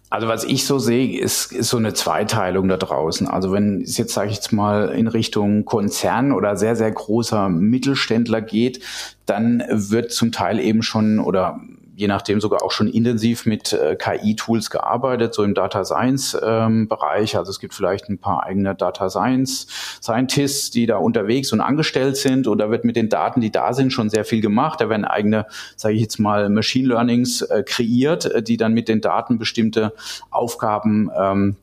Also 0.09 0.27
was 0.27 0.43
ich 0.43 0.65
so 0.65 0.79
sehe, 0.79 1.19
ist, 1.19 1.51
ist 1.51 1.69
so 1.69 1.77
eine 1.77 1.93
Zweiteilung 1.93 2.67
da 2.67 2.77
draußen. 2.77 3.27
Also 3.27 3.51
wenn 3.51 3.81
es 3.81 3.97
jetzt, 3.97 4.13
sage 4.13 4.29
ich 4.29 4.35
jetzt 4.35 4.53
mal, 4.53 4.89
in 4.89 5.07
Richtung 5.07 5.65
Konzern 5.65 6.31
oder 6.31 6.55
sehr, 6.55 6.75
sehr 6.75 6.91
großer 6.91 7.49
Mittelständler 7.49 8.41
geht, 8.41 8.81
dann 9.25 9.63
wird 9.69 10.11
zum 10.11 10.31
Teil 10.31 10.59
eben 10.59 10.83
schon 10.83 11.19
oder 11.19 11.59
je 11.95 12.07
nachdem 12.07 12.41
sogar 12.41 12.61
auch 12.63 12.71
schon 12.71 12.87
intensiv 12.87 13.45
mit 13.45 13.73
äh, 13.73 13.95
KI-Tools 13.95 14.69
gearbeitet, 14.69 15.33
so 15.33 15.43
im 15.43 15.53
Data 15.53 15.83
Science-Bereich. 15.85 17.33
Ähm, 17.33 17.39
also 17.39 17.49
es 17.49 17.59
gibt 17.59 17.73
vielleicht 17.73 18.09
ein 18.09 18.17
paar 18.17 18.43
eigene 18.43 18.75
Data 18.75 19.09
Science 19.09 19.67
Scientists, 20.01 20.71
die 20.71 20.85
da 20.85 20.97
unterwegs 20.97 21.53
und 21.53 21.61
angestellt 21.61 22.17
sind. 22.17 22.47
Und 22.47 22.57
da 22.57 22.69
wird 22.69 22.83
mit 22.83 22.95
den 22.95 23.09
Daten, 23.09 23.41
die 23.41 23.51
da 23.51 23.73
sind, 23.73 23.91
schon 23.91 24.09
sehr 24.09 24.25
viel 24.25 24.41
gemacht. 24.41 24.81
Da 24.81 24.89
werden 24.89 25.05
eigene, 25.05 25.45
sage 25.75 25.95
ich 25.95 26.01
jetzt 26.01 26.19
mal, 26.19 26.49
Machine 26.49 26.89
Learnings 26.89 27.41
äh, 27.41 27.63
kreiert, 27.65 28.25
äh, 28.25 28.43
die 28.43 28.57
dann 28.57 28.73
mit 28.73 28.89
den 28.89 29.01
Daten 29.01 29.37
bestimmte 29.37 29.93
Aufgaben 30.31 31.09
ähm, 31.17 31.55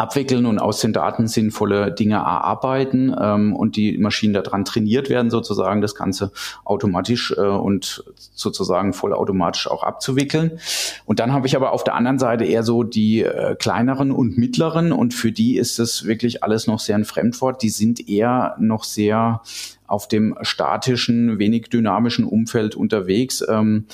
abwickeln 0.00 0.46
und 0.46 0.58
aus 0.58 0.80
den 0.80 0.92
Daten 0.92 1.28
sinnvolle 1.28 1.92
Dinge 1.92 2.14
erarbeiten 2.16 3.14
ähm, 3.20 3.54
und 3.54 3.76
die 3.76 3.98
Maschinen 3.98 4.32
daran 4.32 4.64
trainiert 4.64 5.10
werden, 5.10 5.30
sozusagen 5.30 5.82
das 5.82 5.94
Ganze 5.94 6.32
automatisch 6.64 7.34
äh, 7.36 7.40
und 7.42 8.02
sozusagen 8.16 8.94
vollautomatisch 8.94 9.68
auch 9.68 9.82
abzuwickeln. 9.82 10.58
Und 11.04 11.20
dann 11.20 11.32
habe 11.32 11.46
ich 11.46 11.54
aber 11.54 11.72
auf 11.72 11.84
der 11.84 11.94
anderen 11.94 12.18
Seite 12.18 12.44
eher 12.44 12.62
so 12.62 12.82
die 12.82 13.22
äh, 13.22 13.54
kleineren 13.56 14.10
und 14.10 14.38
mittleren 14.38 14.92
und 14.92 15.12
für 15.12 15.32
die 15.32 15.56
ist 15.58 15.78
es 15.78 16.06
wirklich 16.06 16.42
alles 16.42 16.66
noch 16.66 16.80
sehr 16.80 16.96
ein 16.96 17.04
Fremdwort. 17.04 17.62
Die 17.62 17.68
sind 17.68 18.08
eher 18.08 18.56
noch 18.58 18.84
sehr 18.84 19.42
auf 19.90 20.06
dem 20.06 20.36
statischen, 20.42 21.40
wenig 21.40 21.68
dynamischen 21.68 22.24
Umfeld 22.24 22.76
unterwegs. 22.76 23.44
Ähm, 23.48 23.86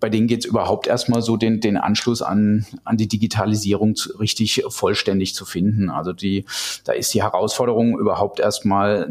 bei 0.00 0.08
denen 0.08 0.26
geht 0.26 0.40
es 0.40 0.46
überhaupt 0.46 0.88
erstmal 0.88 1.22
so 1.22 1.36
den, 1.36 1.60
den 1.60 1.76
Anschluss 1.76 2.22
an, 2.22 2.66
an 2.84 2.96
die 2.96 3.06
Digitalisierung 3.06 3.94
zu, 3.94 4.18
richtig 4.18 4.64
vollständig 4.68 5.36
zu 5.36 5.44
finden. 5.44 5.90
Also 5.90 6.12
die, 6.12 6.44
da 6.84 6.92
ist 6.92 7.14
die 7.14 7.22
Herausforderung 7.22 7.96
überhaupt 7.98 8.40
erstmal 8.40 9.08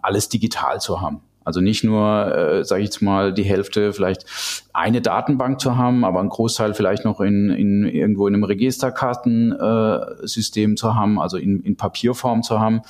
alles 0.00 0.30
digital 0.30 0.80
zu 0.80 1.02
haben. 1.02 1.20
Also 1.44 1.60
nicht 1.60 1.84
nur, 1.84 2.34
äh, 2.34 2.64
sage 2.64 2.82
ich 2.82 2.88
jetzt 2.88 3.02
mal, 3.02 3.32
die 3.32 3.44
Hälfte 3.44 3.92
vielleicht 3.92 4.26
eine 4.72 5.00
Datenbank 5.00 5.60
zu 5.60 5.76
haben, 5.76 6.04
aber 6.04 6.18
ein 6.20 6.28
Großteil 6.28 6.74
vielleicht 6.74 7.04
noch 7.04 7.20
in, 7.20 7.50
in 7.50 7.84
irgendwo 7.84 8.26
in 8.28 8.34
einem 8.34 8.44
Registerkartensystem 8.44 10.72
äh, 10.72 10.76
zu 10.76 10.94
haben, 10.94 11.20
also 11.20 11.38
in, 11.38 11.62
in 11.62 11.76
Papierform 11.76 12.42
zu 12.42 12.58
haben. 12.60 12.82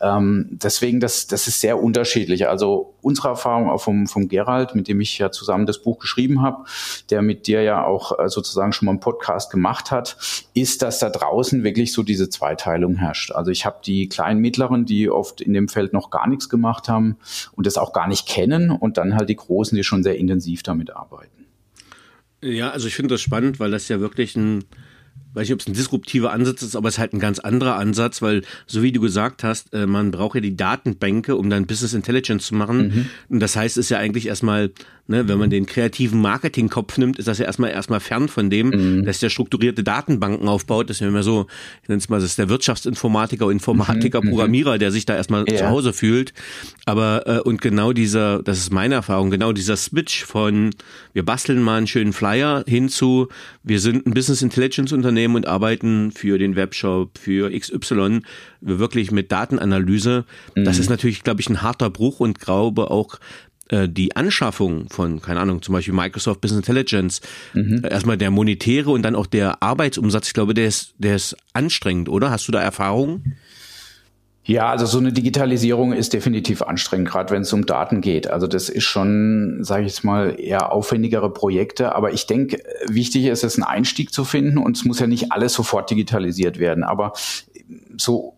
Ähm, 0.00 0.48
deswegen, 0.50 1.00
das, 1.00 1.26
das 1.26 1.48
ist 1.48 1.60
sehr 1.60 1.82
unterschiedlich. 1.82 2.48
Also 2.48 2.94
unsere 3.08 3.28
Erfahrung 3.28 3.70
auch 3.70 3.80
vom, 3.80 4.06
vom 4.06 4.28
Gerald, 4.28 4.74
mit 4.74 4.86
dem 4.86 5.00
ich 5.00 5.16
ja 5.16 5.30
zusammen 5.30 5.64
das 5.64 5.82
Buch 5.82 5.98
geschrieben 5.98 6.42
habe, 6.42 6.64
der 7.08 7.22
mit 7.22 7.46
dir 7.46 7.62
ja 7.62 7.84
auch 7.84 8.18
äh, 8.18 8.28
sozusagen 8.28 8.72
schon 8.72 8.86
mal 8.86 8.92
einen 8.92 9.00
Podcast 9.00 9.50
gemacht 9.50 9.90
hat, 9.90 10.18
ist, 10.52 10.82
dass 10.82 10.98
da 10.98 11.08
draußen 11.08 11.64
wirklich 11.64 11.92
so 11.92 12.02
diese 12.02 12.28
Zweiteilung 12.28 12.96
herrscht. 12.96 13.32
Also 13.32 13.50
ich 13.50 13.64
habe 13.64 13.78
die 13.82 14.10
kleinen 14.10 14.40
Mittleren, 14.40 14.84
die 14.84 15.08
oft 15.08 15.40
in 15.40 15.54
dem 15.54 15.68
Feld 15.68 15.94
noch 15.94 16.10
gar 16.10 16.28
nichts 16.28 16.50
gemacht 16.50 16.90
haben 16.90 17.16
und 17.52 17.66
das 17.66 17.78
auch 17.78 17.94
gar 17.94 18.08
nicht 18.08 18.28
kennen 18.28 18.70
und 18.70 18.98
dann 18.98 19.16
halt 19.16 19.30
die 19.30 19.36
Großen, 19.36 19.74
die 19.74 19.84
schon 19.84 20.02
sehr 20.02 20.18
intensiv 20.18 20.62
damit 20.62 20.94
arbeiten. 20.94 21.46
Ja, 22.42 22.70
also 22.70 22.86
ich 22.86 22.94
finde 22.94 23.14
das 23.14 23.22
spannend, 23.22 23.58
weil 23.58 23.70
das 23.70 23.88
ja 23.88 24.00
wirklich 24.00 24.36
ein, 24.36 24.64
weiß 25.38 25.48
nicht, 25.48 25.54
ob 25.54 25.60
es 25.60 25.66
ein 25.66 25.74
disruptiver 25.74 26.32
Ansatz 26.32 26.62
ist, 26.62 26.76
aber 26.76 26.88
es 26.88 26.94
ist 26.94 26.98
halt 26.98 27.12
ein 27.12 27.20
ganz 27.20 27.38
anderer 27.38 27.76
Ansatz, 27.76 28.20
weil, 28.20 28.42
so 28.66 28.82
wie 28.82 28.92
du 28.92 29.00
gesagt 29.00 29.44
hast, 29.44 29.72
äh, 29.72 29.86
man 29.86 30.10
braucht 30.10 30.34
ja 30.34 30.40
die 30.40 30.56
Datenbänke, 30.56 31.36
um 31.36 31.48
dann 31.48 31.66
Business 31.66 31.94
Intelligence 31.94 32.46
zu 32.46 32.54
machen. 32.54 32.88
Mhm. 32.88 33.06
Und 33.28 33.40
das 33.40 33.56
heißt, 33.56 33.76
es 33.78 33.86
ist 33.86 33.90
ja 33.90 33.98
eigentlich 33.98 34.26
erstmal 34.26 34.70
Ne, 35.10 35.26
wenn 35.26 35.38
man 35.38 35.48
den 35.48 35.64
kreativen 35.64 36.20
Marketingkopf 36.20 36.98
nimmt, 36.98 37.18
ist 37.18 37.28
das 37.28 37.38
ja 37.38 37.46
erstmal 37.46 37.70
erstmal 37.70 37.98
fern 37.98 38.28
von 38.28 38.50
dem, 38.50 38.68
mhm. 38.68 39.04
dass 39.06 39.20
der 39.20 39.30
strukturierte 39.30 39.82
Datenbanken 39.82 40.46
aufbaut. 40.48 40.90
Das 40.90 40.98
ist 40.98 41.00
ja 41.00 41.08
immer 41.08 41.22
so, 41.22 41.46
ich 41.82 41.88
nenne 41.88 41.96
es 41.96 42.10
mal, 42.10 42.16
das 42.16 42.26
ist 42.26 42.38
der 42.38 42.50
Wirtschaftsinformatiker, 42.50 43.50
Informatiker, 43.50 44.22
mhm. 44.22 44.28
Programmierer, 44.28 44.76
der 44.76 44.90
sich 44.90 45.06
da 45.06 45.16
erstmal 45.16 45.46
ja. 45.48 45.56
zu 45.56 45.66
Hause 45.66 45.94
fühlt. 45.94 46.34
Aber 46.84 47.26
äh, 47.26 47.40
und 47.40 47.62
genau 47.62 47.94
dieser, 47.94 48.42
das 48.42 48.58
ist 48.58 48.70
meine 48.70 48.96
Erfahrung, 48.96 49.30
genau 49.30 49.52
dieser 49.52 49.78
Switch 49.78 50.26
von 50.26 50.74
wir 51.14 51.24
basteln 51.24 51.62
mal 51.62 51.78
einen 51.78 51.86
schönen 51.86 52.12
Flyer 52.12 52.64
hinzu, 52.66 53.28
wir 53.62 53.80
sind 53.80 54.06
ein 54.06 54.12
Business 54.12 54.42
Intelligence 54.42 54.92
Unternehmen 54.92 55.36
und 55.36 55.46
arbeiten 55.46 56.12
für 56.12 56.36
den 56.36 56.54
Webshop, 56.54 57.16
für 57.16 57.50
XY, 57.50 58.20
wir 58.60 58.78
wirklich 58.78 59.10
mit 59.10 59.32
Datenanalyse. 59.32 60.26
Mhm. 60.54 60.64
Das 60.64 60.78
ist 60.78 60.90
natürlich, 60.90 61.22
glaube 61.22 61.40
ich, 61.40 61.48
ein 61.48 61.62
harter 61.62 61.88
Bruch 61.88 62.20
und 62.20 62.40
glaube 62.40 62.90
auch 62.90 63.18
äh, 63.68 63.88
die 63.88 64.16
Anschaffung 64.16 64.88
von, 64.90 65.20
keine 65.20 65.40
Ahnung, 65.40 65.62
zum 65.62 65.74
Beispiel 65.74 65.94
Microsoft 65.94 66.40
Business 66.40 66.66
Intelligence, 66.66 67.20
mhm. 67.54 67.82
Äh, 67.84 67.90
erstmal 67.90 68.16
der 68.16 68.30
monetäre 68.30 68.90
und 68.90 69.02
dann 69.02 69.14
auch 69.14 69.26
der 69.26 69.62
Arbeitsumsatz, 69.62 70.28
ich 70.28 70.34
glaube, 70.34 70.54
der 70.54 70.66
ist, 70.66 70.94
der 70.98 71.16
ist 71.16 71.36
anstrengend, 71.52 72.08
oder? 72.08 72.30
Hast 72.30 72.48
du 72.48 72.52
da 72.52 72.60
Erfahrungen? 72.60 73.36
Ja, 74.48 74.70
also 74.70 74.86
so 74.86 74.96
eine 74.96 75.12
Digitalisierung 75.12 75.92
ist 75.92 76.14
definitiv 76.14 76.62
anstrengend, 76.62 77.10
gerade 77.10 77.34
wenn 77.34 77.42
es 77.42 77.52
um 77.52 77.66
Daten 77.66 78.00
geht. 78.00 78.30
Also 78.30 78.46
das 78.46 78.70
ist 78.70 78.84
schon, 78.84 79.58
sage 79.60 79.82
ich 79.82 79.88
jetzt 79.88 80.04
mal, 80.04 80.40
eher 80.40 80.72
aufwendigere 80.72 81.30
Projekte. 81.30 81.94
Aber 81.94 82.14
ich 82.14 82.26
denke, 82.26 82.62
wichtig 82.86 83.26
ist 83.26 83.44
es, 83.44 83.56
einen 83.56 83.64
Einstieg 83.64 84.10
zu 84.10 84.24
finden 84.24 84.56
und 84.56 84.74
es 84.78 84.86
muss 84.86 85.00
ja 85.00 85.06
nicht 85.06 85.32
alles 85.32 85.52
sofort 85.52 85.90
digitalisiert 85.90 86.58
werden. 86.58 86.82
Aber 86.82 87.12
so 87.98 88.37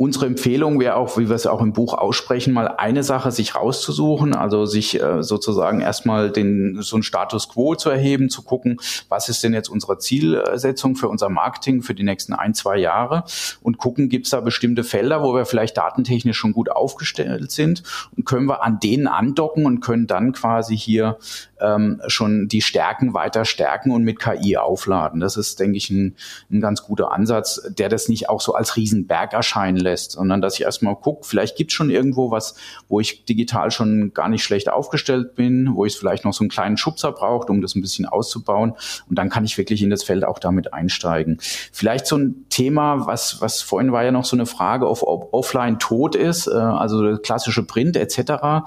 Unsere 0.00 0.24
Empfehlung 0.24 0.80
wäre 0.80 0.96
auch, 0.96 1.18
wie 1.18 1.28
wir 1.28 1.36
es 1.36 1.46
auch 1.46 1.60
im 1.60 1.74
Buch 1.74 1.92
aussprechen, 1.92 2.54
mal 2.54 2.68
eine 2.68 3.02
Sache 3.02 3.30
sich 3.32 3.54
rauszusuchen, 3.54 4.34
also 4.34 4.64
sich 4.64 4.98
äh, 4.98 5.22
sozusagen 5.22 5.82
erstmal 5.82 6.30
den, 6.30 6.78
so 6.80 6.96
einen 6.96 7.02
Status 7.02 7.50
quo 7.50 7.74
zu 7.74 7.90
erheben, 7.90 8.30
zu 8.30 8.40
gucken, 8.40 8.80
was 9.10 9.28
ist 9.28 9.44
denn 9.44 9.52
jetzt 9.52 9.68
unsere 9.68 9.98
Zielsetzung 9.98 10.96
für 10.96 11.10
unser 11.10 11.28
Marketing 11.28 11.82
für 11.82 11.94
die 11.94 12.02
nächsten 12.02 12.32
ein, 12.32 12.54
zwei 12.54 12.78
Jahre? 12.78 13.24
Und 13.60 13.76
gucken, 13.76 14.08
gibt 14.08 14.24
es 14.24 14.30
da 14.30 14.40
bestimmte 14.40 14.84
Felder, 14.84 15.22
wo 15.22 15.34
wir 15.34 15.44
vielleicht 15.44 15.76
datentechnisch 15.76 16.38
schon 16.38 16.54
gut 16.54 16.70
aufgestellt 16.70 17.50
sind? 17.50 17.82
Und 18.16 18.24
können 18.24 18.46
wir 18.46 18.62
an 18.64 18.80
denen 18.80 19.06
andocken 19.06 19.66
und 19.66 19.80
können 19.80 20.06
dann 20.06 20.32
quasi 20.32 20.78
hier 20.78 21.18
ähm, 21.60 22.00
schon 22.06 22.48
die 22.48 22.62
Stärken 22.62 23.14
weiter 23.14 23.44
stärken 23.44 23.90
und 23.90 24.02
mit 24.02 24.18
KI 24.18 24.56
aufladen. 24.56 25.20
Das 25.20 25.36
ist, 25.36 25.60
denke 25.60 25.76
ich, 25.76 25.90
ein, 25.90 26.16
ein 26.50 26.60
ganz 26.60 26.82
guter 26.82 27.12
Ansatz, 27.12 27.62
der 27.68 27.88
das 27.88 28.08
nicht 28.08 28.28
auch 28.28 28.40
so 28.40 28.54
als 28.54 28.76
Riesenberg 28.76 29.32
erscheinen 29.32 29.76
lässt, 29.76 30.12
sondern 30.12 30.40
dass 30.40 30.54
ich 30.54 30.62
erstmal 30.62 30.96
gucke, 30.96 31.26
vielleicht 31.26 31.56
gibt 31.56 31.70
es 31.70 31.74
schon 31.74 31.90
irgendwo 31.90 32.30
was, 32.30 32.54
wo 32.88 33.00
ich 33.00 33.24
digital 33.24 33.70
schon 33.70 34.12
gar 34.14 34.28
nicht 34.28 34.44
schlecht 34.44 34.68
aufgestellt 34.70 35.34
bin, 35.34 35.74
wo 35.74 35.84
ich 35.84 35.96
vielleicht 35.96 36.24
noch 36.24 36.32
so 36.32 36.42
einen 36.42 36.50
kleinen 36.50 36.76
Schubser 36.76 37.12
braucht, 37.12 37.50
um 37.50 37.60
das 37.60 37.74
ein 37.74 37.82
bisschen 37.82 38.06
auszubauen. 38.06 38.74
Und 39.08 39.18
dann 39.18 39.30
kann 39.30 39.44
ich 39.44 39.58
wirklich 39.58 39.82
in 39.82 39.90
das 39.90 40.02
Feld 40.02 40.24
auch 40.24 40.38
damit 40.38 40.72
einsteigen. 40.72 41.38
Vielleicht 41.72 42.06
so 42.06 42.16
ein 42.16 42.46
Thema, 42.48 43.06
was, 43.06 43.40
was 43.40 43.62
vorhin 43.62 43.92
war 43.92 44.04
ja 44.04 44.12
noch 44.12 44.24
so 44.24 44.36
eine 44.36 44.46
Frage, 44.46 44.88
ob, 44.88 45.02
ob 45.02 45.32
offline 45.32 45.78
tot 45.78 46.14
ist, 46.14 46.46
äh, 46.46 46.52
also 46.52 47.18
klassische 47.18 47.62
Print 47.64 47.96
etc. 47.96 48.64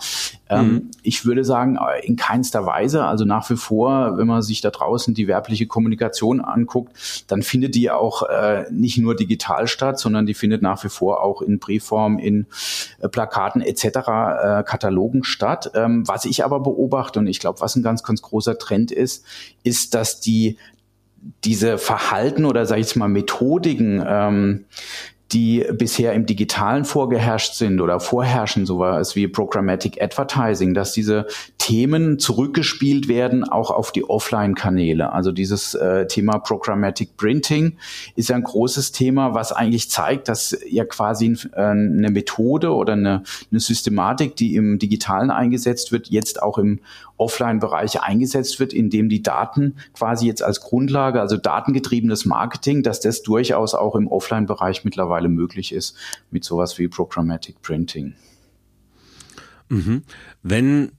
Ähm, 0.50 0.68
mhm. 0.68 0.92
Ich 1.02 1.26
würde 1.26 1.44
sagen, 1.44 1.78
in 2.04 2.16
keinster 2.16 2.66
Weise 2.66 2.83
Weise. 2.84 3.06
Also 3.06 3.26
nach 3.26 3.50
wie 3.50 3.56
vor, 3.56 4.18
wenn 4.18 4.28
man 4.28 4.42
sich 4.42 4.62
da 4.62 4.70
draußen 4.70 5.14
die 5.14 5.28
werbliche 5.28 5.68
Kommunikation 5.68 6.42
anguckt, 6.42 7.24
dann 7.28 7.42
findet 7.42 7.76
die 7.76 7.90
auch 7.92 8.24
äh, 8.24 8.66
nicht 8.72 8.98
nur 8.98 9.16
digital 9.16 9.68
statt, 9.68 10.00
sondern 10.00 10.26
die 10.26 10.34
findet 10.34 10.62
nach 10.62 10.84
wie 10.84 10.90
vor 10.90 11.24
auch 11.24 11.42
in 11.42 11.60
Briefform, 11.60 12.20
in 12.20 12.48
äh, 13.00 13.10
Plakaten 13.10 13.62
etc., 13.62 13.86
äh, 13.86 14.64
Katalogen 14.64 15.24
statt. 15.24 15.72
Ähm, 15.76 16.08
was 16.08 16.26
ich 16.26 16.44
aber 16.44 16.60
beobachte 16.60 17.20
und 17.20 17.28
ich 17.28 17.40
glaube, 17.40 17.62
was 17.62 17.76
ein 17.76 17.84
ganz, 17.84 18.04
ganz 18.04 18.22
großer 18.22 18.58
Trend 18.58 18.92
ist, 18.92 19.26
ist, 19.64 19.94
dass 19.94 20.20
die 20.20 20.58
diese 21.46 21.78
Verhalten 21.78 22.44
oder 22.44 22.66
sage 22.66 22.82
ich 22.82 22.88
jetzt 22.88 22.96
mal 22.98 23.08
Methodiken, 23.08 24.04
ähm, 24.06 24.66
die 25.34 25.66
bisher 25.74 26.14
im 26.14 26.26
Digitalen 26.26 26.86
vorgeherrscht 26.86 27.56
sind 27.56 27.82
oder 27.82 28.00
vorherrschen, 28.00 28.66
sowas 28.66 29.16
wie 29.16 29.28
Programmatic 29.28 30.02
Advertising, 30.02 30.74
dass 30.74 30.94
diese 30.94 31.26
Themen 31.58 32.20
zurückgespielt 32.20 33.08
werden, 33.08 33.44
auch 33.44 33.72
auf 33.72 33.92
die 33.92 34.04
Offline-Kanäle. 34.04 35.12
Also 35.12 35.32
dieses 35.32 35.74
äh, 35.74 36.06
Thema 36.08 36.38
Programmatic 36.38 37.18
Printing 37.18 37.78
ist 38.16 38.32
ein 38.32 38.44
großes 38.44 38.92
Thema, 38.92 39.34
was 39.34 39.52
eigentlich 39.52 39.90
zeigt, 39.90 40.28
dass 40.28 40.58
ja 40.70 40.86
quasi 40.86 41.36
äh, 41.54 41.62
eine 41.62 42.12
Methode 42.12 42.74
oder 42.74 42.94
eine, 42.94 43.24
eine 43.50 43.60
Systematik, 43.60 44.36
die 44.36 44.56
im 44.56 44.78
Digitalen 44.78 45.32
eingesetzt 45.32 45.92
wird, 45.92 46.10
jetzt 46.10 46.42
auch 46.44 46.58
im 46.58 46.80
Offline-Bereich 47.18 48.02
eingesetzt 48.02 48.60
wird, 48.60 48.74
indem 48.74 49.10
die 49.10 49.22
Daten 49.22 49.76
quasi 49.94 50.28
jetzt 50.28 50.44
als 50.44 50.62
Grundlage, 50.62 51.22
also 51.22 51.38
datengetriebenes 51.38 52.26
Marketing, 52.26 52.84
dass 52.84 53.00
das 53.00 53.22
durchaus 53.22 53.76
auch 53.76 53.96
im 53.96 54.08
Offline-Bereich 54.08 54.84
mittlerweile 54.84 55.30
möglich 55.30 55.74
ist 55.74 55.96
mit 56.32 56.44
sowas 56.44 56.78
wie 56.80 56.88
Programmatic 56.88 57.62
Printing. 57.62 58.16
Mhm. 59.70 60.04
Wenn 60.42 60.92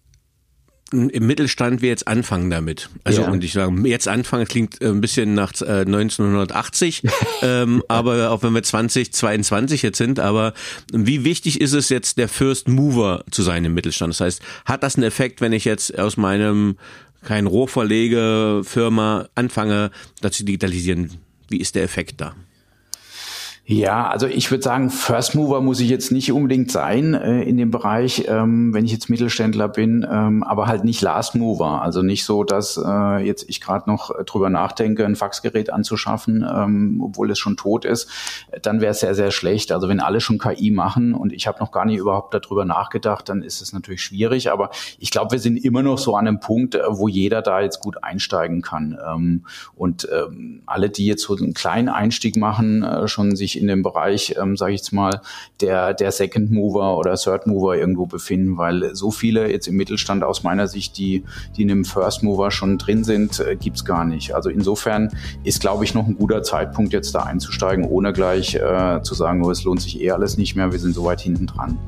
im 0.94 1.26
Mittelstand 1.26 1.83
wir 1.83 1.88
jetzt 1.88 2.07
anfangen 2.09 2.50
damit. 2.50 2.88
Also 3.04 3.22
ja. 3.22 3.30
und 3.30 3.44
ich 3.44 3.52
sage, 3.52 3.88
jetzt 3.88 4.09
anfangen 4.09 4.46
klingt 4.46 4.80
äh, 4.80 4.88
ein 4.88 5.00
bisschen 5.00 5.35
nach 5.35 5.52
äh, 5.61 5.80
1980, 5.80 7.02
ähm, 7.42 7.83
aber 7.88 8.30
auch 8.30 8.42
wenn 8.42 8.54
wir 8.54 8.62
2022 8.62 9.83
jetzt 9.83 9.98
sind, 9.98 10.20
aber 10.20 10.54
wie 10.92 11.24
wichtig 11.24 11.61
ist 11.61 11.72
es 11.72 11.88
jetzt 11.88 12.18
der 12.18 12.28
First 12.28 12.68
Mover 12.68 13.24
zu 13.30 13.42
sein 13.42 13.64
im 13.64 13.74
Mittelstand? 13.74 14.12
Das 14.12 14.20
heißt, 14.20 14.42
hat 14.64 14.83
das 14.83 14.96
einen 14.96 15.04
Effekt, 15.04 15.40
wenn 15.40 15.52
ich 15.52 15.64
jetzt 15.64 15.98
aus 15.98 16.16
meinem 16.16 16.76
kein 17.24 17.46
Rohverlegefirma 17.46 19.28
anfange, 19.35 19.90
das 20.20 20.33
zu 20.37 20.44
digitalisieren? 20.44 21.11
Wie 21.48 21.61
ist 21.61 21.74
der 21.74 21.83
Effekt 21.83 22.20
da? 22.20 22.35
Ja, 23.66 24.09
also 24.09 24.27
ich 24.27 24.50
würde 24.50 24.62
sagen, 24.62 24.90
First 24.90 25.35
Mover 25.35 25.62
muss 25.62 25.81
ich 25.81 25.88
jetzt 25.88 26.12
nicht 26.12 26.31
unbedingt 26.31 26.70
sein 26.70 27.14
äh, 27.14 27.44
in 27.44 27.57
dem 27.57 27.70
Bereich, 27.70 28.27
ähm, 28.29 28.74
wenn 28.74 28.85
ich 28.85 28.92
jetzt 28.92 29.09
Mittelständler 29.09 29.68
bin, 29.68 30.07
ähm, 30.11 30.42
aber 30.42 30.66
halt 30.66 30.85
nicht 30.85 31.00
Last 31.00 31.35
Mover. 31.35 31.81
Also 31.81 32.03
nicht 32.03 32.27
so, 32.27 32.44
dass 32.44 32.77
äh, 32.77 33.24
jetzt 33.24 33.48
ich 33.48 33.62
gerade 33.62 33.88
noch 33.88 34.11
drüber 34.27 34.50
nachdenke, 34.50 35.07
ein 35.07 35.16
Faxgerät 35.16 35.72
anzuschaffen, 35.72 36.44
ähm, 36.46 37.00
obwohl 37.03 37.31
es 37.31 37.38
schon 37.38 37.57
tot 37.57 37.87
ist. 37.87 38.11
Dann 38.61 38.83
wäre 38.83 38.90
es 38.90 39.00
sehr, 39.00 39.14
sehr 39.14 39.31
schlecht. 39.31 39.72
Also 39.72 39.88
wenn 39.88 40.00
alle 40.00 40.20
schon 40.20 40.37
KI 40.37 40.70
machen 40.70 41.14
und 41.14 41.33
ich 41.33 41.46
habe 41.46 41.59
noch 41.59 41.72
gar 41.72 41.87
nicht 41.87 41.96
überhaupt 41.96 42.35
darüber 42.35 42.66
nachgedacht, 42.66 43.31
dann 43.31 43.40
ist 43.40 43.62
es 43.62 43.72
natürlich 43.72 44.03
schwierig. 44.03 44.53
Aber 44.53 44.68
ich 44.98 45.11
glaube, 45.11 45.33
wir 45.33 45.38
sind 45.38 45.57
immer 45.57 45.83
noch 45.83 45.96
so 45.96 46.16
an 46.16 46.29
einem 46.29 46.38
Punkt, 46.38 46.74
äh, 46.74 46.83
wo 46.90 47.09
jeder 47.09 47.40
da 47.40 47.62
jetzt 47.62 47.81
gut 47.81 48.05
einsteigen 48.05 48.61
kann. 48.61 48.98
Ähm, 49.09 49.46
und 49.74 50.07
ähm, 50.12 50.61
alle, 50.66 50.90
die 50.90 51.07
jetzt 51.07 51.22
so 51.22 51.35
einen 51.35 51.55
kleinen 51.55 51.88
Einstieg 51.88 52.37
machen, 52.37 52.83
äh, 52.83 53.09
schon 53.09 53.35
sich 53.35 53.54
in 53.57 53.67
dem 53.67 53.83
Bereich, 53.83 54.35
ähm, 54.40 54.57
sage 54.57 54.75
ich 54.75 54.81
jetzt 54.81 54.93
mal, 54.93 55.21
der, 55.61 55.95
der 55.95 56.12
Second 56.12 56.51
Mover 56.51 56.97
oder 56.97 57.14
Third 57.17 57.47
Mover 57.47 57.77
irgendwo 57.77 58.07
befinden, 58.07 58.57
weil 58.57 58.95
so 58.95 59.11
viele 59.11 59.51
jetzt 59.51 59.67
im 59.69 59.77
Mittelstand 59.77 60.25
aus 60.25 60.43
meiner 60.43 60.69
Sicht, 60.69 60.99
die, 60.99 61.25
die 61.57 61.62
in 61.62 61.69
dem 61.69 61.85
First 61.85 62.23
Mover 62.23 62.51
schon 62.51 62.79
drin 62.79 63.05
sind, 63.05 63.40
äh, 63.40 63.57
gibt's 63.57 63.85
gar 63.85 64.05
nicht. 64.05 64.35
Also 64.35 64.51
insofern 64.51 65.11
ist, 65.43 65.61
glaube 65.61 65.85
ich, 65.85 65.95
noch 65.95 66.07
ein 66.07 66.17
guter 66.17 66.43
Zeitpunkt, 66.43 66.93
jetzt 66.93 67.14
da 67.14 67.23
einzusteigen, 67.23 67.85
ohne 67.85 68.12
gleich 68.12 68.55
äh, 68.55 69.01
zu 69.03 69.14
sagen, 69.14 69.45
oh, 69.45 69.51
es 69.51 69.64
lohnt 69.64 69.81
sich 69.81 70.01
eh 70.01 70.11
alles 70.11 70.37
nicht 70.37 70.57
mehr, 70.57 70.73
wir 70.73 70.79
sind 70.79 70.95
so 70.95 71.05
weit 71.05 71.21
hinten 71.21 71.47
dran. 71.47 71.79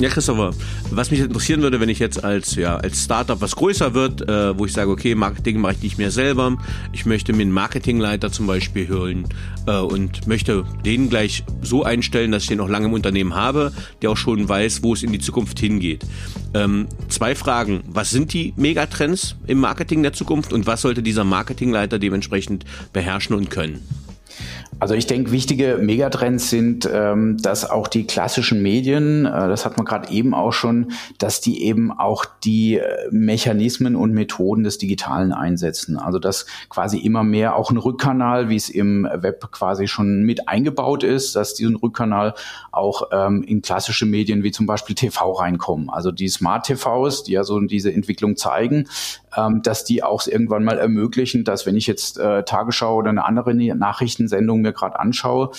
Ja, 0.00 0.08
Christopher, 0.10 0.52
was 0.92 1.10
mich 1.10 1.18
interessieren 1.18 1.60
würde, 1.60 1.80
wenn 1.80 1.88
ich 1.88 1.98
jetzt 1.98 2.22
als, 2.22 2.54
ja, 2.54 2.76
als 2.76 3.02
Startup 3.02 3.40
was 3.40 3.56
größer 3.56 3.94
wird, 3.94 4.28
äh, 4.28 4.56
wo 4.56 4.64
ich 4.64 4.72
sage, 4.72 4.92
okay, 4.92 5.16
Marketing 5.16 5.60
mache 5.60 5.72
ich 5.72 5.82
nicht 5.82 5.98
mehr 5.98 6.12
selber, 6.12 6.56
ich 6.92 7.04
möchte 7.04 7.32
mir 7.32 7.42
einen 7.42 7.50
Marketingleiter 7.50 8.30
zum 8.30 8.46
Beispiel 8.46 8.88
holen 8.88 9.26
äh, 9.66 9.76
und 9.76 10.28
möchte 10.28 10.64
den 10.84 11.10
gleich 11.10 11.42
so 11.62 11.82
einstellen, 11.82 12.30
dass 12.30 12.44
ich 12.44 12.48
den 12.48 12.60
auch 12.60 12.68
lange 12.68 12.86
im 12.86 12.92
Unternehmen 12.92 13.34
habe, 13.34 13.72
der 14.00 14.10
auch 14.10 14.16
schon 14.16 14.48
weiß, 14.48 14.84
wo 14.84 14.94
es 14.94 15.02
in 15.02 15.10
die 15.10 15.18
Zukunft 15.18 15.58
hingeht. 15.58 16.06
Ähm, 16.54 16.86
zwei 17.08 17.34
Fragen. 17.34 17.82
Was 17.88 18.10
sind 18.10 18.32
die 18.32 18.54
Megatrends 18.56 19.34
im 19.48 19.58
Marketing 19.58 20.04
der 20.04 20.12
Zukunft 20.12 20.52
und 20.52 20.68
was 20.68 20.82
sollte 20.82 21.02
dieser 21.02 21.24
Marketingleiter 21.24 21.98
dementsprechend 21.98 22.64
beherrschen 22.92 23.34
und 23.34 23.50
können? 23.50 23.80
Also 24.80 24.94
ich 24.94 25.06
denke, 25.06 25.32
wichtige 25.32 25.78
Megatrends 25.80 26.50
sind, 26.50 26.88
ähm, 26.92 27.36
dass 27.38 27.68
auch 27.68 27.88
die 27.88 28.06
klassischen 28.06 28.62
Medien, 28.62 29.26
äh, 29.26 29.48
das 29.48 29.64
hat 29.64 29.76
man 29.76 29.84
gerade 29.84 30.10
eben 30.12 30.34
auch 30.34 30.52
schon, 30.52 30.92
dass 31.18 31.40
die 31.40 31.64
eben 31.64 31.90
auch 31.90 32.24
die 32.44 32.78
äh, 32.78 33.08
Mechanismen 33.10 33.96
und 33.96 34.12
Methoden 34.12 34.62
des 34.62 34.78
Digitalen 34.78 35.32
einsetzen. 35.32 35.96
Also 35.96 36.20
dass 36.20 36.46
quasi 36.68 36.98
immer 36.98 37.24
mehr 37.24 37.56
auch 37.56 37.72
ein 37.72 37.76
Rückkanal, 37.76 38.50
wie 38.50 38.56
es 38.56 38.68
im 38.70 39.08
Web 39.12 39.50
quasi 39.50 39.88
schon 39.88 40.22
mit 40.22 40.48
eingebaut 40.48 41.02
ist, 41.02 41.34
dass 41.34 41.54
diesen 41.54 41.74
Rückkanal 41.74 42.34
auch 42.70 43.08
ähm, 43.10 43.42
in 43.42 43.62
klassische 43.62 44.06
Medien 44.06 44.44
wie 44.44 44.52
zum 44.52 44.66
Beispiel 44.66 44.94
TV 44.94 45.32
reinkommen. 45.32 45.90
Also 45.90 46.12
die 46.12 46.28
Smart 46.28 46.66
TVs, 46.66 47.24
die 47.24 47.32
ja 47.32 47.42
so 47.42 47.58
diese 47.58 47.92
Entwicklung 47.92 48.36
zeigen, 48.36 48.86
ähm, 49.36 49.62
dass 49.62 49.84
die 49.84 50.02
auch 50.02 50.26
irgendwann 50.26 50.64
mal 50.64 50.78
ermöglichen, 50.78 51.44
dass 51.44 51.66
wenn 51.66 51.76
ich 51.76 51.86
jetzt 51.86 52.18
äh, 52.18 52.44
Tagesschau 52.44 52.96
oder 52.96 53.10
eine 53.10 53.24
andere 53.24 53.54
Nachrichtensendung 53.54 54.62
mir 54.68 54.72
gerade 54.72 54.98
anschaue 54.98 55.50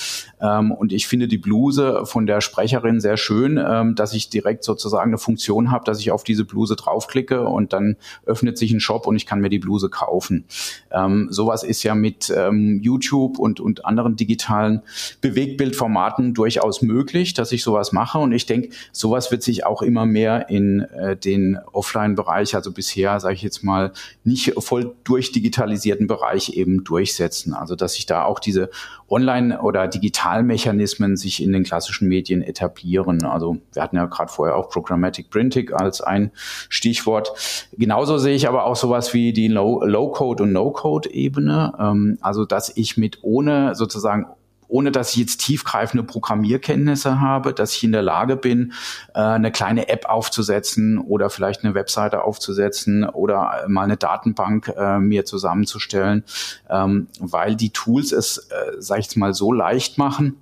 ähm, 0.41 0.71
und 0.71 0.93
ich 0.93 1.07
finde 1.07 1.27
die 1.27 1.37
Bluse 1.37 2.05
von 2.05 2.25
der 2.25 2.41
Sprecherin 2.41 3.01
sehr 3.01 3.17
schön, 3.17 3.63
ähm, 3.63 3.95
dass 3.95 4.13
ich 4.13 4.29
direkt 4.29 4.63
sozusagen 4.63 5.09
eine 5.09 5.17
Funktion 5.17 5.71
habe, 5.71 5.83
dass 5.85 5.99
ich 5.99 6.11
auf 6.11 6.23
diese 6.23 6.45
Bluse 6.45 6.75
draufklicke 6.75 7.45
und 7.45 7.73
dann 7.73 7.97
öffnet 8.25 8.57
sich 8.57 8.71
ein 8.71 8.79
Shop 8.79 9.07
und 9.07 9.15
ich 9.15 9.25
kann 9.25 9.41
mir 9.41 9.49
die 9.49 9.59
Bluse 9.59 9.89
kaufen. 9.89 10.45
Ähm, 10.91 11.27
sowas 11.29 11.63
ist 11.63 11.83
ja 11.83 11.95
mit 11.95 12.33
ähm, 12.35 12.79
YouTube 12.81 13.39
und, 13.39 13.59
und 13.59 13.85
anderen 13.85 14.15
digitalen 14.15 14.81
Bewegtbildformaten 15.21 16.33
durchaus 16.33 16.81
möglich, 16.81 17.33
dass 17.33 17.51
ich 17.51 17.63
sowas 17.63 17.91
mache 17.91 18.19
und 18.19 18.31
ich 18.31 18.45
denke, 18.45 18.69
sowas 18.91 19.31
wird 19.31 19.43
sich 19.43 19.65
auch 19.65 19.81
immer 19.81 20.05
mehr 20.05 20.49
in 20.49 20.81
äh, 20.81 21.17
den 21.17 21.57
Offline-Bereich, 21.71 22.55
also 22.55 22.71
bisher 22.71 23.19
sage 23.19 23.35
ich 23.35 23.41
jetzt 23.41 23.63
mal, 23.63 23.91
nicht 24.23 24.53
voll 24.59 24.95
durchdigitalisierten 25.03 26.07
Bereich 26.07 26.53
eben 26.53 26.83
durchsetzen. 26.83 27.53
Also 27.53 27.75
dass 27.75 27.93
sich 27.93 28.05
da 28.05 28.23
auch 28.23 28.39
diese 28.39 28.69
Online- 29.09 29.61
oder 29.61 29.87
Digitalmechanismen 29.87 31.17
sich 31.17 31.41
in 31.41 31.51
den 31.51 31.63
klassischen 31.63 32.07
Medien 32.07 32.41
etablieren. 32.41 33.25
Also 33.25 33.57
wir 33.73 33.81
hatten 33.81 33.95
ja 33.95 34.05
gerade 34.05 34.31
vorher 34.31 34.55
auch 34.55 34.69
Programmatic 34.69 35.29
Printing 35.29 35.73
als 35.73 36.01
ein 36.01 36.31
Stichwort. 36.69 37.67
Genauso 37.77 38.17
sehe 38.17 38.35
ich 38.35 38.47
aber 38.47 38.65
auch 38.65 38.75
sowas 38.75 39.13
wie 39.13 39.33
die 39.33 39.47
Low-Code- 39.47 40.43
und 40.43 40.53
No-Code-Ebene. 40.53 41.73
Ähm, 41.79 42.17
also 42.21 42.45
dass 42.45 42.75
ich 42.75 42.97
mit 42.97 43.19
ohne 43.21 43.75
sozusagen 43.75 44.27
ohne 44.69 44.91
dass 44.91 45.11
ich 45.11 45.17
jetzt 45.17 45.41
tiefgreifende 45.41 46.03
Programmierkenntnisse 46.03 47.19
habe, 47.19 47.53
dass 47.53 47.75
ich 47.75 47.83
in 47.83 47.91
der 47.91 48.03
Lage 48.03 48.37
bin, 48.37 48.73
äh, 49.13 49.19
eine 49.19 49.51
kleine 49.51 49.89
App 49.89 50.05
aufzusetzen 50.05 50.97
oder 50.99 51.29
vielleicht 51.29 51.63
eine 51.63 51.73
Webseite 51.73 52.23
aufzusetzen 52.23 53.03
oder 53.03 53.65
mal 53.67 53.83
eine 53.83 53.97
Datenbank 53.97 54.73
äh, 54.77 54.99
mir 54.99 55.25
zusammenzustellen, 55.25 56.23
ähm, 56.69 57.07
weil 57.19 57.55
die 57.55 57.71
Tools 57.71 58.11
es, 58.11 58.37
äh, 58.37 58.73
sag 58.77 58.99
ich 58.99 59.15
mal, 59.17 59.33
so 59.33 59.51
leicht 59.51 59.97
machen, 59.97 60.37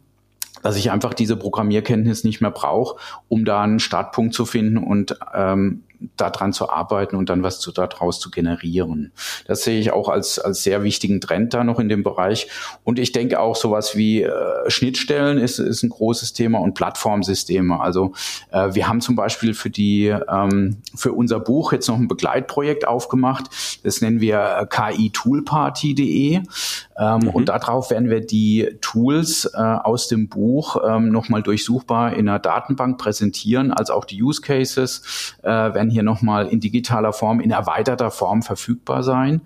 dass 0.62 0.76
ich 0.76 0.92
einfach 0.92 1.14
diese 1.14 1.38
Programmierkenntnis 1.38 2.24
nicht 2.24 2.42
mehr 2.42 2.52
brauche, 2.52 2.98
um 3.30 3.46
da 3.46 3.62
einen 3.62 3.80
Startpunkt 3.80 4.34
zu 4.34 4.46
finden 4.46 4.78
und 4.78 5.18
ähm, 5.34 5.84
daran 6.16 6.54
zu 6.54 6.70
arbeiten 6.70 7.16
und 7.16 7.30
dann 7.30 7.44
was 7.44 7.60
zu, 7.60 7.72
daraus 7.72 8.20
zu 8.20 8.30
generieren. 8.30 9.12
Das 9.46 9.64
sehe 9.64 9.80
ich 9.80 9.92
auch 9.92 10.10
als, 10.10 10.40
als 10.40 10.64
sehr 10.64 10.84
wichtigen 10.84 11.22
Trend 11.22 11.54
da 11.54 11.64
noch 11.64 11.80
in 11.80 11.90
dem 11.90 12.04
Bereich. 12.04 12.48
Und 12.84 13.00
ich 13.00 13.12
denke 13.12 13.40
auch 13.40 13.56
sowas 13.56 13.96
wie 13.96 14.24
äh, 14.24 14.32
Schnittstellen 14.68 15.38
ist, 15.38 15.60
ist 15.60 15.84
ein 15.84 15.90
großes 15.90 16.34
Thema 16.34 16.60
und 16.60 16.74
Plattformsysteme. 16.74 17.80
Also 17.80 18.14
äh, 18.52 18.74
wir 18.74 18.88
haben 18.88 19.02
zum 19.02 19.16
Beispiel 19.16 19.54
für 19.54 19.70
die 19.70 20.08
ähm, 20.08 20.78
für 20.96 21.14
unser 21.14 21.40
Buch 21.40 21.72
jetzt 21.72 21.88
noch 21.88 21.98
ein 21.98 22.08
Begleitprojekt 22.08 22.88
aufgemacht. 22.88 23.46
Das 23.84 24.02
nennen 24.02 24.22
wir 24.22 24.58
äh, 24.62 24.66
ki-toolparty.de. 24.68 26.42
Ähm, 27.00 27.20
mhm. 27.20 27.30
Und 27.30 27.50
darauf 27.50 27.92
werden 27.92 28.10
wir 28.10 28.26
die 28.26 28.78
Tools 28.82 29.46
äh, 29.54 29.58
aus 29.58 30.08
dem 30.08 30.30
Buch 30.30 30.78
ähm, 30.88 31.10
nochmal 31.10 31.44
durchsuchbar 31.44 32.14
in 32.14 32.28
einer 32.28 32.40
Datenbank 32.40 32.98
präsentieren, 32.98 33.72
als 33.72 33.90
auch 33.90 34.06
die 34.06 34.22
Use 34.22 34.42
Cases 34.42 35.36
äh, 35.44 35.48
werden 35.48 35.87
werden 35.88 35.92
hier 35.92 36.04
nochmal 36.04 36.48
in 36.48 36.60
digitaler 36.60 37.14
Form, 37.14 37.40
in 37.40 37.52
erweiterter 37.52 38.12
Form 38.12 38.42
verfügbar 38.42 39.04
sein. 39.04 39.42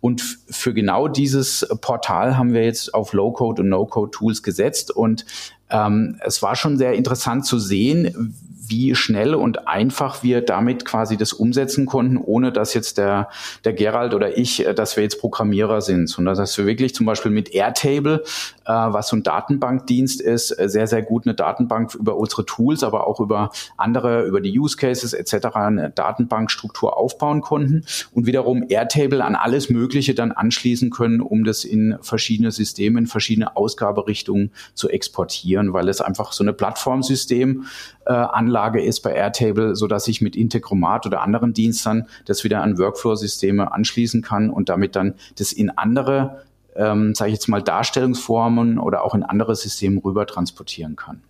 Und 0.00 0.20
für 0.50 0.74
genau 0.74 1.08
dieses 1.08 1.66
Portal 1.80 2.36
haben 2.36 2.52
wir 2.52 2.64
jetzt 2.64 2.94
auf 2.94 3.12
Low-Code 3.12 3.62
und 3.62 3.68
No-Code-Tools 3.70 4.42
gesetzt 4.42 4.90
und 4.90 5.24
ähm, 5.68 6.20
es 6.24 6.42
war 6.42 6.54
schon 6.54 6.78
sehr 6.78 6.92
interessant 6.92 7.44
zu 7.44 7.58
sehen, 7.58 8.34
wie 8.68 8.94
schnell 8.94 9.34
und 9.34 9.68
einfach 9.68 10.22
wir 10.22 10.40
damit 10.40 10.84
quasi 10.84 11.16
das 11.16 11.32
umsetzen 11.32 11.86
konnten, 11.86 12.16
ohne 12.16 12.52
dass 12.52 12.74
jetzt 12.74 12.98
der, 12.98 13.28
der 13.64 13.72
Gerald 13.72 14.14
oder 14.14 14.36
ich, 14.36 14.66
äh, 14.66 14.74
dass 14.74 14.96
wir 14.96 15.02
jetzt 15.02 15.20
Programmierer 15.20 15.80
sind, 15.80 16.08
sondern 16.08 16.36
dass 16.36 16.56
wir 16.58 16.66
wirklich 16.66 16.94
zum 16.94 17.06
Beispiel 17.06 17.30
mit 17.30 17.54
Airtable, 17.54 18.22
äh, 18.64 18.72
was 18.72 19.08
so 19.08 19.16
ein 19.16 19.22
Datenbankdienst 19.22 20.20
ist, 20.20 20.58
äh, 20.58 20.68
sehr, 20.68 20.86
sehr 20.86 21.02
gut 21.02 21.26
eine 21.26 21.34
Datenbank 21.34 21.94
über 21.94 22.16
unsere 22.16 22.46
Tools, 22.46 22.82
aber 22.82 23.06
auch 23.06 23.20
über 23.20 23.50
andere, 23.76 24.24
über 24.24 24.40
die 24.40 24.58
Use 24.58 24.76
Cases 24.76 25.12
etc. 25.12 25.46
eine 25.54 25.90
Datenbankstruktur 25.90 26.96
aufbauen 26.96 27.40
konnten 27.40 27.84
und 28.12 28.26
wiederum 28.26 28.64
Airtable 28.68 29.24
an 29.24 29.34
alles 29.34 29.70
Mögliche 29.70 30.14
dann 30.14 30.32
anschließen 30.32 30.90
können, 30.90 31.20
um 31.20 31.44
das 31.44 31.64
in 31.64 31.96
verschiedene 32.00 32.50
Systeme, 32.50 32.98
in 32.98 33.06
verschiedene 33.06 33.56
Ausgaberichtungen 33.56 34.50
zu 34.74 34.88
exportieren, 34.88 35.72
weil 35.72 35.88
es 35.88 36.00
einfach 36.00 36.32
so 36.32 36.42
eine 36.44 36.52
Plattformsystem 36.52 37.64
äh, 38.06 38.12
Anlage 38.56 38.82
ist 38.82 39.00
bei 39.00 39.12
Airtable, 39.12 39.76
so 39.76 39.86
dass 39.86 40.08
ich 40.08 40.22
mit 40.22 40.34
Integromat 40.34 41.04
oder 41.04 41.20
anderen 41.20 41.52
Diensten 41.52 42.06
das 42.24 42.42
wieder 42.42 42.62
an 42.62 42.78
Workflow-Systeme 42.78 43.70
anschließen 43.70 44.22
kann 44.22 44.48
und 44.48 44.70
damit 44.70 44.96
dann 44.96 45.14
das 45.38 45.52
in 45.52 45.68
andere, 45.70 46.42
ähm, 46.74 47.14
sage 47.14 47.30
ich 47.30 47.34
jetzt 47.34 47.48
mal, 47.48 47.62
Darstellungsformen 47.62 48.78
oder 48.78 49.04
auch 49.04 49.14
in 49.14 49.22
andere 49.22 49.54
Systeme 49.54 50.02
rüber 50.02 50.26
transportieren 50.26 50.96
kann. 50.96 51.22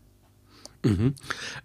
Mhm. 0.85 1.15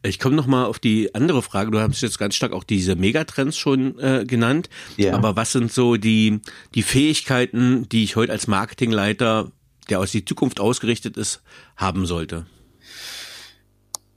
Ich 0.01 0.17
komme 0.17 0.35
noch 0.35 0.47
mal 0.47 0.65
auf 0.65 0.79
die 0.79 1.13
andere 1.13 1.43
Frage. 1.43 1.69
Du 1.69 1.79
hast 1.79 2.01
jetzt 2.01 2.17
ganz 2.17 2.33
stark 2.33 2.53
auch 2.53 2.63
diese 2.63 2.95
Megatrends 2.95 3.55
schon 3.55 3.99
äh, 3.99 4.25
genannt. 4.25 4.67
Ja. 4.97 5.13
Aber 5.13 5.35
was 5.35 5.51
sind 5.51 5.71
so 5.71 5.95
die 5.95 6.39
die 6.73 6.81
Fähigkeiten, 6.81 7.87
die 7.89 8.03
ich 8.03 8.15
heute 8.15 8.31
als 8.31 8.47
Marketingleiter, 8.47 9.51
der 9.89 9.99
aus 9.99 10.11
die 10.11 10.25
Zukunft 10.25 10.59
ausgerichtet 10.59 11.17
ist, 11.17 11.43
haben 11.75 12.07
sollte? 12.07 12.47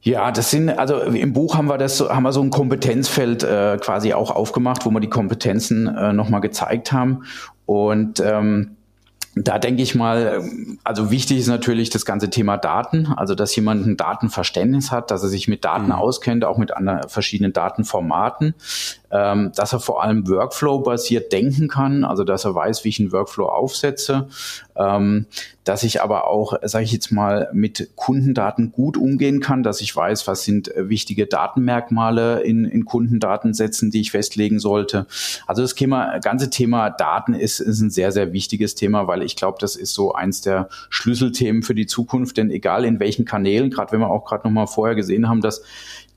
Ja, 0.04 0.30
das 0.32 0.50
sind, 0.50 0.68
also 0.68 1.00
im 1.00 1.32
Buch 1.32 1.56
haben 1.56 1.66
wir 1.66 1.78
das, 1.78 1.98
haben 2.00 2.24
wir 2.24 2.32
so 2.32 2.42
ein 2.42 2.50
Kompetenzfeld 2.50 3.42
äh, 3.42 3.78
quasi 3.80 4.12
auch 4.12 4.30
aufgemacht, 4.30 4.84
wo 4.84 4.90
wir 4.90 5.00
die 5.00 5.08
Kompetenzen 5.08 5.86
äh, 5.86 6.12
nochmal 6.12 6.42
gezeigt 6.42 6.92
haben. 6.92 7.24
Und 7.64 8.20
ähm, 8.20 8.76
da 9.34 9.58
denke 9.58 9.82
ich 9.82 9.94
mal, 9.94 10.42
also 10.84 11.10
wichtig 11.10 11.38
ist 11.38 11.48
natürlich 11.48 11.88
das 11.88 12.04
ganze 12.04 12.28
Thema 12.28 12.58
Daten, 12.58 13.06
also 13.16 13.34
dass 13.34 13.56
jemand 13.56 13.86
ein 13.86 13.96
Datenverständnis 13.96 14.92
hat, 14.92 15.10
dass 15.10 15.22
er 15.22 15.30
sich 15.30 15.48
mit 15.48 15.64
Daten 15.64 15.86
mhm. 15.86 15.92
auskennt, 15.92 16.44
auch 16.44 16.58
mit 16.58 16.76
anderen 16.76 17.08
verschiedenen 17.08 17.54
Datenformaten, 17.54 18.54
ähm, 19.14 19.52
dass 19.54 19.72
er 19.72 19.78
vor 19.78 20.02
allem 20.02 20.28
Workflow-basiert 20.28 21.32
denken 21.32 21.68
kann, 21.68 22.04
also 22.04 22.24
dass 22.24 22.44
er 22.44 22.54
weiß, 22.54 22.84
wie 22.84 22.88
ich 22.88 22.98
einen 22.98 23.12
Workflow 23.12 23.46
aufsetze, 23.46 24.26
ähm, 24.76 25.26
dass 25.62 25.84
ich 25.84 26.02
aber 26.02 26.26
auch, 26.26 26.54
sage 26.62 26.84
ich 26.84 26.92
jetzt 26.92 27.12
mal, 27.12 27.48
mit 27.52 27.90
Kundendaten 27.94 28.72
gut 28.72 28.96
umgehen 28.96 29.38
kann, 29.38 29.62
dass 29.62 29.80
ich 29.80 29.94
weiß, 29.94 30.26
was 30.26 30.42
sind 30.42 30.74
äh, 30.74 30.88
wichtige 30.88 31.26
Datenmerkmale 31.26 32.40
in, 32.40 32.64
in 32.64 32.84
Kundendatensätzen, 32.84 33.92
die 33.92 34.00
ich 34.00 34.10
festlegen 34.10 34.58
sollte. 34.58 35.06
Also 35.46 35.62
das 35.62 35.76
Thema, 35.76 36.18
ganze 36.18 36.50
Thema 36.50 36.90
Daten 36.90 37.34
ist, 37.34 37.60
ist 37.60 37.80
ein 37.80 37.90
sehr, 37.90 38.10
sehr 38.10 38.32
wichtiges 38.32 38.74
Thema, 38.74 39.06
weil 39.06 39.22
ich 39.22 39.36
glaube, 39.36 39.58
das 39.60 39.76
ist 39.76 39.94
so 39.94 40.12
eins 40.12 40.40
der 40.40 40.68
Schlüsselthemen 40.90 41.62
für 41.62 41.76
die 41.76 41.86
Zukunft, 41.86 42.36
denn 42.36 42.50
egal 42.50 42.84
in 42.84 42.98
welchen 42.98 43.24
Kanälen, 43.24 43.70
gerade 43.70 43.92
wenn 43.92 44.00
wir 44.00 44.10
auch 44.10 44.24
gerade 44.24 44.42
nochmal 44.42 44.66
vorher 44.66 44.96
gesehen 44.96 45.28
haben, 45.28 45.40
dass 45.40 45.62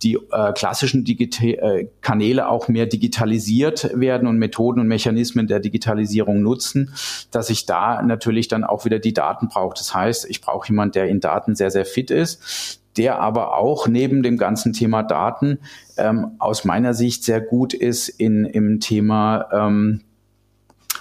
die 0.04 0.18
äh, 0.32 0.54
klassischen 0.54 1.04
Digita 1.04 1.44
äh, 1.44 1.88
Kanäle 2.02 2.50
auch 2.50 2.68
mehr 2.68 2.86
digitalisiert 2.86 3.90
werden 3.94 4.28
und 4.28 4.38
Methoden 4.38 4.80
und 4.82 4.88
Mechanismen 4.88 5.48
der 5.48 5.60
Digitalisierung 5.60 6.42
nutzen, 6.42 6.94
dass 7.32 7.50
ich 7.50 7.66
da 7.66 8.02
natürlich 8.02 8.48
dann 8.48 8.64
auch 8.64 8.86
wieder 8.86 9.00
die 9.00 9.14
Daten 9.14 9.48
brauche. 9.48 9.76
Das 9.78 9.94
heißt, 9.94 10.30
ich 10.30 10.42
brauche 10.42 10.68
jemanden, 10.68 10.94
der 10.94 11.08
in 11.08 11.20
Daten 11.20 11.56
sehr, 11.56 11.72
sehr 11.72 11.86
fit 11.86 12.12
ist, 12.12 12.80
der 12.98 13.20
aber 13.20 13.58
auch 13.58 13.88
neben 13.88 14.24
dem 14.24 14.38
ganzen 14.38 14.74
Thema 14.74 15.04
Daten 15.04 15.60
ähm, 15.98 16.32
aus 16.40 16.66
meiner 16.66 16.94
Sicht 16.94 17.24
sehr 17.24 17.42
gut 17.42 17.74
ist 17.74 18.10
in, 18.10 18.46
im 18.46 18.80
Thema 18.80 19.48
ähm, 19.52 20.02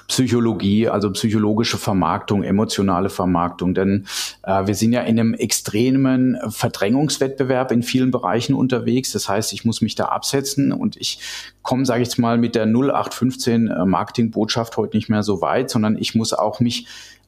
Psychologie, 0.09 0.89
also 0.89 1.11
psychologische 1.11 1.79
Vermarktung, 1.79 2.43
emotionale 2.43 3.11
Vermarktung. 3.11 3.75
Denn 3.75 4.07
äh, 4.43 4.67
wir 4.67 4.75
sind 4.75 4.93
ja 4.93 5.03
in 5.03 5.19
einem 5.19 5.35
extremen 5.35 6.39
Verdrängungswettbewerb 6.49 7.73
in 7.73 7.83
vielen 7.83 8.11
Bereichen 8.11 8.55
unterwegs. 8.55 9.13
Das 9.13 9.29
heißt, 9.29 9.53
ich 9.53 9.65
muss 9.65 9.81
mich 9.81 9.95
da 9.95 10.07
absetzen 10.07 10.73
und 10.73 10.97
ich 10.97 11.19
komme, 11.63 11.85
sage 11.85 12.03
ich 12.03 12.09
jetzt 12.09 12.19
mal, 12.19 12.39
mit 12.39 12.55
der 12.55 12.67
0815 12.67 13.69
äh, 13.69 13.85
Marketingbotschaft 13.85 14.77
heute 14.77 14.97
nicht 14.97 15.09
mehr 15.09 15.23
so 15.23 15.41
weit, 15.41 15.71
sondern 15.71 15.97
ich 15.99 16.15
muss 16.15 16.33
auch 16.33 16.61
mich 16.61 16.87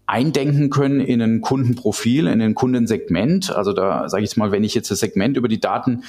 eindenken 0.09 0.71
können 0.71 1.01
in 1.01 1.21
ein 1.21 1.43
Kundenprofil, 1.43 2.29
in 2.29 2.41
ein 2.41 2.55
Kundensegment. 2.55 3.55
Also 3.55 3.75
da 3.75 4.09
sage 4.09 4.25
ich 4.25 4.31
jetzt 4.31 4.39
mal, 4.39 4.51
wenn 4.51 4.65
ich 4.65 4.75
jetzt 4.75 4.91
das 4.91 5.01
Segment 5.01 5.37
über 5.37 5.49
die 5.49 5.61
Daten 5.61 6.05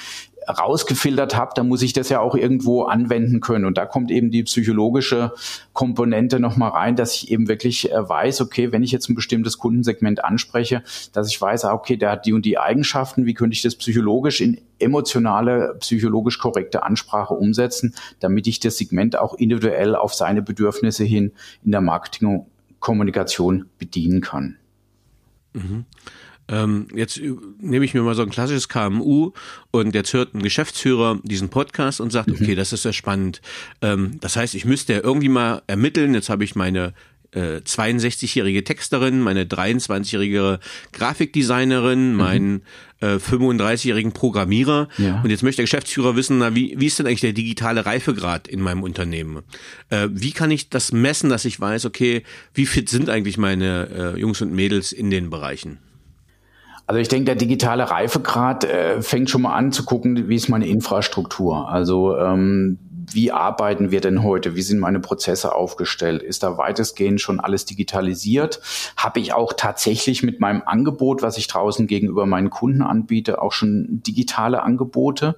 rausgefiltert 0.48 1.36
habe, 1.36 1.52
dann 1.54 1.68
muss 1.68 1.82
ich 1.82 1.92
das 1.92 2.08
ja 2.08 2.20
auch 2.20 2.34
irgendwo 2.34 2.82
anwenden 2.82 3.40
können. 3.40 3.64
Und 3.64 3.78
da 3.78 3.86
kommt 3.86 4.10
eben 4.10 4.30
die 4.30 4.42
psychologische 4.44 5.32
Komponente 5.72 6.40
nochmal 6.40 6.70
rein, 6.70 6.96
dass 6.96 7.14
ich 7.14 7.30
eben 7.30 7.48
wirklich 7.48 7.90
äh, 7.90 8.08
weiß, 8.08 8.40
okay, 8.40 8.72
wenn 8.72 8.82
ich 8.82 8.92
jetzt 8.92 9.08
ein 9.08 9.14
bestimmtes 9.14 9.58
Kundensegment 9.58 10.24
anspreche, 10.24 10.82
dass 11.12 11.28
ich 11.28 11.40
weiß, 11.40 11.64
ah, 11.64 11.72
okay, 11.72 11.96
der 11.96 12.10
hat 12.12 12.26
die 12.26 12.32
und 12.32 12.44
die 12.44 12.58
Eigenschaften, 12.58 13.26
wie 13.26 13.34
könnte 13.34 13.54
ich 13.54 13.62
das 13.62 13.76
psychologisch 13.76 14.40
in 14.40 14.60
emotionale, 14.78 15.76
psychologisch 15.80 16.38
korrekte 16.38 16.82
Ansprache 16.82 17.34
umsetzen, 17.34 17.94
damit 18.18 18.46
ich 18.46 18.60
das 18.60 18.78
Segment 18.78 19.18
auch 19.18 19.34
individuell 19.34 19.94
auf 19.94 20.14
seine 20.14 20.42
Bedürfnisse 20.42 21.04
hin 21.04 21.32
in 21.64 21.72
der 21.72 21.80
Marketingkommunikation 21.80 23.66
bedienen 23.78 24.20
kann. 24.20 24.56
Mhm. 25.52 25.84
Ähm, 26.50 26.88
jetzt 26.94 27.20
nehme 27.60 27.84
ich 27.84 27.94
mir 27.94 28.02
mal 28.02 28.14
so 28.14 28.22
ein 28.22 28.30
klassisches 28.30 28.68
KMU 28.68 29.32
und 29.70 29.94
jetzt 29.94 30.12
hört 30.12 30.34
ein 30.34 30.42
Geschäftsführer 30.42 31.18
diesen 31.22 31.48
Podcast 31.48 32.00
und 32.00 32.10
sagt, 32.10 32.28
mhm. 32.28 32.34
okay, 32.34 32.54
das 32.54 32.72
ist 32.72 32.84
ja 32.84 32.92
spannend. 32.92 33.40
Ähm, 33.80 34.18
das 34.20 34.36
heißt, 34.36 34.54
ich 34.54 34.64
müsste 34.64 34.94
ja 34.94 35.00
irgendwie 35.02 35.28
mal 35.28 35.62
ermitteln, 35.68 36.12
jetzt 36.14 36.28
habe 36.28 36.44
ich 36.44 36.56
meine 36.56 36.92
äh, 37.32 37.58
62-jährige 37.58 38.64
Texterin, 38.64 39.20
meine 39.20 39.44
23-jährige 39.44 40.58
Grafikdesignerin, 40.92 42.12
mhm. 42.12 42.16
meinen 42.16 42.62
äh, 43.00 43.16
35-jährigen 43.16 44.12
Programmierer. 44.12 44.88
Ja. 44.98 45.20
Und 45.22 45.30
jetzt 45.30 45.44
möchte 45.44 45.58
der 45.58 45.64
Geschäftsführer 45.64 46.16
wissen, 46.16 46.38
na, 46.38 46.56
wie, 46.56 46.74
wie 46.78 46.86
ist 46.86 46.98
denn 46.98 47.06
eigentlich 47.06 47.20
der 47.20 47.32
digitale 47.32 47.86
Reifegrad 47.86 48.48
in 48.48 48.60
meinem 48.60 48.82
Unternehmen? 48.82 49.42
Äh, 49.90 50.08
wie 50.10 50.32
kann 50.32 50.50
ich 50.50 50.70
das 50.70 50.92
messen, 50.92 51.30
dass 51.30 51.44
ich 51.44 51.60
weiß, 51.60 51.84
okay, 51.84 52.24
wie 52.54 52.66
fit 52.66 52.88
sind 52.88 53.08
eigentlich 53.08 53.38
meine 53.38 54.14
äh, 54.16 54.20
Jungs 54.20 54.40
und 54.40 54.52
Mädels 54.52 54.90
in 54.90 55.10
den 55.10 55.30
Bereichen? 55.30 55.78
Also 56.90 56.98
ich 56.98 57.06
denke, 57.06 57.26
der 57.26 57.36
digitale 57.36 57.88
Reifegrad 57.88 58.64
äh, 58.64 59.00
fängt 59.00 59.30
schon 59.30 59.42
mal 59.42 59.54
an 59.54 59.70
zu 59.70 59.84
gucken, 59.84 60.28
wie 60.28 60.34
ist 60.34 60.48
meine 60.48 60.66
Infrastruktur. 60.66 61.68
Also 61.68 62.16
ähm, 62.18 62.80
wie 63.12 63.32
arbeiten 63.32 63.90
wir 63.90 64.00
denn 64.00 64.22
heute? 64.22 64.54
Wie 64.56 64.62
sind 64.62 64.78
meine 64.78 65.00
Prozesse 65.00 65.54
aufgestellt? 65.54 66.22
Ist 66.22 66.42
da 66.42 66.56
weitestgehend 66.58 67.20
schon 67.20 67.40
alles 67.40 67.64
digitalisiert? 67.64 68.60
Habe 68.96 69.20
ich 69.20 69.32
auch 69.32 69.52
tatsächlich 69.52 70.22
mit 70.22 70.40
meinem 70.40 70.62
Angebot, 70.64 71.22
was 71.22 71.36
ich 71.36 71.46
draußen 71.48 71.86
gegenüber 71.86 72.26
meinen 72.26 72.50
Kunden 72.50 72.82
anbiete, 72.82 73.42
auch 73.42 73.52
schon 73.52 74.02
digitale 74.06 74.62
Angebote? 74.62 75.36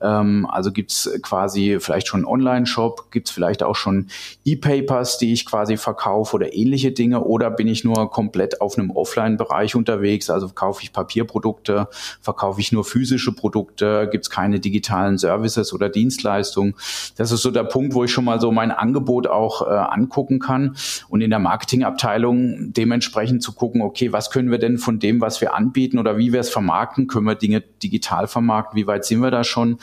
Ähm, 0.00 0.46
also 0.50 0.72
gibt's 0.72 1.10
quasi 1.22 1.78
vielleicht 1.80 2.08
schon 2.08 2.20
einen 2.20 2.26
Online-Shop? 2.26 3.10
Gibt's 3.10 3.30
vielleicht 3.30 3.62
auch 3.62 3.76
schon 3.76 4.08
E-Papers, 4.44 5.18
die 5.18 5.32
ich 5.32 5.46
quasi 5.46 5.76
verkaufe 5.76 6.36
oder 6.36 6.54
ähnliche 6.54 6.92
Dinge? 6.92 7.24
Oder 7.24 7.50
bin 7.50 7.68
ich 7.68 7.84
nur 7.84 8.10
komplett 8.10 8.60
auf 8.60 8.78
einem 8.78 8.90
Offline-Bereich 8.90 9.74
unterwegs? 9.74 10.30
Also 10.30 10.48
kaufe 10.48 10.82
ich 10.82 10.92
Papierprodukte? 10.92 11.88
Verkaufe 12.20 12.60
ich 12.60 12.72
nur 12.72 12.84
physische 12.84 13.32
Produkte? 13.32 14.08
Gibt's 14.10 14.30
keine 14.30 14.60
digitalen 14.60 15.18
Services 15.18 15.72
oder 15.72 15.88
Dienstleistungen? 15.88 16.74
Das 17.16 17.32
ist 17.32 17.42
so 17.42 17.50
der 17.50 17.64
Punkt, 17.64 17.94
wo 17.94 18.04
ich 18.04 18.12
schon 18.12 18.24
mal 18.24 18.40
so 18.40 18.52
mein 18.52 18.70
Angebot 18.70 19.26
auch 19.26 19.66
äh, 19.66 19.70
angucken 19.70 20.38
kann 20.38 20.76
und 21.08 21.20
in 21.20 21.30
der 21.30 21.38
Marketingabteilung 21.38 22.72
dementsprechend 22.72 23.42
zu 23.42 23.52
gucken, 23.52 23.82
okay, 23.82 24.12
was 24.12 24.30
können 24.30 24.50
wir 24.50 24.58
denn 24.58 24.78
von 24.78 24.98
dem, 24.98 25.20
was 25.20 25.40
wir 25.40 25.54
anbieten 25.54 25.98
oder 25.98 26.18
wie 26.18 26.32
wir 26.32 26.40
es 26.40 26.50
vermarkten, 26.50 27.06
können 27.06 27.26
wir 27.26 27.34
Dinge 27.34 27.60
digital 27.60 28.26
vermarkten, 28.26 28.76
wie 28.76 28.86
weit 28.86 29.04
sind 29.04 29.20
wir 29.20 29.30
da 29.30 29.44
schon? 29.44 29.78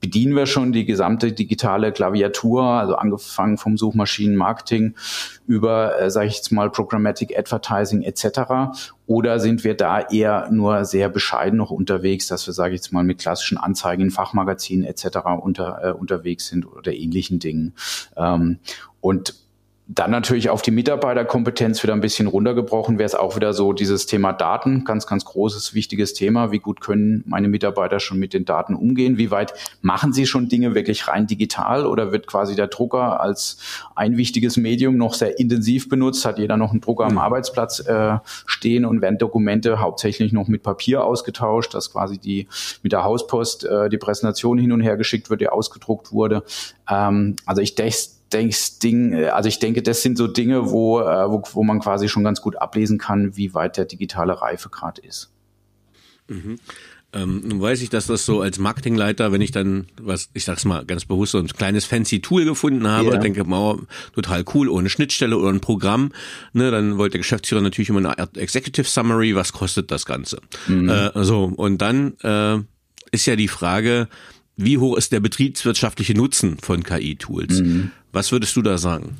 bedienen 0.00 0.36
wir 0.36 0.46
schon 0.46 0.72
die 0.72 0.84
gesamte 0.84 1.32
digitale 1.32 1.90
Klaviatur, 1.90 2.62
also 2.62 2.94
angefangen 2.94 3.58
vom 3.58 3.76
Suchmaschinenmarketing 3.76 4.94
über, 5.46 6.00
äh, 6.00 6.10
sage 6.10 6.28
ich 6.28 6.36
jetzt 6.36 6.52
mal, 6.52 6.70
Programmatic 6.70 7.36
Advertising 7.36 8.02
etc. 8.02 8.76
Oder 9.06 9.38
sind 9.38 9.62
wir 9.62 9.76
da 9.76 10.00
eher 10.00 10.48
nur 10.50 10.84
sehr 10.84 11.08
bescheiden 11.08 11.58
noch 11.58 11.70
unterwegs, 11.70 12.26
dass 12.26 12.46
wir, 12.46 12.54
sage 12.54 12.74
ich 12.74 12.80
jetzt 12.80 12.92
mal, 12.92 13.04
mit 13.04 13.18
klassischen 13.18 13.56
Anzeigen 13.56 14.02
in 14.02 14.10
Fachmagazinen 14.10 14.84
etc. 14.84 15.18
Unter, 15.40 15.80
äh, 15.82 15.92
unterwegs 15.92 16.48
sind 16.48 16.66
oder 16.66 16.92
ähnlichen 16.92 17.38
Dingen. 17.38 17.74
Ähm, 18.16 18.58
und 19.00 19.34
dann 19.88 20.10
natürlich 20.10 20.50
auf 20.50 20.62
die 20.62 20.72
Mitarbeiterkompetenz 20.72 21.80
wieder 21.84 21.92
ein 21.92 22.00
bisschen 22.00 22.26
runtergebrochen, 22.26 22.98
wäre 22.98 23.06
es 23.06 23.14
auch 23.14 23.36
wieder 23.36 23.52
so 23.52 23.72
dieses 23.72 24.06
Thema 24.06 24.32
Daten, 24.32 24.84
ganz, 24.84 25.06
ganz 25.06 25.24
großes, 25.24 25.74
wichtiges 25.74 26.12
Thema. 26.12 26.50
Wie 26.50 26.58
gut 26.58 26.80
können 26.80 27.22
meine 27.24 27.46
Mitarbeiter 27.46 28.00
schon 28.00 28.18
mit 28.18 28.34
den 28.34 28.44
Daten 28.44 28.74
umgehen? 28.74 29.16
Wie 29.16 29.30
weit 29.30 29.54
machen 29.82 30.12
sie 30.12 30.26
schon 30.26 30.48
Dinge 30.48 30.74
wirklich 30.74 31.06
rein 31.06 31.28
digital 31.28 31.86
oder 31.86 32.10
wird 32.10 32.26
quasi 32.26 32.56
der 32.56 32.66
Drucker 32.66 33.20
als 33.20 33.58
ein 33.94 34.16
wichtiges 34.16 34.56
Medium 34.56 34.96
noch 34.96 35.14
sehr 35.14 35.38
intensiv 35.38 35.88
benutzt? 35.88 36.24
Hat 36.24 36.38
jeder 36.38 36.56
noch 36.56 36.72
einen 36.72 36.80
Drucker 36.80 37.04
am 37.04 37.12
mhm. 37.12 37.18
Arbeitsplatz 37.18 37.78
äh, 37.86 38.18
stehen 38.44 38.84
und 38.84 39.02
werden 39.02 39.18
Dokumente 39.18 39.78
hauptsächlich 39.78 40.32
noch 40.32 40.48
mit 40.48 40.64
Papier 40.64 41.04
ausgetauscht, 41.04 41.74
dass 41.74 41.92
quasi 41.92 42.18
die 42.18 42.48
mit 42.82 42.90
der 42.90 43.04
Hauspost 43.04 43.64
äh, 43.64 43.88
die 43.88 43.98
Präsentation 43.98 44.58
hin 44.58 44.72
und 44.72 44.80
her 44.80 44.96
geschickt 44.96 45.30
wird, 45.30 45.42
die 45.42 45.48
ausgedruckt 45.48 46.10
wurde. 46.10 46.42
Ähm, 46.90 47.36
also 47.46 47.62
ich 47.62 47.76
denke, 47.76 48.15
denkst, 48.36 48.78
Ding, 48.80 49.12
äh, 49.12 49.26
also 49.28 49.48
ich 49.48 49.58
denke, 49.58 49.82
das 49.82 50.02
sind 50.02 50.18
so 50.18 50.26
Dinge, 50.26 50.70
wo, 50.70 51.00
äh, 51.00 51.30
wo, 51.30 51.42
wo 51.52 51.62
man 51.62 51.80
quasi 51.80 52.08
schon 52.08 52.24
ganz 52.24 52.40
gut 52.40 52.56
ablesen 52.56 52.98
kann, 52.98 53.36
wie 53.36 53.54
weit 53.54 53.76
der 53.76 53.86
digitale 53.86 54.40
Reifegrad 54.40 54.98
ist. 54.98 55.32
Mhm. 56.28 56.58
Ähm, 57.12 57.42
nun 57.46 57.62
weiß 57.62 57.80
ich, 57.82 57.88
dass 57.88 58.08
das 58.08 58.26
so 58.26 58.40
als 58.40 58.58
Marketingleiter, 58.58 59.32
wenn 59.32 59.40
ich 59.40 59.52
dann 59.52 59.86
was, 60.00 60.28
ich 60.34 60.44
sag's 60.44 60.64
mal 60.64 60.84
ganz 60.84 61.04
bewusst, 61.04 61.32
so 61.32 61.38
ein 61.38 61.46
kleines 61.46 61.84
fancy 61.84 62.20
Tool 62.20 62.44
gefunden 62.44 62.86
habe, 62.86 63.08
yeah. 63.08 63.18
denke, 63.18 63.44
wow, 63.46 63.80
total 64.14 64.44
cool, 64.52 64.68
ohne 64.68 64.90
Schnittstelle 64.90 65.38
oder 65.38 65.48
ein 65.48 65.60
Programm, 65.60 66.12
ne, 66.52 66.70
dann 66.70 66.98
wollte 66.98 67.12
der 67.12 67.20
Geschäftsführer 67.20 67.62
natürlich 67.62 67.88
immer 67.88 68.00
eine 68.00 68.18
Art 68.18 68.36
Executive 68.36 68.86
Summary, 68.86 69.34
was 69.34 69.52
kostet 69.52 69.90
das 69.90 70.04
Ganze? 70.04 70.40
Mhm. 70.66 70.88
Äh, 70.88 71.24
so, 71.24 71.44
und 71.44 71.80
dann 71.80 72.18
äh, 72.22 72.58
ist 73.12 73.26
ja 73.26 73.36
die 73.36 73.48
Frage, 73.48 74.08
wie 74.56 74.78
hoch 74.78 74.96
ist 74.96 75.12
der 75.12 75.20
betriebswirtschaftliche 75.20 76.14
Nutzen 76.14 76.58
von 76.58 76.82
KI-Tools? 76.82 77.60
Mhm. 77.60 77.90
Was 78.12 78.32
würdest 78.32 78.56
du 78.56 78.62
da 78.62 78.78
sagen? 78.78 79.16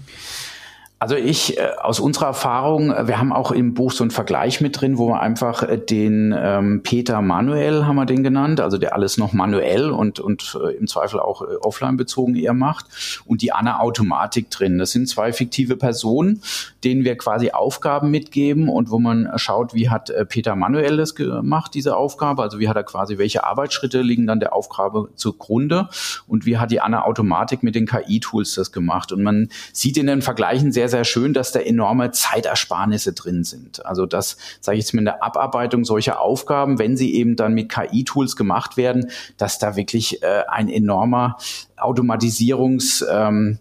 Also 0.99 1.14
ich 1.14 1.59
äh, 1.59 1.72
aus 1.82 2.01
unserer 2.01 2.28
Erfahrung, 2.28 2.90
äh, 2.90 3.07
wir 3.07 3.18
haben 3.18 3.30
auch 3.30 3.53
im 3.53 3.74
Buch 3.74 3.92
so 3.92 4.03
einen 4.03 4.11
Vergleich 4.11 4.62
mit 4.62 4.80
drin, 4.80 4.97
wo 4.97 5.09
wir 5.09 5.20
einfach 5.20 5.62
äh, 5.62 5.76
den 5.76 6.34
ähm, 6.36 6.82
Peter 6.82 7.20
Manuel 7.20 7.84
haben 7.84 7.97
wir 7.97 8.07
den 8.07 8.22
genannt, 8.22 8.61
also 8.61 8.78
der 8.78 8.94
alles 8.94 9.18
noch 9.18 9.34
manuell 9.34 9.90
und 9.90 10.20
und 10.20 10.59
äh, 10.64 10.74
im 10.74 10.86
Zweifel 10.86 11.20
auch 11.20 11.42
äh, 11.42 11.57
offline 11.61 11.99
bezogen 11.99 12.34
eher 12.34 12.55
macht. 12.55 12.86
Und 13.26 13.42
die 13.42 13.53
Anna 13.53 13.80
Automatik 13.80 14.51
drin. 14.51 14.78
Das 14.78 14.92
sind 14.92 15.07
zwei 15.07 15.34
fiktive 15.34 15.76
Personen, 15.76 16.40
denen 16.82 17.05
wir 17.05 17.18
quasi 17.18 17.51
Aufgaben 17.51 18.11
mitgeben 18.11 18.70
und 18.70 18.90
wo 18.90 18.99
man 18.99 19.30
schaut, 19.36 19.74
wie 19.74 19.90
hat 19.90 20.09
äh, 20.09 20.24
Peter 20.24 20.57
Manuel 20.57 20.97
das 20.97 21.14
gemacht 21.14 21.74
diese 21.74 21.94
Aufgabe, 21.94 22.42
also 22.42 22.59
wie 22.59 22.70
hat 22.70 22.76
er 22.76 22.84
quasi 22.84 23.18
welche 23.18 23.44
Arbeitsschritte 23.44 24.01
liegen 24.01 24.26
dann 24.26 24.40
der 24.40 24.55
Aufgabe 24.55 25.11
zugrunde? 25.14 25.90
Und 26.26 26.47
wie 26.47 26.57
hat 26.57 26.70
die 26.70 26.80
Anna 26.80 27.05
Automatik 27.05 27.62
mit 27.62 27.74
den 27.74 27.86
KI-Tools 27.86 28.55
das 28.55 28.72
gemacht? 28.72 29.12
Und 29.12 29.22
man 29.22 29.51
sieht 29.74 29.99
in 29.99 30.07
den 30.07 30.22
Vergleichen 30.22 30.72
sehr 30.72 30.86
sehr, 30.89 30.99
sehr 30.99 31.05
schön, 31.05 31.32
dass 31.34 31.53
da 31.53 31.59
enorme 31.59 32.12
Zeitersparnisse 32.12 33.12
drin 33.12 33.43
sind. 33.43 33.84
Also 33.84 34.07
das, 34.07 34.37
sage 34.61 34.78
ich 34.78 34.84
jetzt 34.84 34.95
mit 34.95 35.05
der 35.05 35.22
Abarbeitung 35.22 35.84
solcher 35.84 36.20
Aufgaben, 36.20 36.78
wenn 36.78 36.97
sie 36.97 37.14
eben 37.14 37.34
dann 37.34 37.55
mit 37.55 37.70
KI-Tools 37.70 38.37
gemacht 38.37 38.76
werden, 38.76 39.11
dass 39.37 39.59
da 39.59 39.74
wirklich 39.74 40.22
äh, 40.22 40.45
ein 40.49 40.68
enormer 40.68 41.39
Automatisierungs 41.76 43.05
ähm, 43.11 43.59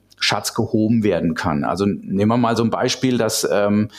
gehoben 0.56 1.04
werden 1.04 1.36
kann. 1.36 1.64
Also 1.64 1.86
nehmen 1.86 2.30
wir 2.30 2.38
mal 2.38 2.56
so 2.56 2.64
ein 2.64 2.70
Beispiel, 2.70 3.18
dass 3.18 3.48
ähm, 3.52 3.90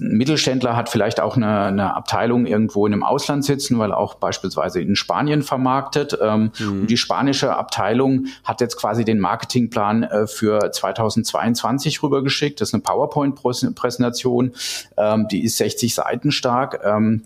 Mittelständler 0.00 0.76
hat 0.76 0.88
vielleicht 0.88 1.20
auch 1.20 1.36
eine, 1.36 1.64
eine 1.64 1.94
Abteilung 1.94 2.46
irgendwo 2.46 2.86
in 2.86 2.92
einem 2.92 3.02
Ausland 3.02 3.44
sitzen, 3.44 3.78
weil 3.78 3.92
auch 3.92 4.14
beispielsweise 4.14 4.80
in 4.80 4.96
Spanien 4.96 5.42
vermarktet. 5.42 6.16
Ähm, 6.20 6.52
mhm. 6.58 6.80
Und 6.80 6.86
die 6.90 6.96
spanische 6.96 7.56
Abteilung 7.56 8.26
hat 8.44 8.60
jetzt 8.60 8.76
quasi 8.76 9.04
den 9.04 9.18
Marketingplan 9.18 10.04
äh, 10.04 10.26
für 10.26 10.70
2022 10.72 12.02
rübergeschickt. 12.02 12.60
Das 12.60 12.70
ist 12.70 12.74
eine 12.74 12.82
PowerPoint-Präsentation, 12.82 14.52
ähm, 14.96 15.28
die 15.28 15.44
ist 15.44 15.58
60 15.58 15.94
Seiten 15.94 16.32
stark. 16.32 16.80
Ähm, 16.84 17.24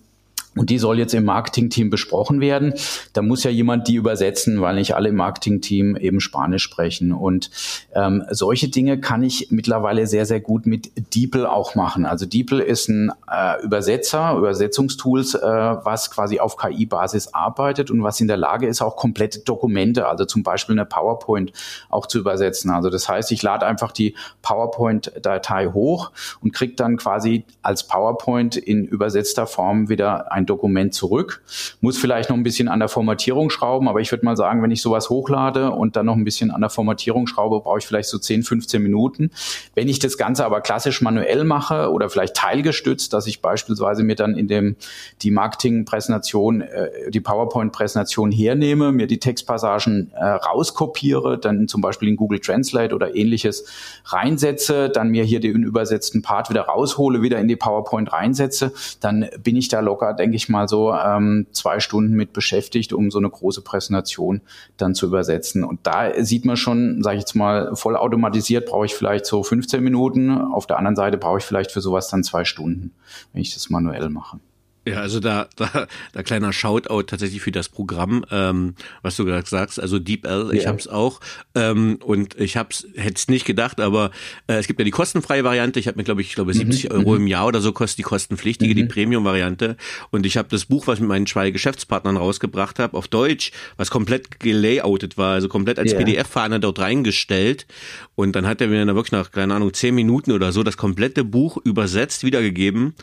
und 0.54 0.68
die 0.68 0.78
soll 0.78 0.98
jetzt 0.98 1.14
im 1.14 1.24
Marketingteam 1.24 1.88
besprochen 1.88 2.40
werden. 2.40 2.74
Da 3.14 3.22
muss 3.22 3.42
ja 3.42 3.50
jemand 3.50 3.88
die 3.88 3.94
übersetzen, 3.94 4.60
weil 4.60 4.74
nicht 4.74 4.94
alle 4.94 5.08
im 5.08 5.16
Marketingteam 5.16 5.96
eben 5.96 6.20
Spanisch 6.20 6.62
sprechen. 6.62 7.12
Und 7.12 7.50
ähm, 7.94 8.24
solche 8.30 8.68
Dinge 8.68 9.00
kann 9.00 9.22
ich 9.22 9.48
mittlerweile 9.50 10.06
sehr, 10.06 10.26
sehr 10.26 10.40
gut 10.40 10.66
mit 10.66 10.92
DeepL 11.14 11.46
auch 11.46 11.74
machen. 11.74 12.04
Also 12.04 12.26
DeepL 12.26 12.60
ist 12.60 12.88
ein 12.88 13.12
äh, 13.30 13.62
Übersetzer, 13.62 14.36
Übersetzungstools, 14.36 15.34
äh, 15.34 15.40
was 15.40 16.10
quasi 16.10 16.38
auf 16.38 16.58
KI-Basis 16.58 17.32
arbeitet 17.32 17.90
und 17.90 18.02
was 18.02 18.20
in 18.20 18.28
der 18.28 18.36
Lage 18.36 18.66
ist, 18.66 18.82
auch 18.82 18.96
komplette 18.96 19.40
Dokumente, 19.40 20.06
also 20.06 20.26
zum 20.26 20.42
Beispiel 20.42 20.74
eine 20.74 20.84
PowerPoint 20.84 21.52
auch 21.88 22.06
zu 22.06 22.18
übersetzen. 22.18 22.70
Also 22.70 22.90
das 22.90 23.08
heißt, 23.08 23.32
ich 23.32 23.42
lade 23.42 23.64
einfach 23.64 23.90
die 23.90 24.14
PowerPoint-Datei 24.42 25.68
hoch 25.68 26.10
und 26.42 26.52
kriege 26.52 26.74
dann 26.74 26.98
quasi 26.98 27.44
als 27.62 27.84
PowerPoint 27.86 28.56
in 28.56 28.84
übersetzter 28.84 29.46
Form 29.46 29.88
wieder 29.88 30.30
ein 30.30 30.41
ein 30.42 30.46
Dokument 30.46 30.94
zurück. 30.94 31.42
Muss 31.80 31.98
vielleicht 31.98 32.30
noch 32.30 32.36
ein 32.36 32.42
bisschen 32.42 32.68
an 32.68 32.78
der 32.78 32.88
Formatierung 32.88 33.50
schrauben, 33.50 33.88
aber 33.88 34.00
ich 34.00 34.10
würde 34.10 34.24
mal 34.24 34.36
sagen, 34.36 34.62
wenn 34.62 34.70
ich 34.70 34.82
sowas 34.82 35.10
hochlade 35.10 35.70
und 35.70 35.96
dann 35.96 36.06
noch 36.06 36.16
ein 36.16 36.24
bisschen 36.24 36.50
an 36.50 36.60
der 36.60 36.70
Formatierung 36.70 37.26
schraube, 37.26 37.60
brauche 37.60 37.78
ich 37.78 37.86
vielleicht 37.86 38.08
so 38.08 38.18
10, 38.18 38.42
15 38.42 38.82
Minuten. 38.82 39.30
Wenn 39.74 39.88
ich 39.88 39.98
das 39.98 40.18
Ganze 40.18 40.44
aber 40.44 40.60
klassisch 40.60 41.00
manuell 41.00 41.44
mache 41.44 41.90
oder 41.90 42.10
vielleicht 42.10 42.36
teilgestützt, 42.36 43.12
dass 43.12 43.26
ich 43.26 43.40
beispielsweise 43.40 44.02
mir 44.02 44.16
dann 44.16 44.36
in 44.36 44.48
dem 44.48 44.76
die 45.22 45.30
Marketingpräsentation, 45.30 46.62
äh, 46.62 47.10
die 47.10 47.20
PowerPoint-Präsentation 47.20 48.32
hernehme, 48.32 48.92
mir 48.92 49.06
die 49.06 49.18
Textpassagen 49.18 50.12
äh, 50.14 50.24
rauskopiere, 50.24 51.38
dann 51.38 51.68
zum 51.68 51.80
Beispiel 51.80 52.08
in 52.08 52.16
Google 52.16 52.40
Translate 52.40 52.94
oder 52.94 53.14
ähnliches 53.14 53.64
reinsetze, 54.04 54.90
dann 54.90 55.08
mir 55.08 55.24
hier 55.24 55.40
den 55.40 55.62
übersetzten 55.62 56.22
Part 56.22 56.50
wieder 56.50 56.62
raushole, 56.62 57.22
wieder 57.22 57.38
in 57.38 57.48
die 57.48 57.56
PowerPoint 57.56 58.12
reinsetze, 58.12 58.72
dann 59.00 59.28
bin 59.42 59.56
ich 59.56 59.68
da 59.68 59.80
locker, 59.80 60.14
denke 60.14 60.31
denke 60.32 60.44
ich 60.44 60.48
mal 60.48 60.66
so, 60.66 60.94
ähm, 60.94 61.46
zwei 61.52 61.78
Stunden 61.78 62.14
mit 62.14 62.32
beschäftigt, 62.32 62.94
um 62.94 63.10
so 63.10 63.18
eine 63.18 63.28
große 63.28 63.60
Präsentation 63.60 64.40
dann 64.78 64.94
zu 64.94 65.06
übersetzen. 65.06 65.62
Und 65.62 65.86
da 65.86 66.24
sieht 66.24 66.46
man 66.46 66.56
schon, 66.56 67.02
sage 67.02 67.16
ich 67.16 67.22
jetzt 67.22 67.34
mal, 67.34 67.76
voll 67.76 67.96
automatisiert 67.96 68.66
brauche 68.66 68.86
ich 68.86 68.94
vielleicht 68.94 69.26
so 69.26 69.42
15 69.42 69.84
Minuten. 69.84 70.30
Auf 70.30 70.66
der 70.66 70.78
anderen 70.78 70.96
Seite 70.96 71.18
brauche 71.18 71.38
ich 71.38 71.44
vielleicht 71.44 71.70
für 71.70 71.82
sowas 71.82 72.08
dann 72.08 72.24
zwei 72.24 72.44
Stunden, 72.44 72.92
wenn 73.32 73.42
ich 73.42 73.52
das 73.52 73.68
manuell 73.68 74.08
mache. 74.08 74.38
Ja, 74.84 74.96
also 74.96 75.20
da, 75.20 75.48
da, 75.54 75.86
da 76.12 76.22
kleiner 76.24 76.52
Shoutout 76.52 77.04
tatsächlich 77.04 77.40
für 77.40 77.52
das 77.52 77.68
Programm, 77.68 78.24
ähm, 78.32 78.74
was 79.02 79.14
du 79.16 79.24
gerade 79.24 79.48
sagst, 79.48 79.78
also 79.78 80.00
DeepL, 80.00 80.50
ich 80.52 80.64
ja. 80.64 80.70
hab's 80.70 80.88
auch 80.88 81.20
ähm, 81.54 81.98
und 82.02 82.34
ich 82.40 82.56
hab's, 82.56 82.84
hätte 82.96 83.14
es 83.14 83.28
nicht 83.28 83.44
gedacht, 83.44 83.78
aber 83.80 84.10
äh, 84.48 84.54
es 84.54 84.66
gibt 84.66 84.80
ja 84.80 84.84
die 84.84 84.90
kostenfreie 84.90 85.44
Variante, 85.44 85.78
ich 85.78 85.86
habe 85.86 85.98
mir 85.98 86.04
glaube 86.04 86.20
ich, 86.20 86.30
ich 86.30 86.34
glaube 86.34 86.52
70 86.52 86.84
mhm. 86.84 86.96
Euro 86.96 87.10
mhm. 87.12 87.16
im 87.18 87.26
Jahr 87.28 87.46
oder 87.46 87.60
so 87.60 87.72
kostet 87.72 87.98
die 87.98 88.02
kostenpflichtige, 88.02 88.72
mhm. 88.72 88.76
die 88.76 88.84
Premium-Variante 88.84 89.76
und 90.10 90.26
ich 90.26 90.36
habe 90.36 90.48
das 90.48 90.64
Buch, 90.64 90.88
was 90.88 90.96
ich 90.96 91.02
mit 91.02 91.10
meinen 91.10 91.26
zwei 91.26 91.52
Geschäftspartnern 91.52 92.16
rausgebracht 92.16 92.80
habe, 92.80 92.96
auf 92.96 93.06
Deutsch, 93.06 93.52
was 93.76 93.88
komplett 93.88 94.40
gelayoutet 94.40 95.16
war, 95.16 95.34
also 95.34 95.48
komplett 95.48 95.78
als 95.78 95.92
yeah. 95.92 96.02
PDF-Fahne 96.02 96.58
dort 96.58 96.80
reingestellt 96.80 97.68
und 98.16 98.34
dann 98.34 98.48
hat 98.48 98.60
er 98.60 98.66
mir 98.66 98.84
dann 98.84 98.96
wirklich 98.96 99.12
nach, 99.12 99.30
keine 99.30 99.54
Ahnung, 99.54 99.72
zehn 99.72 99.94
Minuten 99.94 100.32
oder 100.32 100.50
so 100.50 100.64
das 100.64 100.76
komplette 100.76 101.22
Buch 101.22 101.56
übersetzt 101.62 102.24
wiedergegeben 102.24 102.94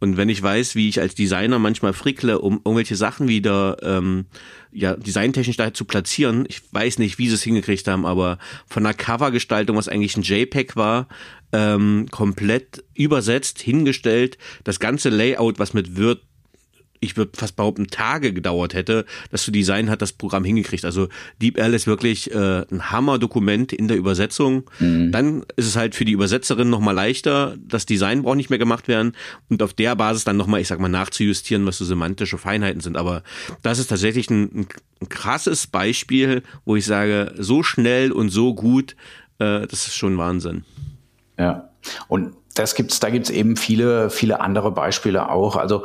und 0.00 0.16
wenn 0.16 0.28
ich 0.28 0.42
weiß, 0.42 0.74
wie 0.74 0.88
ich 0.88 1.00
als 1.00 1.14
die 1.14 1.27
Designer 1.28 1.58
manchmal 1.58 1.92
frickle, 1.92 2.38
um 2.38 2.54
irgendwelche 2.64 2.96
Sachen 2.96 3.28
wieder 3.28 3.76
ähm, 3.82 4.24
ja 4.72 4.96
designtechnisch 4.96 5.58
da 5.58 5.74
zu 5.74 5.84
platzieren. 5.84 6.46
Ich 6.48 6.62
weiß 6.72 6.98
nicht, 6.98 7.18
wie 7.18 7.28
sie 7.28 7.34
es 7.34 7.42
hingekriegt 7.42 7.86
haben, 7.86 8.06
aber 8.06 8.38
von 8.66 8.84
der 8.84 8.94
Covergestaltung, 8.94 9.76
was 9.76 9.88
eigentlich 9.88 10.16
ein 10.16 10.22
JPEG 10.22 10.74
war, 10.76 11.06
ähm, 11.52 12.06
komplett 12.10 12.82
übersetzt, 12.94 13.60
hingestellt. 13.60 14.38
Das 14.64 14.80
ganze 14.80 15.10
Layout, 15.10 15.58
was 15.58 15.74
mit 15.74 15.98
Word 15.98 16.22
ich 17.00 17.16
würde 17.16 17.32
fast 17.34 17.56
behaupten, 17.56 17.86
Tage 17.88 18.32
gedauert 18.32 18.74
hätte, 18.74 19.04
das 19.30 19.42
zu 19.42 19.50
designen, 19.50 19.90
hat 19.90 20.02
das 20.02 20.12
Programm 20.12 20.44
hingekriegt. 20.44 20.84
Also 20.84 21.08
DeepL 21.40 21.74
ist 21.74 21.86
wirklich 21.86 22.32
äh, 22.32 22.64
ein 22.70 22.90
Hammer-Dokument 22.90 23.72
in 23.72 23.88
der 23.88 23.96
Übersetzung. 23.96 24.64
Mhm. 24.78 25.12
Dann 25.12 25.44
ist 25.56 25.66
es 25.66 25.76
halt 25.76 25.94
für 25.94 26.04
die 26.04 26.12
Übersetzerin 26.12 26.70
nochmal 26.70 26.94
leichter, 26.94 27.56
das 27.58 27.86
Design 27.86 28.22
braucht 28.22 28.36
nicht 28.36 28.50
mehr 28.50 28.58
gemacht 28.58 28.88
werden 28.88 29.12
und 29.48 29.62
auf 29.62 29.72
der 29.72 29.94
Basis 29.96 30.24
dann 30.24 30.36
nochmal, 30.36 30.60
ich 30.60 30.68
sag 30.68 30.80
mal, 30.80 30.88
nachzujustieren, 30.88 31.66
was 31.66 31.78
so 31.78 31.84
semantische 31.84 32.38
Feinheiten 32.38 32.80
sind. 32.80 32.96
Aber 32.96 33.22
das 33.62 33.78
ist 33.78 33.88
tatsächlich 33.88 34.30
ein, 34.30 34.66
ein 35.00 35.08
krasses 35.08 35.66
Beispiel, 35.66 36.42
wo 36.64 36.76
ich 36.76 36.86
sage, 36.86 37.34
so 37.38 37.62
schnell 37.62 38.12
und 38.12 38.30
so 38.30 38.54
gut, 38.54 38.96
äh, 39.38 39.66
das 39.66 39.86
ist 39.86 39.96
schon 39.96 40.18
Wahnsinn. 40.18 40.64
Ja, 41.38 41.70
und 42.08 42.34
das 42.54 42.74
gibt's, 42.74 42.98
da 42.98 43.10
gibt's 43.10 43.30
eben 43.30 43.56
viele, 43.56 44.10
viele 44.10 44.40
andere 44.40 44.72
Beispiele 44.72 45.30
auch. 45.30 45.56
Also 45.56 45.84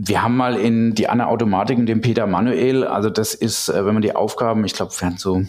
wir 0.00 0.22
haben 0.22 0.36
mal 0.36 0.56
in 0.56 0.94
die 0.94 1.08
Anna 1.08 1.26
Automatik 1.26 1.76
und 1.76 1.86
den 1.86 2.00
Peter 2.00 2.26
Manuel, 2.26 2.84
also 2.84 3.10
das 3.10 3.34
ist, 3.34 3.68
äh, 3.68 3.84
wenn 3.84 3.94
man 3.94 4.02
die 4.02 4.14
Aufgaben, 4.14 4.64
ich 4.64 4.74
glaube, 4.74 4.92
wir 4.96 5.06
haben 5.06 5.16
so, 5.16 5.42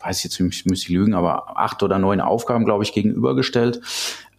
weiß 0.00 0.18
ich 0.18 0.24
jetzt, 0.24 0.40
müsste 0.40 0.72
ich 0.72 0.88
lügen, 0.88 1.14
aber 1.14 1.58
acht 1.58 1.82
oder 1.82 1.98
neun 1.98 2.20
Aufgaben, 2.20 2.64
glaube 2.64 2.82
ich, 2.82 2.92
gegenübergestellt. 2.92 3.80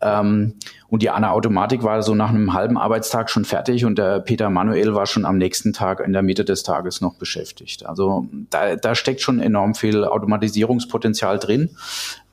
Ähm, 0.01 0.55
und 0.89 1.01
die 1.01 1.09
Anna 1.09 1.31
Automatik 1.31 1.83
war 1.83 2.03
so 2.03 2.15
nach 2.15 2.29
einem 2.29 2.53
halben 2.53 2.77
Arbeitstag 2.77 3.29
schon 3.29 3.45
fertig 3.45 3.85
und 3.85 3.97
der 3.97 4.19
Peter 4.19 4.49
Manuel 4.49 4.93
war 4.93 5.05
schon 5.05 5.25
am 5.25 5.37
nächsten 5.37 5.71
Tag 5.71 6.01
in 6.01 6.11
der 6.11 6.21
Mitte 6.21 6.43
des 6.43 6.63
Tages 6.63 6.99
noch 6.99 7.15
beschäftigt. 7.15 7.85
Also 7.85 8.27
da, 8.49 8.75
da 8.75 8.93
steckt 8.93 9.21
schon 9.21 9.39
enorm 9.39 9.73
viel 9.73 10.03
Automatisierungspotenzial 10.03 11.39
drin. 11.39 11.69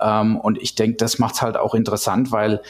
Ähm, 0.01 0.37
und 0.37 0.61
ich 0.61 0.75
denke, 0.75 0.97
das 0.97 1.21
macht 1.21 1.37
es 1.37 1.43
halt 1.43 1.57
auch 1.57 1.75
interessant, 1.75 2.33
weil 2.33 2.61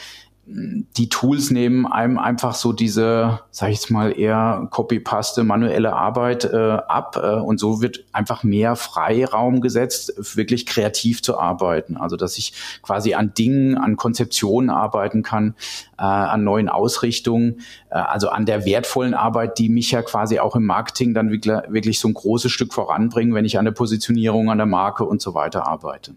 die 0.45 1.07
Tools 1.07 1.51
nehmen 1.51 1.85
einem 1.85 2.19
einfach 2.19 2.53
so 2.53 2.73
diese, 2.73 3.39
sag 3.51 3.69
ich 3.69 3.75
jetzt 3.75 3.91
mal, 3.91 4.17
eher 4.17 4.67
Copy-Paste, 4.71 5.45
manuelle 5.45 5.93
Arbeit 5.93 6.43
äh, 6.43 6.79
ab 6.87 7.17
äh, 7.21 7.35
und 7.35 7.59
so 7.61 7.81
wird 7.81 8.03
einfach 8.11 8.43
mehr 8.43 8.75
Freiraum 8.75 9.61
gesetzt, 9.61 10.13
wirklich 10.35 10.65
kreativ 10.65 11.23
zu 11.23 11.39
arbeiten. 11.39 11.95
Also 11.95 12.17
dass 12.17 12.37
ich 12.37 12.53
quasi 12.81 13.13
an 13.13 13.33
Dingen, 13.33 13.77
an 13.77 13.95
Konzeptionen 13.95 14.69
arbeiten 14.69 15.23
kann, 15.23 15.55
äh, 15.97 16.03
an 16.03 16.43
neuen 16.43 16.67
Ausrichtungen, 16.67 17.61
äh, 17.89 17.95
also 17.95 18.27
an 18.27 18.45
der 18.45 18.65
wertvollen 18.65 19.13
Arbeit, 19.13 19.57
die 19.59 19.69
mich 19.69 19.91
ja 19.91 20.01
quasi 20.01 20.39
auch 20.39 20.57
im 20.57 20.65
Marketing 20.65 21.13
dann 21.13 21.31
wirklich, 21.31 21.55
wirklich 21.69 21.99
so 22.01 22.09
ein 22.09 22.13
großes 22.13 22.51
Stück 22.51 22.73
voranbringen, 22.73 23.33
wenn 23.33 23.45
ich 23.45 23.57
an 23.57 23.65
der 23.65 23.71
Positionierung, 23.71 24.49
an 24.49 24.57
der 24.57 24.67
Marke 24.67 25.05
und 25.05 25.21
so 25.21 25.33
weiter 25.33 25.67
arbeite. 25.67 26.15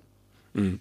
Mhm. 0.55 0.81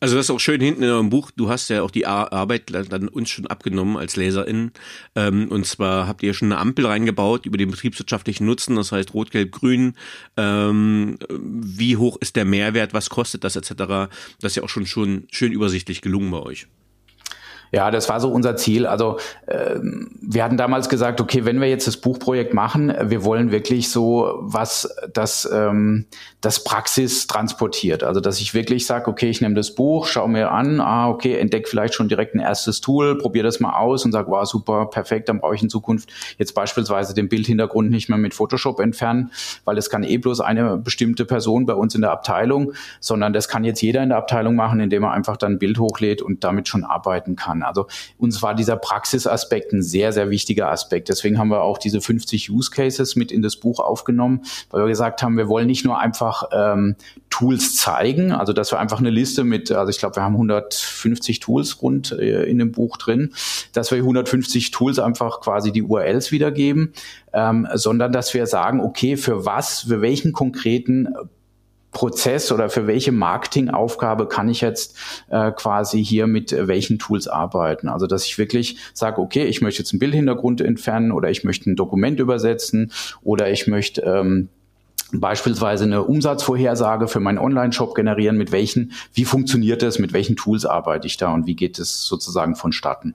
Also 0.00 0.16
das 0.16 0.26
ist 0.26 0.30
auch 0.30 0.40
schön 0.40 0.62
hinten 0.62 0.82
in 0.82 0.88
eurem 0.88 1.10
Buch. 1.10 1.30
Du 1.30 1.50
hast 1.50 1.68
ja 1.68 1.82
auch 1.82 1.90
die 1.90 2.06
Arbeit 2.06 2.70
dann 2.72 3.08
uns 3.08 3.28
schon 3.28 3.46
abgenommen 3.46 3.98
als 3.98 4.16
LeserInnen. 4.16 4.72
Ähm, 5.14 5.48
und 5.48 5.66
zwar 5.66 6.08
habt 6.08 6.22
ihr 6.22 6.32
schon 6.32 6.50
eine 6.50 6.60
Ampel 6.60 6.86
reingebaut 6.86 7.44
über 7.44 7.58
den 7.58 7.70
betriebswirtschaftlichen 7.70 8.46
Nutzen, 8.46 8.76
das 8.76 8.92
heißt 8.92 9.12
Rot, 9.12 9.30
Gelb, 9.30 9.52
Grün. 9.52 9.94
Ähm, 10.38 11.18
wie 11.28 11.98
hoch 11.98 12.16
ist 12.20 12.36
der 12.36 12.46
Mehrwert, 12.46 12.94
was 12.94 13.10
kostet 13.10 13.44
das 13.44 13.56
etc. 13.56 13.72
Das 14.40 14.52
ist 14.52 14.56
ja 14.56 14.62
auch 14.62 14.70
schon, 14.70 14.86
schon 14.86 15.24
schön 15.30 15.52
übersichtlich 15.52 16.00
gelungen 16.00 16.30
bei 16.30 16.40
euch. 16.40 16.66
Ja, 17.72 17.90
das 17.90 18.08
war 18.08 18.20
so 18.20 18.30
unser 18.30 18.56
Ziel. 18.56 18.86
Also 18.86 19.18
äh, 19.46 19.76
wir 19.80 20.44
hatten 20.44 20.56
damals 20.56 20.88
gesagt, 20.88 21.20
okay, 21.20 21.44
wenn 21.44 21.60
wir 21.60 21.68
jetzt 21.68 21.86
das 21.86 21.96
Buchprojekt 21.96 22.54
machen, 22.54 22.92
wir 23.04 23.24
wollen 23.24 23.52
wirklich 23.52 23.90
so 23.90 24.38
was, 24.40 24.88
das 25.12 25.48
ähm, 25.52 26.06
das 26.40 26.64
Praxis 26.64 27.26
transportiert. 27.26 28.02
Also 28.02 28.20
dass 28.20 28.40
ich 28.40 28.54
wirklich 28.54 28.86
sage, 28.86 29.08
okay, 29.08 29.28
ich 29.28 29.40
nehme 29.40 29.54
das 29.54 29.74
Buch, 29.74 30.06
schaue 30.06 30.28
mir 30.28 30.50
an, 30.50 30.80
ah, 30.80 31.08
okay, 31.08 31.38
entdecke 31.38 31.68
vielleicht 31.68 31.94
schon 31.94 32.08
direkt 32.08 32.34
ein 32.34 32.40
erstes 32.40 32.80
Tool, 32.80 33.18
probiere 33.18 33.44
das 33.44 33.60
mal 33.60 33.74
aus 33.74 34.04
und 34.04 34.12
sage, 34.12 34.30
wow, 34.30 34.46
super, 34.46 34.86
perfekt, 34.86 35.28
dann 35.28 35.40
brauche 35.40 35.54
ich 35.54 35.62
in 35.62 35.68
Zukunft 35.68 36.10
jetzt 36.38 36.54
beispielsweise 36.54 37.14
den 37.14 37.28
Bildhintergrund 37.28 37.90
nicht 37.90 38.08
mehr 38.08 38.18
mit 38.18 38.32
Photoshop 38.32 38.80
entfernen, 38.80 39.30
weil 39.64 39.76
es 39.76 39.90
kann 39.90 40.02
eh 40.02 40.16
bloß 40.16 40.40
eine 40.40 40.78
bestimmte 40.78 41.26
Person 41.26 41.66
bei 41.66 41.74
uns 41.74 41.94
in 41.94 42.00
der 42.00 42.10
Abteilung, 42.10 42.72
sondern 43.00 43.32
das 43.32 43.48
kann 43.48 43.64
jetzt 43.64 43.82
jeder 43.82 44.02
in 44.02 44.08
der 44.08 44.18
Abteilung 44.18 44.56
machen, 44.56 44.80
indem 44.80 45.04
er 45.04 45.12
einfach 45.12 45.36
dann 45.36 45.52
ein 45.52 45.58
Bild 45.58 45.78
hochlädt 45.78 46.22
und 46.22 46.42
damit 46.42 46.68
schon 46.68 46.84
arbeiten 46.84 47.36
kann 47.36 47.59
kann. 47.60 47.68
Also 47.68 47.86
uns 48.18 48.42
war 48.42 48.54
dieser 48.54 48.76
Praxisaspekt 48.76 49.72
ein 49.72 49.82
sehr, 49.82 50.12
sehr 50.12 50.30
wichtiger 50.30 50.70
Aspekt. 50.70 51.08
Deswegen 51.08 51.38
haben 51.38 51.48
wir 51.48 51.62
auch 51.62 51.78
diese 51.78 52.00
50 52.00 52.50
Use 52.50 52.70
Cases 52.70 53.16
mit 53.16 53.32
in 53.32 53.42
das 53.42 53.56
Buch 53.56 53.78
aufgenommen, 53.78 54.42
weil 54.70 54.82
wir 54.82 54.88
gesagt 54.88 55.22
haben, 55.22 55.36
wir 55.36 55.48
wollen 55.48 55.66
nicht 55.66 55.84
nur 55.84 55.98
einfach 55.98 56.44
ähm, 56.52 56.96
Tools 57.28 57.76
zeigen, 57.76 58.32
also 58.32 58.52
dass 58.52 58.72
wir 58.72 58.80
einfach 58.80 58.98
eine 58.98 59.10
Liste 59.10 59.44
mit, 59.44 59.70
also 59.70 59.90
ich 59.90 59.98
glaube, 59.98 60.16
wir 60.16 60.22
haben 60.22 60.34
150 60.34 61.40
Tools 61.40 61.80
rund 61.82 62.12
äh, 62.12 62.44
in 62.44 62.58
dem 62.58 62.72
Buch 62.72 62.96
drin, 62.96 63.32
dass 63.72 63.90
wir 63.90 63.98
150 63.98 64.70
Tools 64.70 64.98
einfach 64.98 65.40
quasi 65.40 65.72
die 65.72 65.82
URLs 65.82 66.32
wiedergeben, 66.32 66.92
ähm, 67.32 67.68
sondern 67.74 68.12
dass 68.12 68.34
wir 68.34 68.46
sagen, 68.46 68.80
okay, 68.80 69.16
für 69.16 69.44
was, 69.44 69.80
für 69.80 70.00
welchen 70.00 70.32
konkreten 70.32 71.08
Prozess 71.92 72.52
oder 72.52 72.70
für 72.70 72.86
welche 72.86 73.12
Marketingaufgabe 73.12 74.28
kann 74.28 74.48
ich 74.48 74.60
jetzt 74.60 74.96
äh, 75.28 75.50
quasi 75.52 76.04
hier 76.04 76.26
mit 76.26 76.52
äh, 76.52 76.68
welchen 76.68 76.98
Tools 76.98 77.26
arbeiten. 77.26 77.88
Also 77.88 78.06
dass 78.06 78.24
ich 78.24 78.38
wirklich 78.38 78.78
sage, 78.94 79.20
okay, 79.20 79.44
ich 79.44 79.60
möchte 79.60 79.82
jetzt 79.82 79.92
einen 79.92 80.00
Bildhintergrund 80.00 80.60
entfernen 80.60 81.12
oder 81.12 81.30
ich 81.30 81.44
möchte 81.44 81.70
ein 81.70 81.76
Dokument 81.76 82.20
übersetzen 82.20 82.92
oder 83.22 83.50
ich 83.50 83.66
möchte 83.66 84.02
ähm, 84.02 84.48
beispielsweise 85.12 85.84
eine 85.84 86.04
Umsatzvorhersage 86.04 87.08
für 87.08 87.20
meinen 87.20 87.38
Online-Shop 87.38 87.94
generieren, 87.94 88.36
mit 88.36 88.52
welchen, 88.52 88.92
wie 89.12 89.24
funktioniert 89.24 89.82
das, 89.82 89.98
mit 89.98 90.12
welchen 90.12 90.36
Tools 90.36 90.64
arbeite 90.66 91.06
ich 91.06 91.16
da 91.16 91.32
und 91.34 91.46
wie 91.46 91.56
geht 91.56 91.78
es 91.78 92.04
sozusagen 92.04 92.54
vonstatten. 92.54 93.14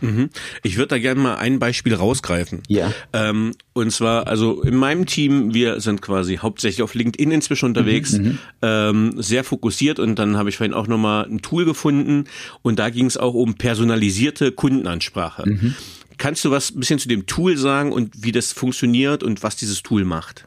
Mhm. 0.00 0.30
Ich 0.62 0.76
würde 0.76 0.88
da 0.88 0.98
gerne 0.98 1.20
mal 1.20 1.36
ein 1.36 1.58
Beispiel 1.58 1.94
rausgreifen. 1.94 2.62
Ja. 2.68 2.92
Ähm, 3.12 3.52
und 3.72 3.90
zwar, 3.90 4.26
also 4.26 4.62
in 4.62 4.76
meinem 4.76 5.06
Team, 5.06 5.54
wir 5.54 5.80
sind 5.80 6.02
quasi 6.02 6.36
hauptsächlich 6.36 6.82
auf 6.82 6.94
LinkedIn 6.94 7.30
inzwischen 7.30 7.66
unterwegs, 7.66 8.12
mhm, 8.12 8.24
mhm. 8.24 8.38
ähm, 8.62 9.14
sehr 9.16 9.44
fokussiert 9.44 9.98
und 9.98 10.18
dann 10.18 10.36
habe 10.36 10.48
ich 10.48 10.56
vorhin 10.56 10.74
auch 10.74 10.86
nochmal 10.86 11.24
ein 11.24 11.42
Tool 11.42 11.64
gefunden 11.64 12.24
und 12.62 12.78
da 12.78 12.90
ging 12.90 13.06
es 13.06 13.16
auch 13.16 13.34
um 13.34 13.54
personalisierte 13.54 14.52
Kundenansprache. 14.52 15.48
Mhm. 15.48 15.74
Kannst 16.16 16.44
du 16.44 16.50
was 16.50 16.70
ein 16.70 16.80
bisschen 16.80 16.98
zu 16.98 17.08
dem 17.08 17.26
Tool 17.26 17.56
sagen 17.56 17.92
und 17.92 18.22
wie 18.22 18.32
das 18.32 18.52
funktioniert 18.52 19.22
und 19.22 19.42
was 19.42 19.56
dieses 19.56 19.82
Tool 19.82 20.04
macht? 20.04 20.44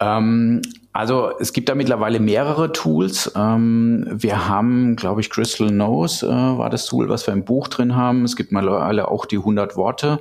Ähm, 0.00 0.62
also 0.92 1.30
es 1.38 1.52
gibt 1.52 1.68
da 1.68 1.76
mittlerweile 1.76 2.18
mehrere 2.18 2.72
Tools. 2.72 3.30
Ähm, 3.36 4.06
wir 4.10 4.48
haben, 4.48 4.96
glaube 4.96 5.20
ich, 5.20 5.30
Crystal 5.30 5.68
Knows 5.68 6.24
äh, 6.24 6.26
war 6.26 6.68
das 6.68 6.86
Tool, 6.86 7.08
was 7.08 7.26
wir 7.28 7.32
im 7.32 7.44
Buch 7.44 7.68
drin 7.68 7.94
haben. 7.94 8.24
Es 8.24 8.34
gibt 8.34 8.50
mittlerweile 8.50 9.08
auch 9.08 9.24
die 9.24 9.36
100 9.38 9.76
Worte, 9.76 10.20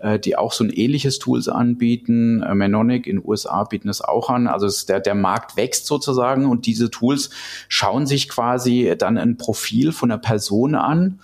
äh, 0.00 0.18
die 0.18 0.36
auch 0.36 0.52
so 0.52 0.64
ein 0.64 0.70
ähnliches 0.70 1.20
Tools 1.20 1.48
anbieten. 1.48 2.42
Äh, 2.42 2.54
Menonic 2.54 3.06
in 3.06 3.24
USA 3.24 3.64
bieten 3.64 3.88
es 3.88 4.02
auch 4.02 4.28
an. 4.28 4.46
Also 4.46 4.66
es, 4.66 4.84
der, 4.84 5.00
der 5.00 5.14
Markt 5.14 5.56
wächst 5.56 5.86
sozusagen 5.86 6.44
und 6.44 6.66
diese 6.66 6.90
Tools 6.90 7.30
schauen 7.68 8.06
sich 8.06 8.28
quasi 8.28 8.94
dann 8.98 9.16
ein 9.16 9.38
Profil 9.38 9.92
von 9.92 10.10
einer 10.10 10.20
Person 10.20 10.74
an 10.74 11.18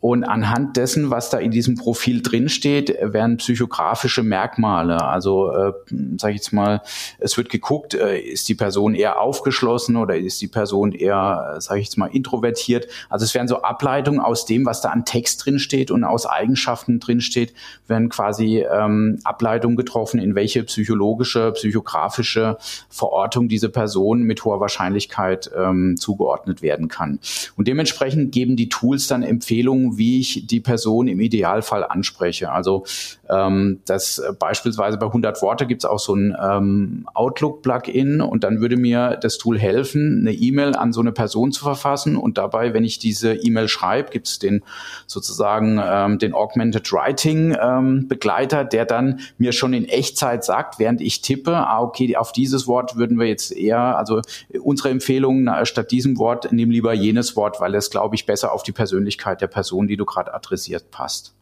und 0.00 0.24
anhand 0.24 0.78
dessen, 0.78 1.10
was 1.10 1.28
da 1.28 1.38
in 1.38 1.50
diesem 1.50 1.74
Profil 1.74 2.22
drinsteht, 2.22 2.96
werden 3.02 3.36
psychografische 3.36 4.22
Merkmale. 4.22 5.04
Also, 5.04 5.52
äh, 5.52 5.72
sage 6.16 6.32
ich 6.32 6.40
jetzt 6.40 6.52
mal, 6.52 6.80
es 7.18 7.36
wird 7.36 7.50
geguckt, 7.50 7.92
äh, 7.94 8.18
ist 8.18 8.48
die 8.48 8.54
Person 8.54 8.94
eher 8.94 9.20
aufgeschlossen 9.20 9.96
oder 9.96 10.16
ist 10.16 10.40
die 10.40 10.48
Person 10.48 10.92
eher, 10.92 11.54
äh, 11.56 11.60
sage 11.60 11.80
ich 11.80 11.86
jetzt 11.86 11.98
mal, 11.98 12.06
introvertiert. 12.06 12.88
Also 13.10 13.24
es 13.24 13.34
werden 13.34 13.46
so 13.46 13.60
Ableitungen 13.60 14.20
aus 14.20 14.46
dem, 14.46 14.64
was 14.64 14.80
da 14.80 14.88
an 14.88 15.04
Text 15.04 15.44
drinsteht 15.44 15.90
und 15.90 16.04
aus 16.04 16.24
Eigenschaften 16.24 16.98
drinsteht, 16.98 17.52
werden 17.86 18.08
quasi 18.08 18.60
ähm, 18.60 19.18
Ableitungen 19.24 19.76
getroffen, 19.76 20.18
in 20.18 20.34
welche 20.34 20.62
psychologische, 20.62 21.52
psychografische 21.52 22.56
Verortung 22.88 23.48
diese 23.48 23.68
Person 23.68 24.22
mit 24.22 24.46
hoher 24.46 24.60
Wahrscheinlichkeit 24.60 25.50
ähm, 25.54 25.96
zugeordnet 25.98 26.62
werden 26.62 26.88
kann. 26.88 27.18
Und 27.56 27.68
dementsprechend 27.68 28.32
geben 28.32 28.56
die 28.56 28.70
Tools 28.70 29.06
dann 29.06 29.22
Empfehlungen, 29.22 29.89
wie 29.96 30.20
ich 30.20 30.46
die 30.46 30.60
Person 30.60 31.08
im 31.08 31.20
Idealfall 31.20 31.84
anspreche. 31.84 32.50
Also 32.50 32.84
ähm, 33.28 33.80
das 33.86 34.18
äh, 34.18 34.32
beispielsweise 34.38 34.98
bei 34.98 35.06
100 35.06 35.40
Worte 35.42 35.66
gibt 35.66 35.82
es 35.82 35.90
auch 35.90 35.98
so 35.98 36.14
ein 36.14 36.36
ähm, 36.40 37.08
Outlook-Plugin 37.14 38.20
und 38.20 38.44
dann 38.44 38.60
würde 38.60 38.76
mir 38.76 39.18
das 39.20 39.38
Tool 39.38 39.58
helfen, 39.58 40.20
eine 40.20 40.32
E-Mail 40.32 40.74
an 40.74 40.92
so 40.92 41.00
eine 41.00 41.12
Person 41.12 41.52
zu 41.52 41.62
verfassen 41.62 42.16
und 42.16 42.38
dabei, 42.38 42.74
wenn 42.74 42.84
ich 42.84 42.98
diese 42.98 43.34
E-Mail 43.34 43.68
schreibe, 43.68 44.10
gibt 44.10 44.28
es 44.28 44.38
den 44.38 44.62
sozusagen 45.06 45.80
ähm, 45.82 46.18
den 46.18 46.34
Augmented 46.34 46.92
Writing 46.92 47.56
ähm, 47.60 48.08
Begleiter, 48.08 48.64
der 48.64 48.84
dann 48.84 49.20
mir 49.38 49.52
schon 49.52 49.72
in 49.72 49.84
Echtzeit 49.84 50.44
sagt, 50.44 50.78
während 50.78 51.00
ich 51.00 51.22
tippe, 51.22 51.56
ah 51.56 51.80
okay, 51.80 52.16
auf 52.16 52.32
dieses 52.32 52.66
Wort 52.66 52.96
würden 52.96 53.18
wir 53.18 53.26
jetzt 53.26 53.52
eher, 53.52 53.98
also 53.98 54.20
unsere 54.62 54.90
Empfehlung 54.90 55.44
na, 55.44 55.64
statt 55.64 55.90
diesem 55.90 56.18
Wort 56.18 56.52
nimm 56.52 56.70
lieber 56.70 56.92
jenes 56.92 57.36
Wort, 57.36 57.60
weil 57.60 57.74
es 57.74 57.90
glaube 57.90 58.14
ich 58.14 58.26
besser 58.26 58.52
auf 58.52 58.62
die 58.62 58.72
Persönlichkeit 58.72 59.40
der 59.40 59.46
Person, 59.46 59.79
die 59.88 59.96
du 59.96 60.04
gerade 60.04 60.34
adressiert, 60.34 60.90
passt. 60.90 61.34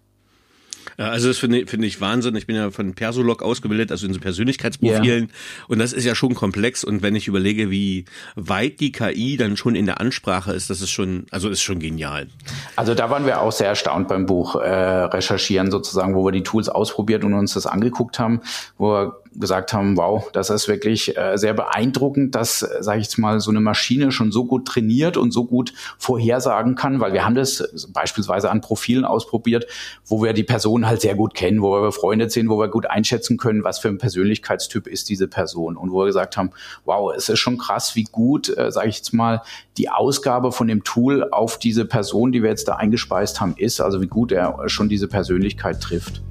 Also 0.97 1.29
das 1.29 1.39
finde 1.39 1.67
find 1.67 1.85
ich 1.85 2.01
Wahnsinn. 2.01 2.35
Ich 2.37 2.47
bin 2.47 2.57
ja 2.57 2.71
von 2.71 2.95
Persolog 2.95 3.43
ausgebildet, 3.43 3.93
also 3.93 4.07
in 4.07 4.13
so 4.13 4.21
Persönlichkeitsprofilen. 4.21 5.25
Yeah. 5.25 5.69
Und 5.69 5.79
das 5.79 5.93
ist 5.93 6.05
ja 6.05 6.15
schon 6.15 6.35
komplex. 6.35 6.83
Und 6.83 7.03
wenn 7.03 7.15
ich 7.15 7.29
überlege, 7.29 7.71
wie 7.71 8.05
weit 8.35 8.81
die 8.81 8.91
KI 8.91 9.37
dann 9.37 9.57
schon 9.57 9.75
in 9.75 9.87
der 9.87 10.01
Ansprache 10.01 10.53
ist, 10.53 10.71
das 10.71 10.81
ist 10.81 10.91
schon, 10.91 11.27
also 11.31 11.49
ist 11.49 11.63
schon 11.63 11.79
genial. 11.79 12.29
Also 12.77 12.95
da 12.95 13.11
waren 13.11 13.27
wir 13.27 13.41
auch 13.41 13.53
sehr 13.53 13.69
erstaunt 13.69 14.09
beim 14.09 14.27
Buch 14.27 14.57
äh, 14.57 14.69
recherchieren 14.69 15.71
sozusagen, 15.71 16.15
wo 16.15 16.25
wir 16.25 16.33
die 16.33 16.43
Tools 16.43 16.69
ausprobiert 16.69 17.25
und 17.25 17.35
uns 17.35 17.55
das 17.55 17.67
angeguckt 17.67 18.19
haben, 18.19 18.41
wo 18.77 18.93
wir 18.93 19.23
gesagt 19.39 19.73
haben, 19.73 19.97
wow, 19.97 20.31
das 20.33 20.51
ist 20.51 20.69
wirklich 20.69 21.17
äh, 21.17 21.37
sehr 21.37 21.55
beeindruckend, 21.55 22.35
dass, 22.35 22.63
äh, 22.63 22.83
sage 22.83 23.01
ich 23.01 23.07
jetzt 23.07 23.19
mal, 23.19 23.41
so 23.41 23.51
eine 23.51 23.61
Maschine 23.61 24.13
schon 24.13 24.33
so 24.33 24.45
gut 24.45 24.67
trainiert 24.67 25.17
und 25.17 25.33
so 25.33 25.45
gut 25.45 25.73
vorhersagen 25.99 26.75
kann, 26.75 27.01
weil 27.01 27.13
wir 27.13 27.25
haben 27.25 27.35
das 27.35 27.89
beispielsweise 27.93 28.51
an 28.51 28.61
Profilen 28.61 29.05
ausprobiert, 29.05 29.67
wo 30.07 30.23
wir 30.23 30.33
die 30.33 30.45
Person 30.45 30.87
halt 30.87 31.01
sehr 31.01 31.15
gut 31.15 31.35
kennen, 31.35 31.63
wo 31.63 31.73
wir 31.73 31.83
befreundet 31.83 32.33
sind, 32.33 32.49
wo 32.49 32.59
wir 32.59 32.69
gut 32.69 32.87
einschätzen 32.87 33.37
können, 33.37 33.65
was 33.65 33.79
für 33.79 33.89
ein 33.89 33.99
Persönlichkeitstyp 33.99 34.87
ist 34.87 35.09
diese 35.09 35.29
Person 35.29 35.77
und 35.77 35.91
wo 35.93 36.01
wir 36.01 36.07
gesagt 36.07 36.37
haben, 36.37 36.51
wow, 36.85 37.13
es 37.17 37.29
ist 37.29 37.39
schon 37.39 37.59
krass, 37.59 37.95
wie 37.95 38.05
gut, 38.05 38.57
äh, 38.57 38.71
sage 38.71 38.89
ich 38.89 38.97
jetzt 38.97 39.13
mal, 39.13 39.43
die 39.77 39.91
Ausgabe 39.91 40.53
von 40.53 40.67
dem 40.69 40.85
Tool 40.85 41.29
auf 41.31 41.59
diese 41.59 41.85
Person, 41.85 42.33
die 42.33 42.43
wir 42.43 42.51
jetzt 42.51 42.69
da 42.69 42.77
eingespeist 42.77 43.41
haben, 43.41 43.55
ist, 43.57 43.81
also 43.81 44.01
wie 44.01 44.09
gut 44.09 44.33
er 44.33 44.69
schon 44.69 44.89
diese 44.89 45.09
Persönlichkeit 45.09 45.81
trifft. 45.81 46.23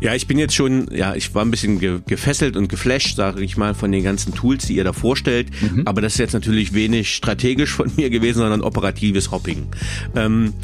Ja, 0.00 0.14
ich 0.14 0.26
bin 0.26 0.38
jetzt 0.38 0.54
schon, 0.54 0.88
ja, 0.92 1.14
ich 1.14 1.34
war 1.34 1.44
ein 1.44 1.50
bisschen 1.50 1.78
ge 1.78 2.00
gefesselt 2.06 2.56
und 2.56 2.68
geflasht, 2.68 3.16
sage 3.16 3.42
ich 3.42 3.56
mal, 3.56 3.74
von 3.74 3.92
den 3.92 4.02
ganzen 4.02 4.34
Tools, 4.34 4.66
die 4.66 4.76
ihr 4.76 4.84
da 4.84 4.92
vorstellt. 4.92 5.48
Mhm. 5.60 5.86
Aber 5.86 6.00
das 6.00 6.14
ist 6.14 6.18
jetzt 6.18 6.32
natürlich 6.32 6.72
wenig 6.72 7.14
strategisch 7.14 7.72
von 7.72 7.90
mir 7.96 8.08
gewesen, 8.08 8.38
sondern 8.38 8.62
operatives 8.62 9.30
Hopping. 9.30 9.66
Ähm, 10.16 10.54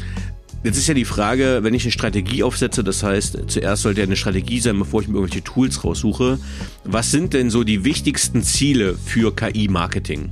Jetzt 0.63 0.77
ist 0.77 0.87
ja 0.87 0.95
die 0.95 1.05
Frage, 1.05 1.59
wenn 1.61 1.75
ich 1.75 1.83
eine 1.83 1.91
Strategie 1.91 2.41
aufsetze, 2.41 2.83
das 2.83 3.03
heißt, 3.03 3.37
zuerst 3.47 3.83
sollte 3.83 4.01
ja 4.01 4.07
eine 4.07 4.15
Strategie 4.15 4.59
sein, 4.59 4.77
bevor 4.79 5.01
ich 5.01 5.07
mir 5.07 5.13
irgendwelche 5.15 5.43
Tools 5.43 5.83
raussuche. 5.83 6.39
Was 6.83 7.11
sind 7.11 7.33
denn 7.33 7.51
so 7.51 7.63
die 7.63 7.83
wichtigsten 7.83 8.41
Ziele 8.41 8.95
für 8.95 9.35
KI-Marketing? 9.35 10.31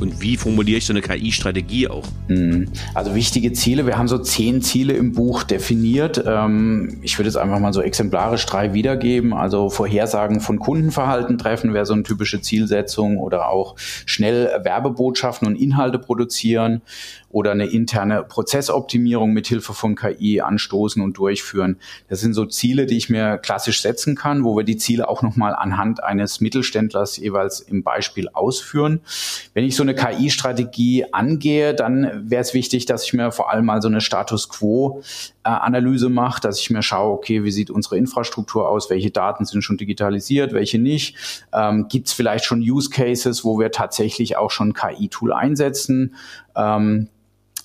Und 0.00 0.20
wie 0.20 0.36
formuliere 0.36 0.78
ich 0.78 0.86
so 0.86 0.92
eine 0.92 1.02
KI-Strategie 1.02 1.88
auch? 1.88 2.06
Mhm. 2.28 2.68
Also 2.94 3.14
wichtige 3.14 3.52
Ziele, 3.52 3.86
wir 3.86 3.98
haben 3.98 4.08
so 4.08 4.18
zehn 4.18 4.62
Ziele 4.62 4.92
im 4.92 5.12
Buch 5.12 5.42
definiert. 5.42 6.22
Ähm, 6.26 6.98
ich 7.02 7.18
würde 7.18 7.28
jetzt 7.28 7.36
einfach 7.36 7.58
mal 7.58 7.72
so 7.72 7.82
exemplarisch 7.82 8.46
drei 8.46 8.74
wiedergeben. 8.74 9.32
Also 9.32 9.70
Vorhersagen 9.70 10.40
von 10.40 10.58
Kundenverhalten 10.58 11.38
treffen 11.38 11.74
wäre 11.74 11.86
so 11.86 11.94
eine 11.94 12.02
typische 12.02 12.40
Zielsetzung 12.40 13.18
oder 13.18 13.48
auch 13.48 13.76
schnell 13.78 14.50
Werbebotschaften 14.62 15.48
und 15.48 15.56
Inhalte 15.56 15.98
produzieren 15.98 16.82
oder 17.36 17.50
eine 17.50 17.66
interne 17.66 18.22
Prozessoptimierung 18.22 19.34
mit 19.34 19.46
Hilfe 19.46 19.74
von 19.74 19.94
KI 19.94 20.40
anstoßen 20.40 21.02
und 21.02 21.18
durchführen. 21.18 21.76
Das 22.08 22.20
sind 22.20 22.32
so 22.32 22.46
Ziele, 22.46 22.86
die 22.86 22.96
ich 22.96 23.10
mir 23.10 23.36
klassisch 23.36 23.82
setzen 23.82 24.14
kann, 24.14 24.42
wo 24.42 24.56
wir 24.56 24.64
die 24.64 24.78
Ziele 24.78 25.06
auch 25.06 25.20
nochmal 25.20 25.54
anhand 25.54 26.02
eines 26.02 26.40
Mittelständlers 26.40 27.18
jeweils 27.18 27.60
im 27.60 27.82
Beispiel 27.82 28.30
ausführen. 28.30 29.00
Wenn 29.52 29.66
ich 29.66 29.76
so 29.76 29.82
eine 29.82 29.94
KI-Strategie 29.94 31.12
angehe, 31.12 31.74
dann 31.74 32.10
wäre 32.24 32.40
es 32.40 32.54
wichtig, 32.54 32.86
dass 32.86 33.04
ich 33.04 33.12
mir 33.12 33.30
vor 33.30 33.50
allem 33.50 33.66
mal 33.66 33.82
so 33.82 33.88
eine 33.88 34.00
Status 34.00 34.48
Quo 34.48 35.02
Analyse 35.42 36.08
mache, 36.08 36.40
dass 36.40 36.58
ich 36.58 36.70
mir 36.70 36.82
schaue, 36.82 37.12
okay, 37.12 37.44
wie 37.44 37.50
sieht 37.50 37.70
unsere 37.70 37.98
Infrastruktur 37.98 38.68
aus, 38.68 38.88
welche 38.88 39.10
Daten 39.10 39.44
sind 39.44 39.62
schon 39.62 39.76
digitalisiert, 39.76 40.54
welche 40.54 40.78
nicht, 40.78 41.16
ähm, 41.52 41.86
gibt 41.88 42.08
es 42.08 42.14
vielleicht 42.14 42.46
schon 42.46 42.60
Use 42.60 42.90
Cases, 42.90 43.44
wo 43.44 43.58
wir 43.58 43.70
tatsächlich 43.70 44.36
auch 44.36 44.50
schon 44.50 44.72
KI-Tool 44.72 45.32
einsetzen, 45.32 46.16
ähm, 46.56 47.08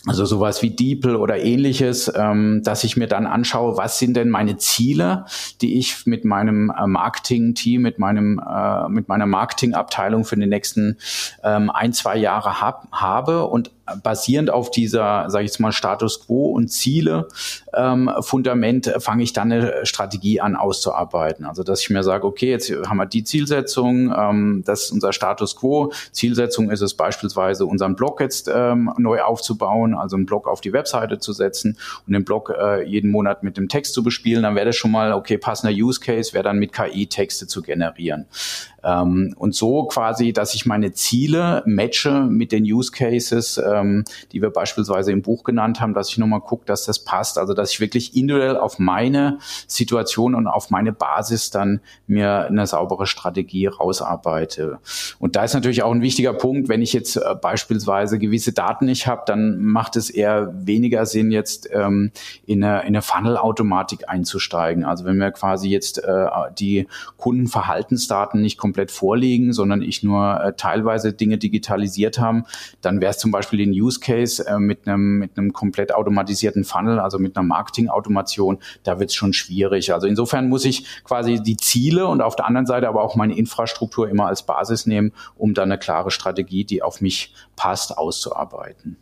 also 0.07 0.25
sowas 0.25 0.63
wie 0.63 0.71
DeepL 0.71 1.15
oder 1.15 1.39
ähnliches, 1.39 2.11
ähm, 2.15 2.61
dass 2.63 2.83
ich 2.83 2.97
mir 2.97 3.07
dann 3.07 3.27
anschaue, 3.27 3.77
was 3.77 3.99
sind 3.99 4.15
denn 4.15 4.29
meine 4.29 4.57
Ziele, 4.57 5.25
die 5.61 5.77
ich 5.77 6.07
mit 6.07 6.25
meinem 6.25 6.71
äh, 6.71 6.87
Marketing-Team, 6.87 7.83
mit 7.83 7.99
meinem 7.99 8.39
äh, 8.39 8.89
mit 8.89 9.07
meiner 9.07 9.27
Marketingabteilung 9.27 10.25
für 10.25 10.37
die 10.37 10.47
nächsten 10.47 10.97
ähm, 11.43 11.69
ein 11.69 11.93
zwei 11.93 12.17
Jahre 12.17 12.61
hab, 12.61 12.91
habe. 12.91 13.45
Und 13.45 13.71
basierend 14.03 14.49
auf 14.49 14.71
dieser, 14.71 15.29
sage 15.29 15.45
ich 15.45 15.51
jetzt 15.51 15.59
mal, 15.59 15.71
Status 15.71 16.25
Quo 16.25 16.51
und 16.51 16.69
Ziele 16.69 17.27
ähm, 17.73 18.11
Fundament 18.19 18.93
fange 18.99 19.23
ich 19.23 19.33
dann 19.33 19.51
eine 19.51 19.85
Strategie 19.85 20.41
an 20.41 20.55
auszuarbeiten. 20.55 21.45
Also 21.45 21.63
dass 21.63 21.81
ich 21.81 21.89
mir 21.89 22.03
sage, 22.03 22.25
okay, 22.25 22.49
jetzt 22.49 22.71
haben 22.71 22.97
wir 22.97 23.05
die 23.05 23.23
Zielsetzung, 23.23 24.13
ähm, 24.15 24.63
das 24.65 24.83
ist 24.83 24.91
unser 24.91 25.13
Status 25.13 25.55
Quo. 25.55 25.91
Zielsetzung 26.11 26.69
ist 26.69 26.81
es 26.81 26.93
beispielsweise, 26.93 27.65
unseren 27.65 27.95
Blog 27.95 28.19
jetzt 28.19 28.49
ähm, 28.53 28.91
neu 28.97 29.21
aufzubauen, 29.21 29.95
also 29.95 30.15
einen 30.15 30.25
Blog 30.25 30.47
auf 30.47 30.61
die 30.61 30.73
Webseite 30.73 31.19
zu 31.19 31.33
setzen 31.33 31.77
und 32.07 32.13
den 32.13 32.25
Blog 32.25 32.53
äh, 32.57 32.83
jeden 32.83 33.11
Monat 33.11 33.43
mit 33.43 33.57
dem 33.57 33.69
Text 33.69 33.93
zu 33.93 34.03
bespielen. 34.03 34.43
Dann 34.43 34.55
wäre 34.55 34.67
das 34.67 34.75
schon 34.75 34.91
mal, 34.91 35.13
okay, 35.13 35.37
passender 35.37 35.75
Use 35.75 35.99
Case 35.99 36.33
wäre 36.33 36.43
dann 36.43 36.59
mit 36.59 36.73
KI 36.73 37.07
Texte 37.07 37.47
zu 37.47 37.61
generieren. 37.61 38.27
Ähm, 38.83 39.33
und 39.37 39.55
so 39.55 39.85
quasi, 39.85 40.33
dass 40.33 40.55
ich 40.55 40.65
meine 40.65 40.91
Ziele 40.93 41.63
matche 41.65 42.21
mit 42.21 42.51
den 42.51 42.63
Use 42.63 42.91
Cases, 42.91 43.57
ähm, 43.57 44.03
die 44.31 44.41
wir 44.41 44.49
beispielsweise 44.49 45.11
im 45.11 45.21
Buch 45.21 45.43
genannt 45.43 45.79
haben, 45.79 45.93
dass 45.93 46.09
ich 46.09 46.17
nochmal 46.17 46.41
gucke, 46.41 46.65
dass 46.65 46.85
das 46.85 46.99
passt. 46.99 47.37
Also 47.37 47.53
dass 47.53 47.71
ich 47.71 47.79
wirklich 47.79 48.15
individuell 48.15 48.57
auf 48.57 48.79
meine 48.79 49.39
Situation 49.67 50.35
und 50.35 50.47
auf 50.47 50.69
meine 50.69 50.93
Basis 50.93 51.49
dann 51.49 51.81
mir 52.07 52.45
eine 52.45 52.65
saubere 52.67 53.07
Strategie 53.07 53.67
rausarbeite. 53.67 54.79
Und 55.19 55.35
da 55.35 55.43
ist 55.43 55.53
natürlich 55.53 55.83
auch 55.83 55.91
ein 55.91 56.01
wichtiger 56.01 56.33
Punkt, 56.33 56.69
wenn 56.69 56.81
ich 56.81 56.93
jetzt 56.93 57.17
äh, 57.17 57.35
beispielsweise 57.39 58.19
gewisse 58.19 58.53
Daten 58.53 58.85
nicht 58.85 59.07
habe, 59.07 59.23
dann 59.25 59.63
macht 59.63 59.95
es 59.95 60.09
eher 60.09 60.51
weniger 60.53 61.05
Sinn, 61.05 61.31
jetzt 61.31 61.69
ähm, 61.71 62.11
in 62.45 62.63
eine, 62.63 62.81
in 62.81 62.87
eine 62.87 63.01
Funnel-Automatik 63.01 64.09
einzusteigen. 64.09 64.83
Also 64.83 65.05
wenn 65.05 65.17
wir 65.17 65.31
quasi 65.31 65.69
jetzt 65.69 66.03
äh, 66.03 66.25
die 66.57 66.87
Kundenverhaltensdaten 67.17 68.41
nicht 68.41 68.57
komplett 68.57 68.70
komplett 68.71 68.91
vorliegen, 68.91 69.51
sondern 69.51 69.81
ich 69.81 70.01
nur 70.01 70.39
äh, 70.41 70.53
teilweise 70.55 71.11
Dinge 71.11 71.37
digitalisiert 71.37 72.19
haben, 72.19 72.45
dann 72.79 73.01
wäre 73.01 73.11
es 73.11 73.17
zum 73.17 73.29
Beispiel 73.29 73.59
den 73.59 73.71
Use 73.71 73.99
Case 73.99 74.47
äh, 74.47 74.59
mit 74.59 74.87
einem 74.87 75.19
mit 75.19 75.37
einem 75.37 75.51
komplett 75.51 75.93
automatisierten 75.93 76.63
Funnel, 76.63 76.99
also 76.99 77.19
mit 77.19 77.35
einer 77.35 77.45
Marketing-Automation, 77.45 78.59
da 78.83 78.97
wird 78.97 79.09
es 79.09 79.15
schon 79.15 79.33
schwierig. 79.33 79.93
Also 79.93 80.07
insofern 80.07 80.47
muss 80.47 80.63
ich 80.63 81.03
quasi 81.03 81.43
die 81.43 81.57
Ziele 81.57 82.07
und 82.07 82.21
auf 82.21 82.37
der 82.37 82.45
anderen 82.45 82.65
Seite 82.65 82.87
aber 82.87 83.03
auch 83.03 83.17
meine 83.17 83.37
Infrastruktur 83.37 84.07
immer 84.09 84.27
als 84.27 84.43
Basis 84.43 84.85
nehmen, 84.85 85.11
um 85.35 85.53
dann 85.53 85.69
eine 85.69 85.77
klare 85.77 86.11
Strategie, 86.11 86.63
die 86.63 86.81
auf 86.81 87.01
mich 87.01 87.33
passt, 87.57 87.97
auszuarbeiten. 87.97 88.95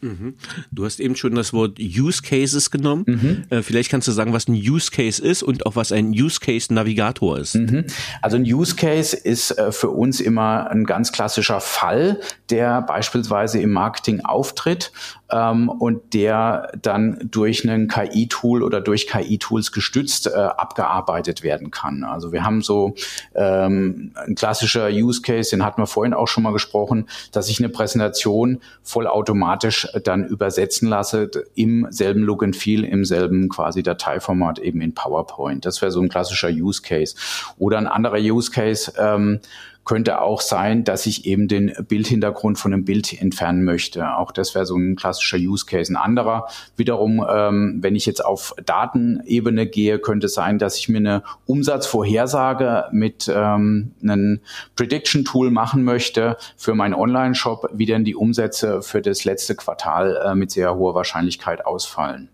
Mhm. 0.00 0.34
Du 0.70 0.84
hast 0.84 1.00
eben 1.00 1.16
schon 1.16 1.34
das 1.34 1.52
Wort 1.52 1.78
Use 1.78 2.22
Cases 2.22 2.70
genommen. 2.70 3.04
Mhm. 3.06 3.42
Äh, 3.50 3.62
vielleicht 3.62 3.90
kannst 3.90 4.08
du 4.08 4.12
sagen, 4.12 4.32
was 4.32 4.48
ein 4.48 4.54
Use 4.54 4.90
Case 4.90 5.22
ist 5.22 5.42
und 5.42 5.66
auch 5.66 5.76
was 5.76 5.92
ein 5.92 6.10
Use 6.10 6.40
Case 6.40 6.72
Navigator 6.72 7.38
ist. 7.38 7.54
Mhm. 7.54 7.84
Also 8.22 8.36
ein 8.36 8.42
Use 8.42 8.76
Case 8.76 9.16
ist 9.16 9.58
äh, 9.58 9.72
für 9.72 9.90
uns 9.90 10.20
immer 10.20 10.70
ein 10.70 10.84
ganz 10.84 11.12
klassischer 11.12 11.60
Fall, 11.60 12.20
der 12.50 12.82
beispielsweise 12.82 13.60
im 13.60 13.70
Marketing 13.70 14.20
auftritt 14.20 14.92
ähm, 15.30 15.68
und 15.68 16.14
der 16.14 16.72
dann 16.80 17.28
durch 17.30 17.68
einen 17.68 17.88
KI-Tool 17.88 18.62
oder 18.62 18.80
durch 18.80 19.06
KI-Tools 19.06 19.72
gestützt 19.72 20.26
äh, 20.26 20.30
abgearbeitet 20.30 21.42
werden 21.42 21.70
kann. 21.70 22.04
Also 22.04 22.32
wir 22.32 22.44
haben 22.44 22.62
so 22.62 22.94
ähm, 23.34 24.12
ein 24.14 24.34
klassischer 24.34 24.88
Use 24.88 25.22
Case, 25.22 25.50
den 25.50 25.64
hatten 25.64 25.82
wir 25.82 25.86
vorhin 25.86 26.14
auch 26.14 26.28
schon 26.28 26.42
mal 26.42 26.52
gesprochen, 26.52 27.08
dass 27.32 27.48
ich 27.48 27.58
eine 27.58 27.68
Präsentation 27.68 28.60
vollautomatisch 28.82 29.88
dann 30.04 30.24
übersetzen 30.24 30.88
lasse 30.88 31.30
im 31.54 31.86
selben 31.90 32.22
Look 32.22 32.42
and 32.42 32.56
Feel, 32.56 32.84
im 32.84 33.04
selben 33.04 33.48
quasi 33.48 33.82
Dateiformat 33.82 34.58
eben 34.58 34.80
in 34.80 34.94
PowerPoint. 34.94 35.64
Das 35.64 35.82
wäre 35.82 35.92
so 35.92 36.00
ein 36.00 36.08
klassischer 36.08 36.48
Use 36.48 36.82
Case. 36.82 37.14
Oder 37.58 37.78
ein 37.78 37.86
anderer 37.86 38.18
Use 38.18 38.50
Case, 38.50 38.92
ähm, 38.98 39.40
könnte 39.88 40.20
auch 40.20 40.42
sein, 40.42 40.84
dass 40.84 41.06
ich 41.06 41.24
eben 41.24 41.48
den 41.48 41.72
Bildhintergrund 41.88 42.58
von 42.58 42.74
einem 42.74 42.84
Bild 42.84 43.18
entfernen 43.18 43.64
möchte. 43.64 44.16
Auch 44.16 44.32
das 44.32 44.54
wäre 44.54 44.66
so 44.66 44.76
ein 44.76 44.96
klassischer 44.96 45.38
Use 45.38 45.64
Case. 45.64 45.90
Ein 45.90 45.96
anderer 45.96 46.46
wiederum, 46.76 47.24
ähm, 47.26 47.78
wenn 47.80 47.96
ich 47.96 48.04
jetzt 48.04 48.22
auf 48.22 48.54
Datenebene 48.66 49.66
gehe, 49.66 49.98
könnte 49.98 50.28
sein, 50.28 50.58
dass 50.58 50.76
ich 50.76 50.90
mir 50.90 50.98
eine 50.98 51.22
Umsatzvorhersage 51.46 52.84
mit 52.92 53.32
ähm, 53.34 53.92
einem 54.02 54.40
Prediction 54.76 55.24
Tool 55.24 55.50
machen 55.50 55.84
möchte 55.84 56.36
für 56.58 56.74
meinen 56.74 56.92
Online-Shop, 56.92 57.70
wie 57.72 57.86
denn 57.86 58.04
die 58.04 58.14
Umsätze 58.14 58.82
für 58.82 59.00
das 59.00 59.24
letzte 59.24 59.54
Quartal 59.54 60.20
äh, 60.22 60.34
mit 60.34 60.50
sehr 60.50 60.74
hoher 60.76 60.94
Wahrscheinlichkeit 60.94 61.64
ausfallen. 61.64 62.28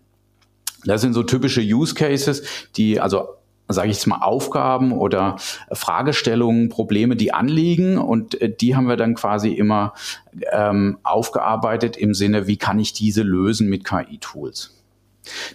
Das 0.83 0.99
sind 0.99 1.13
so 1.13 1.23
typische 1.23 1.61
Use 1.61 1.95
Cases, 1.95 2.43
die 2.75 2.99
also 2.99 3.29
sage 3.67 3.89
ich 3.89 3.97
jetzt 3.97 4.07
mal, 4.07 4.21
Aufgaben 4.21 4.91
oder 4.91 5.37
Fragestellungen, 5.71 6.69
Probleme, 6.69 7.15
die 7.15 7.33
anliegen 7.33 7.97
und 7.97 8.39
äh, 8.41 8.53
die 8.53 8.75
haben 8.75 8.87
wir 8.87 8.97
dann 8.97 9.15
quasi 9.15 9.53
immer 9.53 9.93
ähm, 10.51 10.97
aufgearbeitet 11.03 11.97
im 11.97 12.13
Sinne, 12.13 12.47
wie 12.47 12.57
kann 12.57 12.79
ich 12.79 12.93
diese 12.93 13.23
lösen 13.23 13.69
mit 13.69 13.83
KI-Tools. 13.83 14.74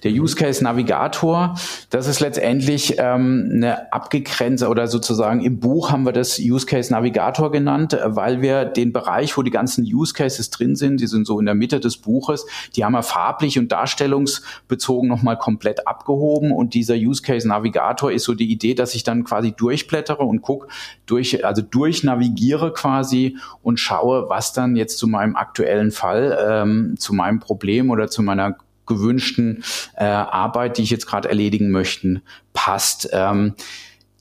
Der 0.05 0.13
Use 0.13 0.37
Case 0.37 0.63
Navigator, 0.63 1.55
das 1.91 2.07
ist 2.07 2.21
letztendlich 2.21 2.97
ähm, 2.99 3.51
eine 3.53 3.93
abgegrenzte 3.93 4.69
oder 4.69 4.89
sozusagen 4.89 5.41
im 5.43 5.61
Buch 5.61 5.91
haben 5.91 6.05
wir 6.05 6.13
das 6.13 6.39
Use 6.39 6.67
Case 6.67 6.93
Navigator 6.93 7.51
genannt, 7.53 7.97
weil 8.05 8.43
wir 8.43 8.65
den 8.65 8.93
Bereich, 8.93 9.37
wo 9.37 9.43
die 9.43 9.51
ganzen 9.51 9.85
Use 9.85 10.15
Cases 10.15 10.51
drin 10.51 10.77
sind, 10.77 11.01
die 11.01 11.07
sind 11.07 11.27
so 11.27 11.39
in 11.39 11.47
der 11.47 11.55
Mitte 11.55 11.81
des 11.81 11.97
Buches, 11.97 12.47
die 12.77 12.85
haben 12.85 12.93
wir 12.93 13.03
farblich 13.03 13.59
und 13.59 13.73
darstellungsbezogen 13.73 15.09
nochmal 15.09 15.39
komplett 15.39 15.87
abgehoben. 15.87 16.53
Und 16.53 16.75
dieser 16.75 16.95
Use 16.95 17.23
Case 17.23 17.47
Navigator 17.47 18.13
ist 18.13 18.25
so 18.25 18.35
die 18.35 18.51
Idee, 18.51 18.75
dass 18.75 18.95
ich 18.95 19.03
dann 19.03 19.25
quasi 19.25 19.53
durchblättere 19.53 20.23
und 20.23 20.43
gucke, 20.43 20.69
durch, 21.07 21.45
also 21.45 21.63
durchnavigiere 21.63 22.73
quasi 22.73 23.37
und 23.63 23.79
schaue, 23.79 24.29
was 24.29 24.53
dann 24.53 24.77
jetzt 24.77 24.99
zu 24.99 25.07
meinem 25.07 25.37
aktuellen 25.37 25.91
Fall, 25.91 26.39
ähm, 26.49 26.95
zu 26.99 27.15
meinem 27.15 27.41
Problem 27.41 27.91
oder 27.91 28.09
zu 28.09 28.23
meiner 28.23 28.57
gewünschten 28.91 29.65
äh, 29.97 30.05
Arbeit, 30.05 30.77
die 30.77 30.83
ich 30.83 30.91
jetzt 30.91 31.07
gerade 31.07 31.29
erledigen 31.29 31.71
möchte, 31.71 32.21
passt. 32.53 33.09
Ähm, 33.13 33.55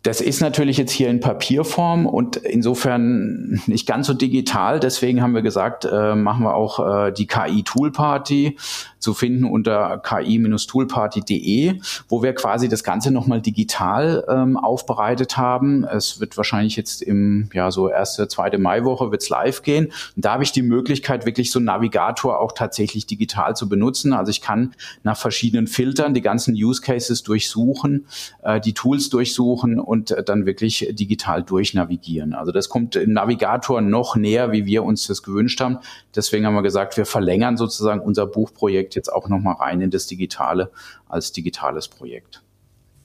das 0.10 0.22
ist 0.22 0.41
natürlich 0.41 0.78
jetzt 0.78 0.91
hier 0.91 1.07
in 1.07 1.20
Papierform 1.20 2.07
und 2.07 2.36
insofern 2.36 3.62
nicht 3.68 3.86
ganz 3.86 4.07
so 4.07 4.16
digital. 4.16 4.80
Deswegen 4.80 5.22
haben 5.22 5.36
wir 5.36 5.43
gesagt, 5.43 5.86
äh, 5.86 6.16
machen 6.16 6.43
wir 6.43 6.55
auch 6.55 6.80
äh, 6.80 7.12
die 7.12 7.28
KI 7.28 7.62
Tool 7.62 7.91
Party 7.91 8.57
zu 8.97 9.14
finden 9.14 9.45
unter 9.45 9.99
ki-toolparty.de, 9.99 11.80
wo 12.07 12.24
wir 12.24 12.34
quasi 12.34 12.68
das 12.70 12.84
Ganze 12.84 13.12
nochmal 13.12 13.39
digital 13.39 14.26
ähm, 14.28 14.57
aufbereitet 14.57 15.38
haben. 15.38 15.84
Es 15.84 16.20
wird 16.20 16.36
wahrscheinlich 16.38 16.76
jetzt 16.76 17.03
im, 17.03 17.51
ja, 17.53 17.70
so 17.70 17.88
erste, 17.88 18.28
zweite 18.28 18.57
Maiwoche 18.57 19.12
wird's 19.12 19.30
live 19.30 19.62
gehen. 19.62 19.91
Und 20.16 20.26
da 20.26 20.34
habe 20.34 20.43
ich 20.43 20.51
die 20.51 20.64
Möglichkeit, 20.64 21.28
wirklich 21.28 21.51
so 21.51 21.60
einen 21.60 21.68
Navigator 21.68 22.39
auch 22.39 22.53
tatsächlich 22.53 23.05
digital 23.05 23.55
zu 23.55 23.70
benutzen. 23.70 24.12
Also 24.14 24.32
ich 24.32 24.41
kann 24.41 24.74
nach 25.03 25.18
verschiedenen 25.18 25.68
Filtern 25.68 26.16
die 26.16 26.22
ganzen 26.22 26.55
Use 26.55 26.82
Cases 26.82 27.22
durchsuchen, 27.22 28.07
äh, 28.41 28.60
die 28.60 28.74
Tools 28.74 29.12
durchsuchen 29.12 29.80
und 29.80 29.99
und 30.00 30.30
dann 30.30 30.45
wirklich 30.45 30.88
digital 30.91 31.43
durchnavigieren. 31.43 32.34
Also 32.34 32.52
das 32.52 32.70
kommt 32.70 32.95
im 32.95 33.14
Navigator 33.14 33.82
noch 33.82 34.16
näher, 34.16 34.52
wie 34.52 34.66
wir 34.66 34.84
uns 34.84 35.08
das 35.08 35.24
gewünscht 35.24 35.60
haben. 35.60 35.80
Deswegen 36.16 36.45
haben 36.45 36.54
wir 36.54 36.62
gesagt, 36.62 36.95
wir 36.97 37.06
verlängern 37.06 37.58
sozusagen 37.58 38.00
unser 38.00 38.26
Buchprojekt 38.26 38.95
jetzt 38.95 39.12
auch 39.12 39.28
nochmal 39.28 39.56
rein 39.56 39.82
in 39.82 39.91
das 39.91 40.08
Digitale 40.08 40.72
als 41.08 41.32
digitales 41.32 41.88
Projekt. 41.88 42.43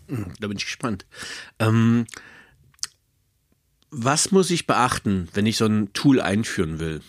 Hm, 0.09 0.27
da 0.39 0.47
bin 0.47 0.57
ich 0.57 0.65
gespannt. 0.65 1.07
Ähm, 1.59 2.07
was 3.91 4.31
muss 4.31 4.51
ich 4.51 4.67
beachten, 4.67 5.29
wenn 5.35 5.47
ich 5.47 5.57
so 5.57 5.67
ein 5.67 5.93
Tool 5.93 6.21
einführen 6.21 6.79
will? 6.79 7.01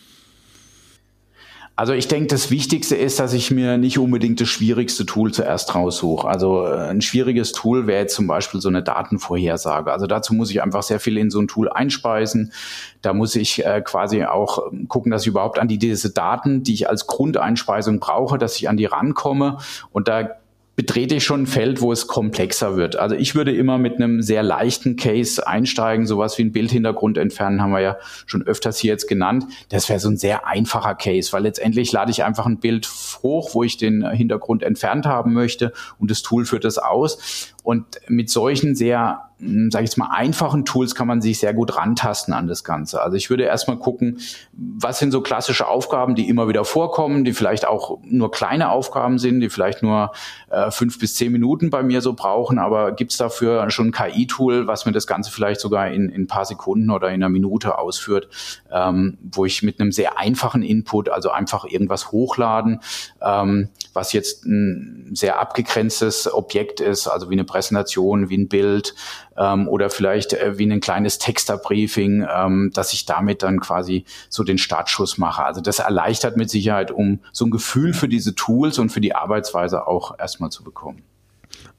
Also 1.77 1.91
ich 1.91 2.07
denke, 2.07 2.27
das 2.27 2.51
Wichtigste 2.51 2.95
ist, 2.95 3.19
dass 3.19 3.33
ich 3.33 3.51
mir 3.51 3.77
nicht 3.77 3.99
unbedingt 3.99 4.39
das 4.39 4.47
schwierigste 4.47 5.05
Tool 5.05 5.33
zuerst 5.33 5.75
raussuche. 5.75 6.25
Also 6.25 6.65
äh, 6.65 6.87
ein 6.87 7.01
schwieriges 7.01 7.51
Tool 7.51 7.85
wäre 7.85 8.03
jetzt 8.03 8.15
zum 8.15 8.27
Beispiel 8.27 8.61
so 8.61 8.69
eine 8.69 8.81
Datenvorhersage. 8.81 9.91
Also 9.91 10.07
dazu 10.07 10.33
muss 10.33 10.51
ich 10.51 10.63
einfach 10.63 10.83
sehr 10.83 11.01
viel 11.01 11.17
in 11.17 11.29
so 11.29 11.41
ein 11.41 11.49
Tool 11.49 11.67
einspeisen. 11.67 12.53
Da 13.01 13.13
muss 13.13 13.35
ich 13.35 13.65
äh, 13.65 13.81
quasi 13.81 14.23
auch 14.23 14.71
ähm, 14.71 14.87
gucken, 14.87 15.11
dass 15.11 15.23
ich 15.23 15.27
überhaupt 15.27 15.59
an 15.59 15.67
die, 15.67 15.77
diese 15.77 16.11
Daten, 16.11 16.63
die 16.63 16.73
ich 16.73 16.87
als 16.87 17.07
Grundeinspeisung 17.07 17.99
brauche, 17.99 18.37
dass 18.37 18.55
ich 18.55 18.69
an 18.69 18.77
die 18.77 18.85
rankomme. 18.85 19.57
Und 19.91 20.07
da 20.07 20.29
betrete 20.75 21.15
ich 21.15 21.23
schon 21.23 21.43
ein 21.43 21.47
Feld, 21.47 21.81
wo 21.81 21.91
es 21.91 22.07
komplexer 22.07 22.75
wird. 22.75 22.97
Also 22.97 23.15
ich 23.15 23.35
würde 23.35 23.55
immer 23.55 23.77
mit 23.77 23.95
einem 23.95 24.21
sehr 24.21 24.43
leichten 24.43 24.95
Case 24.95 25.45
einsteigen, 25.45 26.05
sowas 26.05 26.37
wie 26.37 26.43
ein 26.43 26.51
Bildhintergrund 26.51 27.17
entfernen, 27.17 27.61
haben 27.61 27.71
wir 27.71 27.79
ja 27.79 27.97
schon 28.25 28.43
öfters 28.43 28.77
hier 28.77 28.91
jetzt 28.91 29.07
genannt. 29.07 29.45
Das 29.69 29.87
wäre 29.89 29.99
so 29.99 30.09
ein 30.09 30.17
sehr 30.17 30.47
einfacher 30.47 30.95
Case, 30.95 31.31
weil 31.31 31.43
letztendlich 31.43 31.91
lade 31.91 32.11
ich 32.11 32.23
einfach 32.23 32.45
ein 32.45 32.59
Bild 32.59 32.89
hoch, 33.23 33.53
wo 33.53 33.63
ich 33.63 33.77
den 33.77 34.09
Hintergrund 34.09 34.63
entfernt 34.63 35.05
haben 35.05 35.33
möchte 35.33 35.71
und 35.97 36.11
das 36.11 36.21
Tool 36.21 36.45
führt 36.45 36.65
das 36.65 36.77
aus. 36.77 37.53
Und 37.63 37.85
mit 38.07 38.29
solchen 38.29 38.75
sehr 38.75 39.21
sage 39.69 39.83
ich 39.83 39.91
jetzt 39.91 39.97
mal, 39.97 40.09
einfachen 40.11 40.65
Tools 40.65 40.95
kann 40.95 41.07
man 41.07 41.21
sich 41.21 41.39
sehr 41.39 41.53
gut 41.53 41.75
rantasten 41.75 42.33
an 42.33 42.47
das 42.47 42.63
Ganze. 42.63 43.01
Also 43.01 43.17
ich 43.17 43.29
würde 43.29 43.43
erstmal 43.43 43.77
gucken, 43.77 44.19
was 44.53 44.99
sind 44.99 45.11
so 45.11 45.21
klassische 45.21 45.67
Aufgaben, 45.67 46.15
die 46.15 46.27
immer 46.27 46.47
wieder 46.47 46.65
vorkommen, 46.65 47.23
die 47.23 47.33
vielleicht 47.33 47.65
auch 47.65 47.99
nur 48.03 48.31
kleine 48.31 48.69
Aufgaben 48.69 49.19
sind, 49.19 49.39
die 49.39 49.49
vielleicht 49.49 49.83
nur 49.83 50.11
äh, 50.49 50.71
fünf 50.71 50.99
bis 50.99 51.15
zehn 51.15 51.31
Minuten 51.31 51.69
bei 51.69 51.83
mir 51.83 52.01
so 52.01 52.13
brauchen, 52.13 52.59
aber 52.59 52.91
gibt 52.91 53.11
es 53.11 53.17
dafür 53.17 53.69
schon 53.69 53.87
ein 53.87 53.91
KI-Tool, 53.91 54.67
was 54.67 54.85
mir 54.85 54.91
das 54.91 55.07
Ganze 55.07 55.31
vielleicht 55.31 55.61
sogar 55.61 55.89
in, 55.89 56.09
in 56.09 56.23
ein 56.23 56.27
paar 56.27 56.45
Sekunden 56.45 56.89
oder 56.89 57.09
in 57.09 57.15
einer 57.15 57.29
Minute 57.29 57.77
ausführt, 57.77 58.29
ähm, 58.71 59.17
wo 59.21 59.45
ich 59.45 59.63
mit 59.63 59.79
einem 59.79 59.91
sehr 59.91 60.17
einfachen 60.17 60.63
Input, 60.63 61.09
also 61.09 61.31
einfach 61.31 61.65
irgendwas 61.65 62.11
hochladen, 62.11 62.81
ähm, 63.21 63.69
was 63.93 64.13
jetzt 64.13 64.45
ein 64.45 65.11
sehr 65.13 65.39
abgegrenztes 65.39 66.33
Objekt 66.33 66.79
ist, 66.79 67.07
also 67.07 67.29
wie 67.29 67.33
eine 67.33 67.43
Präsentation, 67.43 68.29
wie 68.29 68.37
ein 68.37 68.47
Bild, 68.47 68.95
ähm, 69.37 69.67
oder 69.67 69.89
vielleicht 69.89 70.33
äh, 70.33 70.57
wie 70.57 70.71
ein 70.71 70.79
kleines 70.79 71.17
Texterbriefing, 71.17 72.25
ähm, 72.33 72.71
dass 72.73 72.93
ich 72.93 73.05
damit 73.05 73.43
dann 73.43 73.59
quasi 73.59 74.05
so 74.29 74.43
den 74.43 74.57
Startschuss 74.57 75.17
mache. 75.17 75.43
Also 75.43 75.61
das 75.61 75.79
erleichtert 75.79 76.37
mit 76.37 76.49
Sicherheit, 76.49 76.91
um 76.91 77.19
so 77.31 77.45
ein 77.45 77.51
Gefühl 77.51 77.93
für 77.93 78.07
diese 78.07 78.35
Tools 78.35 78.79
und 78.79 78.89
für 78.89 79.01
die 79.01 79.15
Arbeitsweise 79.15 79.87
auch 79.87 80.17
erstmal 80.17 80.49
zu 80.49 80.63
bekommen. 80.63 81.03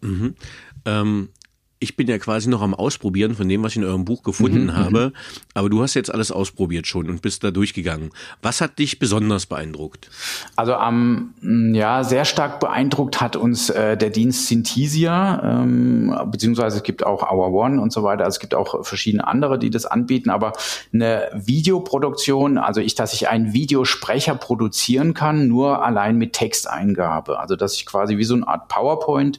Mhm. 0.01 0.35
Ähm, 0.85 1.29
ich 1.79 1.95
bin 1.95 2.09
ja 2.09 2.19
quasi 2.19 2.49
noch 2.49 2.63
am 2.63 2.75
Ausprobieren 2.75 3.35
von 3.35 3.49
dem, 3.49 3.63
was 3.63 3.73
ich 3.73 3.79
in 3.79 3.85
eurem 3.85 4.07
Buch 4.07 4.23
gefunden 4.23 4.67
mhm, 4.67 4.77
habe. 4.77 5.07
Mhm. 5.07 5.13
Aber 5.55 5.69
du 5.69 5.83
hast 5.83 5.95
jetzt 5.95 6.13
alles 6.13 6.33
ausprobiert 6.33 6.87
schon 6.87 7.11
und 7.11 7.21
bist 7.21 7.45
da 7.45 7.51
durchgegangen. 7.51 8.11
Was 8.41 8.63
hat 8.63 8.79
dich 8.79 8.99
besonders 8.99 9.45
beeindruckt? 9.45 10.11
Also 10.57 10.75
am 10.75 11.35
ähm, 11.43 11.75
ja 11.75 12.03
sehr 12.03 12.25
stark 12.25 12.61
beeindruckt 12.61 13.21
hat 13.21 13.37
uns 13.37 13.69
äh, 13.69 13.97
der 13.97 14.09
Dienst 14.09 14.47
Synthesia, 14.47 15.61
ähm, 15.63 16.17
beziehungsweise 16.31 16.79
es 16.79 16.83
gibt 16.83 17.05
auch 17.05 17.31
Hour 17.31 17.53
One 17.53 17.81
und 17.81 17.93
so 17.93 18.03
weiter. 18.03 18.25
Also 18.25 18.37
es 18.37 18.41
gibt 18.41 18.55
auch 18.55 18.85
verschiedene 18.87 19.27
andere, 19.27 19.59
die 19.59 19.69
das 19.69 19.85
anbieten. 19.85 20.31
Aber 20.31 20.55
eine 20.95 21.29
Videoproduktion, 21.35 22.57
also 22.57 22.81
ich, 22.81 22.95
dass 22.95 23.13
ich 23.13 23.29
einen 23.29 23.53
Videosprecher 23.53 24.35
produzieren 24.35 25.13
kann, 25.13 25.47
nur 25.47 25.85
allein 25.85 26.17
mit 26.17 26.33
Texteingabe. 26.33 27.39
Also 27.39 27.55
dass 27.55 27.75
ich 27.75 27.85
quasi 27.85 28.17
wie 28.17 28.25
so 28.25 28.35
eine 28.35 28.49
Art 28.49 28.69
PowerPoint 28.69 29.39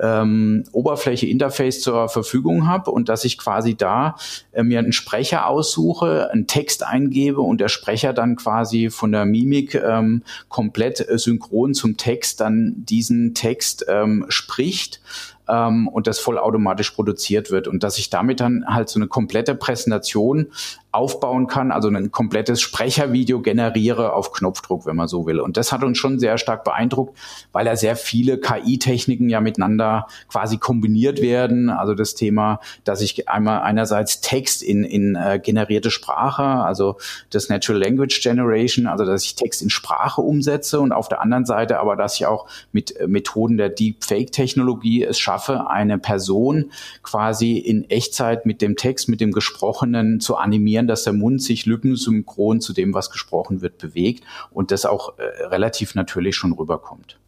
ähm, 0.00 0.64
Oberfläche 0.72 1.26
Interface 1.26 1.80
zur 1.80 2.08
Verfügung 2.08 2.66
habe 2.68 2.90
und 2.90 3.08
dass 3.08 3.24
ich 3.24 3.38
quasi 3.38 3.74
da 3.74 4.16
äh, 4.52 4.62
mir 4.62 4.78
einen 4.78 4.92
Sprecher 4.92 5.46
aussuche, 5.46 6.30
einen 6.32 6.46
Text 6.46 6.84
eingebe 6.84 7.40
und 7.40 7.60
der 7.60 7.68
Sprecher 7.68 8.12
dann 8.12 8.36
quasi 8.36 8.90
von 8.90 9.12
der 9.12 9.24
Mimik 9.24 9.74
ähm, 9.74 10.22
komplett 10.48 11.08
äh, 11.08 11.18
synchron 11.18 11.74
zum 11.74 11.96
Text 11.96 12.40
dann 12.40 12.74
diesen 12.76 13.34
Text 13.34 13.86
ähm, 13.88 14.26
spricht 14.28 15.00
ähm, 15.48 15.88
und 15.88 16.06
das 16.06 16.18
vollautomatisch 16.18 16.90
produziert 16.90 17.50
wird. 17.50 17.68
Und 17.68 17.82
dass 17.82 17.98
ich 17.98 18.10
damit 18.10 18.40
dann 18.40 18.64
halt 18.66 18.88
so 18.88 18.98
eine 18.98 19.08
komplette 19.08 19.54
Präsentation 19.54 20.48
aufbauen 20.90 21.48
kann, 21.48 21.70
also 21.70 21.88
ein 21.88 22.10
komplettes 22.10 22.62
Sprechervideo 22.62 23.42
generiere 23.42 24.14
auf 24.14 24.32
Knopfdruck, 24.32 24.86
wenn 24.86 24.96
man 24.96 25.06
so 25.06 25.26
will. 25.26 25.38
Und 25.38 25.58
das 25.58 25.70
hat 25.70 25.84
uns 25.84 25.98
schon 25.98 26.18
sehr 26.18 26.38
stark 26.38 26.64
beeindruckt, 26.64 27.16
weil 27.52 27.66
ja 27.66 27.76
sehr 27.76 27.94
viele 27.94 28.38
KI-Techniken 28.38 29.28
ja 29.28 29.42
miteinander 29.42 30.06
quasi 30.28 30.56
kombiniert 30.56 31.20
werden. 31.20 31.68
Also 31.68 31.94
das 31.94 32.14
Thema, 32.14 32.60
dass 32.84 33.02
ich 33.02 33.28
einmal 33.28 33.60
einerseits 33.60 34.22
Text 34.22 34.62
in, 34.62 34.82
in 34.82 35.14
äh, 35.14 35.38
generierte 35.38 35.90
Sprache, 35.90 36.42
also 36.42 36.96
das 37.28 37.50
Natural 37.50 37.82
Language 37.82 38.22
Generation, 38.22 38.86
also 38.86 39.04
dass 39.04 39.24
ich 39.24 39.34
Text 39.34 39.60
in 39.60 39.68
Sprache 39.68 40.22
umsetze 40.22 40.80
und 40.80 40.92
auf 40.92 41.08
der 41.08 41.20
anderen 41.20 41.44
Seite 41.44 41.80
aber, 41.80 41.96
dass 41.96 42.16
ich 42.16 42.24
auch 42.24 42.46
mit 42.72 42.96
äh, 42.96 43.06
Methoden 43.06 43.58
der 43.58 43.68
Deepfake-Technologie 43.68 45.04
es 45.04 45.18
schaffe, 45.18 45.68
eine 45.68 45.98
Person 45.98 46.72
quasi 47.02 47.58
in 47.58 47.88
Echtzeit 47.90 48.46
mit 48.46 48.62
dem 48.62 48.76
Text, 48.76 49.10
mit 49.10 49.20
dem 49.20 49.32
Gesprochenen 49.32 50.20
zu 50.20 50.36
animieren 50.36 50.77
animieren, 50.78 50.86
dass 50.86 51.04
der 51.04 51.12
Mund 51.12 51.42
sich 51.42 51.66
lückensynchron 51.66 52.60
zu 52.60 52.72
dem, 52.72 52.94
was 52.94 53.10
gesprochen 53.10 53.60
wird, 53.60 53.78
bewegt 53.78 54.24
und 54.50 54.70
das 54.70 54.84
auch 54.84 55.18
äh, 55.18 55.44
relativ 55.46 55.94
natürlich 55.94 56.36
schon 56.36 56.52
rüberkommt. 56.52 57.18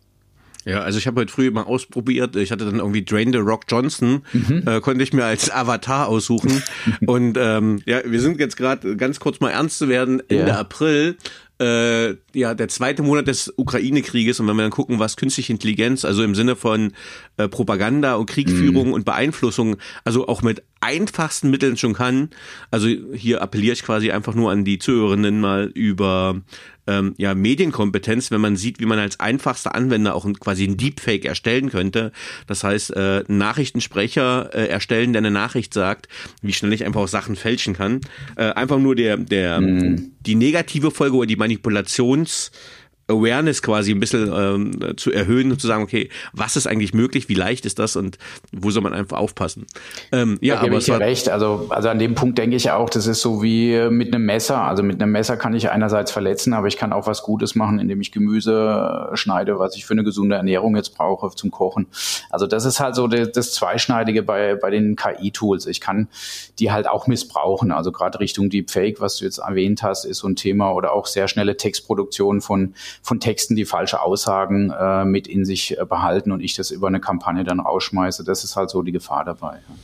Ja, 0.66 0.80
also 0.82 0.98
ich 0.98 1.07
habe 1.07 1.22
heute 1.22 1.32
früh 1.32 1.51
mal 1.51 1.62
ausprobiert. 1.62 2.36
Ich 2.36 2.53
hatte 2.53 2.66
dann 2.66 2.76
irgendwie 2.76 3.03
Drain 3.03 3.32
the 3.32 3.38
Rock 3.38 3.62
Johnson, 3.66 4.22
mhm. 4.32 4.62
äh, 4.66 4.80
konnte 4.80 5.03
ich 5.03 5.14
mir 5.14 5.24
als 5.24 5.51
Avatar 5.51 6.07
aussuchen. 6.07 6.62
und 7.07 7.38
ähm, 7.40 7.80
ja, 7.86 8.01
wir 8.05 8.20
sind 8.20 8.38
jetzt 8.38 8.59
gerade 8.59 8.96
ganz 8.96 9.20
kurz 9.20 9.40
mal 9.40 9.51
ernst 9.51 9.78
zu 9.78 9.88
werden. 9.88 10.20
Ende 10.28 10.48
ja. 10.48 10.59
April 10.59 11.16
äh, 11.61 12.17
ja 12.35 12.55
der 12.55 12.69
zweite 12.69 13.03
Monat 13.03 13.29
des 13.29 13.53
Ukraine-Krieges 13.57 14.41
und 14.41 14.49
wenn 14.49 14.57
wir 14.57 14.63
dann 14.63 14.71
gucken, 14.71 14.99
was 14.99 15.17
künstliche 15.17 15.53
Intelligenz, 15.53 16.05
also 16.05 16.23
im 16.23 16.35
Sinne 16.35 16.57
von 16.57 16.93
äh, 17.37 17.49
Propaganda 17.49 18.15
und 18.15 18.27
Kriegführung 18.27 18.89
mhm. 18.89 18.93
und 18.95 19.05
Beeinflussung, 19.05 19.77
also 20.05 20.27
auch 20.27 20.43
mit 20.43 20.63
einfachsten 20.81 21.51
Mitteln 21.51 21.77
schon 21.77 21.93
kann. 21.93 22.31
Also 22.71 22.89
hier 22.89 23.43
appelliere 23.43 23.75
ich 23.75 23.83
quasi 23.83 24.11
einfach 24.11 24.35
nur 24.35 24.51
an 24.51 24.65
die 24.65 24.79
Zuhörerinnen 24.79 25.41
mal 25.41 25.71
über 25.75 26.41
ähm, 26.91 27.14
ja, 27.16 27.34
Medienkompetenz, 27.34 28.30
wenn 28.30 28.41
man 28.41 28.57
sieht, 28.57 28.80
wie 28.80 28.86
man 28.86 28.99
als 28.99 29.20
einfachster 29.20 29.74
Anwender 29.74 30.14
auch 30.14 30.26
quasi 30.41 30.64
ein 30.64 30.76
Deepfake 30.76 31.24
erstellen 31.24 31.70
könnte. 31.70 32.12
Das 32.47 32.64
heißt, 32.64 32.97
äh, 32.97 33.24
Nachrichtensprecher 33.28 34.51
äh, 34.53 34.66
erstellen, 34.66 35.12
der 35.12 35.20
eine 35.20 35.30
Nachricht 35.30 35.72
sagt, 35.72 36.09
wie 36.43 36.53
schnell 36.53 36.72
ich 36.72 36.84
einfach 36.84 37.03
auch 37.03 37.09
Sachen 37.09 37.36
fälschen 37.36 37.74
kann. 37.74 38.01
Äh, 38.36 38.51
einfach 38.53 38.78
nur 38.78 38.97
der, 38.97 39.16
der, 39.16 39.61
mhm. 39.61 40.12
die 40.20 40.34
negative 40.34 40.91
Folge 40.91 41.16
oder 41.16 41.26
die 41.26 41.36
Manipulations- 41.36 42.51
Awareness 43.11 43.63
quasi 43.63 43.93
ein 43.93 44.01
bisschen 44.01 44.33
ähm, 44.33 44.97
zu 44.97 45.13
erhöhen 45.13 45.51
und 45.51 45.61
zu 45.61 45.67
sagen, 45.67 45.83
okay, 45.83 46.09
was 46.33 46.57
ist 46.57 46.67
eigentlich 46.67 46.95
möglich, 46.95 47.29
wie 47.29 47.35
leicht 47.35 47.67
ist 47.67 47.79
das 47.79 47.97
und 47.97 48.19
wo 48.53 48.71
soll 48.71 48.83
man 48.83 48.95
einfach 48.95 49.19
aufpassen? 49.19 49.67
Ähm, 50.13 50.39
ja, 50.41 50.57
da 50.57 50.63
aber 50.63 50.79
ich 50.79 50.85
dir 50.85 51.01
recht. 51.01 51.29
Also, 51.29 51.67
also 51.71 51.89
an 51.89 51.99
dem 51.99 52.15
Punkt 52.15 52.39
denke 52.39 52.57
ich 52.57 52.71
auch, 52.71 52.91
das 52.91 53.07
ist 53.07 53.21
so 53.21 53.43
wie 53.43 53.89
mit 53.91 54.15
einem 54.15 54.25
Messer. 54.25 54.63
Also 54.63 54.83
mit 54.83 55.03
einem 55.03 55.13
Messer 55.13 55.37
kann 55.37 55.55
ich 55.55 55.71
einerseits 55.71 56.11
verletzen, 56.11 56.53
aber 56.53 56.67
ich 56.67 56.77
kann 56.77 56.93
auch 56.93 57.07
was 57.07 57.23
Gutes 57.23 57.55
machen, 57.55 57.79
indem 57.79 58.01
ich 58.01 58.13
Gemüse 58.13 59.11
schneide, 59.15 59.59
was 59.59 59.77
ich 59.77 59.85
für 59.87 59.95
eine 59.95 60.05
gesunde 60.05 60.37
Ernährung 60.37 60.77
jetzt 60.77 60.97
brauche 60.97 61.31
zum 61.35 61.51
Kochen. 61.51 61.87
Also 62.31 62.47
das 62.47 62.65
ist 62.65 62.81
halt 62.81 62.95
so 62.95 63.07
das, 63.07 63.33
das 63.33 63.53
Zweischneidige 63.53 64.23
bei, 64.23 64.55
bei 64.55 64.71
den 64.71 64.97
KI-Tools. 64.97 65.67
Ich 65.67 65.81
kann 65.81 66.09
die 66.59 66.71
halt 66.71 66.89
auch 66.89 67.07
missbrauchen. 67.07 67.73
Also 67.73 67.93
gerade 67.93 68.21
Richtung 68.21 68.51
Deepfake, 68.51 69.01
was 69.01 69.17
du 69.17 69.25
jetzt 69.25 69.39
erwähnt 69.39 69.83
hast, 69.83 70.05
ist 70.05 70.19
so 70.19 70.29
ein 70.29 70.37
Thema 70.37 70.73
oder 70.73 70.93
auch 70.93 71.07
sehr 71.07 71.29
schnelle 71.29 71.57
Textproduktion 71.57 72.41
von 72.41 72.75
von 73.03 73.20
Texten, 73.20 73.57
die 73.57 73.64
falsche 73.64 74.01
Aussagen 74.01 74.70
äh, 74.70 75.05
mit 75.05 75.26
in 75.26 75.44
sich 75.44 75.78
äh, 75.78 75.84
behalten 75.84 76.32
und 76.32 76.40
ich 76.40 76.55
das 76.55 76.70
über 76.70 76.88
eine 76.88 77.01
Kampagne 77.01 77.44
dann 77.44 77.61
rausschmeiße. 77.61 78.24
Das 78.24 78.44
ist 78.44 78.57
halt 78.57 78.70
so 78.70 78.82
die 78.82 78.92
Gefahr 78.92 79.24
dabei. 79.24 79.61
Ja. 79.68 79.76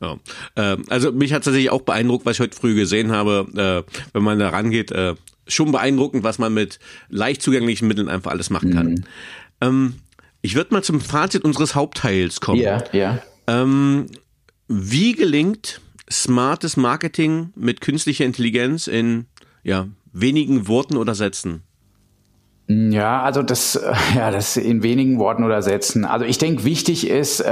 Ja. 0.00 0.16
Ähm, 0.56 0.84
also 0.88 1.12
mich 1.12 1.32
hat 1.32 1.44
tatsächlich 1.44 1.70
auch 1.70 1.82
beeindruckt, 1.82 2.26
was 2.26 2.36
ich 2.36 2.40
heute 2.40 2.56
früh 2.56 2.74
gesehen 2.74 3.12
habe, 3.12 3.84
äh, 3.86 3.92
wenn 4.12 4.22
man 4.22 4.38
da 4.38 4.48
rangeht. 4.48 4.90
Äh, 4.92 5.14
schon 5.46 5.72
beeindruckend, 5.72 6.22
was 6.22 6.38
man 6.38 6.54
mit 6.54 6.78
leicht 7.08 7.42
zugänglichen 7.42 7.88
Mitteln 7.88 8.08
einfach 8.08 8.30
alles 8.30 8.50
machen 8.50 8.72
kann. 8.72 8.86
Mhm. 8.86 9.04
Ähm, 9.60 9.94
ich 10.42 10.54
würde 10.54 10.72
mal 10.72 10.82
zum 10.82 11.00
Fazit 11.00 11.44
unseres 11.44 11.74
Hauptteils 11.74 12.40
kommen. 12.40 12.60
Ja, 12.60 12.82
ja. 12.92 13.18
Ähm, 13.46 14.06
wie 14.68 15.14
gelingt 15.14 15.80
smartes 16.10 16.76
Marketing 16.76 17.52
mit 17.56 17.80
künstlicher 17.80 18.24
Intelligenz 18.24 18.86
in 18.86 19.26
ja, 19.62 19.88
wenigen 20.12 20.68
Worten 20.68 20.96
oder 20.96 21.14
Sätzen? 21.14 21.62
Ja, 22.72 23.22
also 23.22 23.42
das, 23.42 23.80
ja, 24.14 24.30
das 24.30 24.56
in 24.56 24.84
wenigen 24.84 25.18
Worten 25.18 25.42
oder 25.42 25.60
Sätzen. 25.60 26.04
Also 26.04 26.24
ich 26.24 26.38
denke, 26.38 26.64
wichtig 26.64 27.08
ist, 27.08 27.40
äh, 27.40 27.48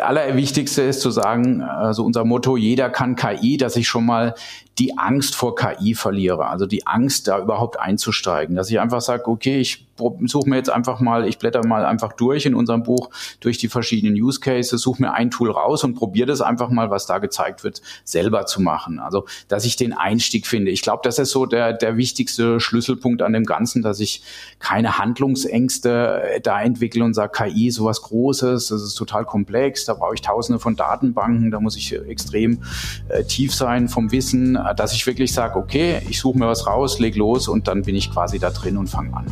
allerwichtigste 0.00 0.80
ist 0.82 1.02
zu 1.02 1.10
sagen, 1.10 1.60
also 1.60 2.02
unser 2.02 2.24
Motto, 2.24 2.56
jeder 2.56 2.88
kann 2.88 3.14
KI, 3.14 3.58
dass 3.58 3.76
ich 3.76 3.88
schon 3.88 4.06
mal 4.06 4.34
die 4.78 4.96
Angst 4.96 5.34
vor 5.34 5.54
KI 5.54 5.94
verliere, 5.94 6.46
also 6.46 6.66
die 6.66 6.86
Angst, 6.86 7.28
da 7.28 7.38
überhaupt 7.38 7.78
einzusteigen, 7.78 8.56
dass 8.56 8.70
ich 8.70 8.80
einfach 8.80 9.02
sage, 9.02 9.26
okay, 9.28 9.60
ich 9.60 9.86
suche 10.24 10.48
mir 10.48 10.56
jetzt 10.56 10.70
einfach 10.70 11.00
mal, 11.00 11.28
ich 11.28 11.38
blätter 11.38 11.66
mal 11.66 11.84
einfach 11.84 12.12
durch 12.14 12.46
in 12.46 12.54
unserem 12.54 12.82
Buch 12.82 13.10
durch 13.40 13.58
die 13.58 13.68
verschiedenen 13.68 14.14
Use 14.14 14.40
Cases, 14.40 14.80
suche 14.80 15.02
mir 15.02 15.12
ein 15.12 15.30
Tool 15.30 15.50
raus 15.50 15.84
und 15.84 15.94
probiere 15.94 16.26
das 16.26 16.40
einfach 16.40 16.70
mal, 16.70 16.90
was 16.90 17.06
da 17.06 17.18
gezeigt 17.18 17.64
wird, 17.64 17.82
selber 18.04 18.46
zu 18.46 18.62
machen. 18.62 18.98
Also, 18.98 19.26
dass 19.48 19.64
ich 19.64 19.76
den 19.76 19.92
Einstieg 19.92 20.46
finde. 20.46 20.70
Ich 20.70 20.82
glaube, 20.82 21.02
das 21.04 21.18
ist 21.18 21.30
so 21.30 21.46
der, 21.46 21.72
der 21.72 21.96
wichtigste 21.96 22.60
Schlüsselpunkt 22.60 23.22
an 23.22 23.32
dem 23.32 23.44
Ganzen, 23.44 23.82
dass 23.82 24.00
ich 24.00 24.22
keine 24.58 24.98
Handlungsängste 24.98 26.22
äh, 26.22 26.40
da 26.40 26.60
entwickle 26.60 27.04
und 27.04 27.14
sage, 27.14 27.32
KI 27.32 27.68
ist 27.68 27.76
sowas 27.76 28.02
Großes, 28.02 28.68
das 28.68 28.82
ist 28.82 28.94
total 28.94 29.24
komplex, 29.24 29.84
da 29.84 29.94
brauche 29.94 30.14
ich 30.14 30.22
tausende 30.22 30.58
von 30.58 30.76
Datenbanken, 30.76 31.50
da 31.50 31.60
muss 31.60 31.76
ich 31.76 31.92
extrem 31.92 32.62
äh, 33.08 33.24
tief 33.24 33.54
sein 33.54 33.88
vom 33.88 34.10
Wissen, 34.10 34.56
dass 34.76 34.92
ich 34.92 35.06
wirklich 35.06 35.32
sage, 35.32 35.56
okay, 35.58 36.00
ich 36.08 36.18
suche 36.18 36.38
mir 36.38 36.46
was 36.46 36.66
raus, 36.66 36.98
leg 36.98 37.16
los 37.16 37.48
und 37.48 37.68
dann 37.68 37.82
bin 37.82 37.94
ich 37.94 38.10
quasi 38.10 38.38
da 38.38 38.50
drin 38.50 38.76
und 38.76 38.88
fange 38.88 39.14
an. 39.14 39.26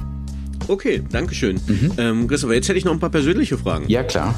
Okay, 0.69 1.03
Dankeschön. 1.11 1.61
Mhm. 1.67 1.93
Ähm, 1.99 2.29
Christopher, 2.29 2.55
jetzt 2.55 2.69
hätte 2.69 2.79
ich 2.79 2.85
noch 2.85 2.93
ein 2.93 3.01
paar 3.01 3.11
persönliche 3.11 3.59
Fragen. 3.59 3.89
Ja, 3.89 4.03
klar. 4.03 4.35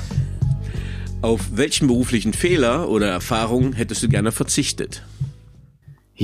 Auf 1.21 1.41
welchen 1.53 1.87
beruflichen 1.87 2.33
Fehler 2.33 2.89
oder 2.89 3.09
Erfahrungen 3.09 3.75
hättest 3.75 4.03
du 4.03 4.09
gerne 4.09 4.33
verzichtet? 4.33 5.03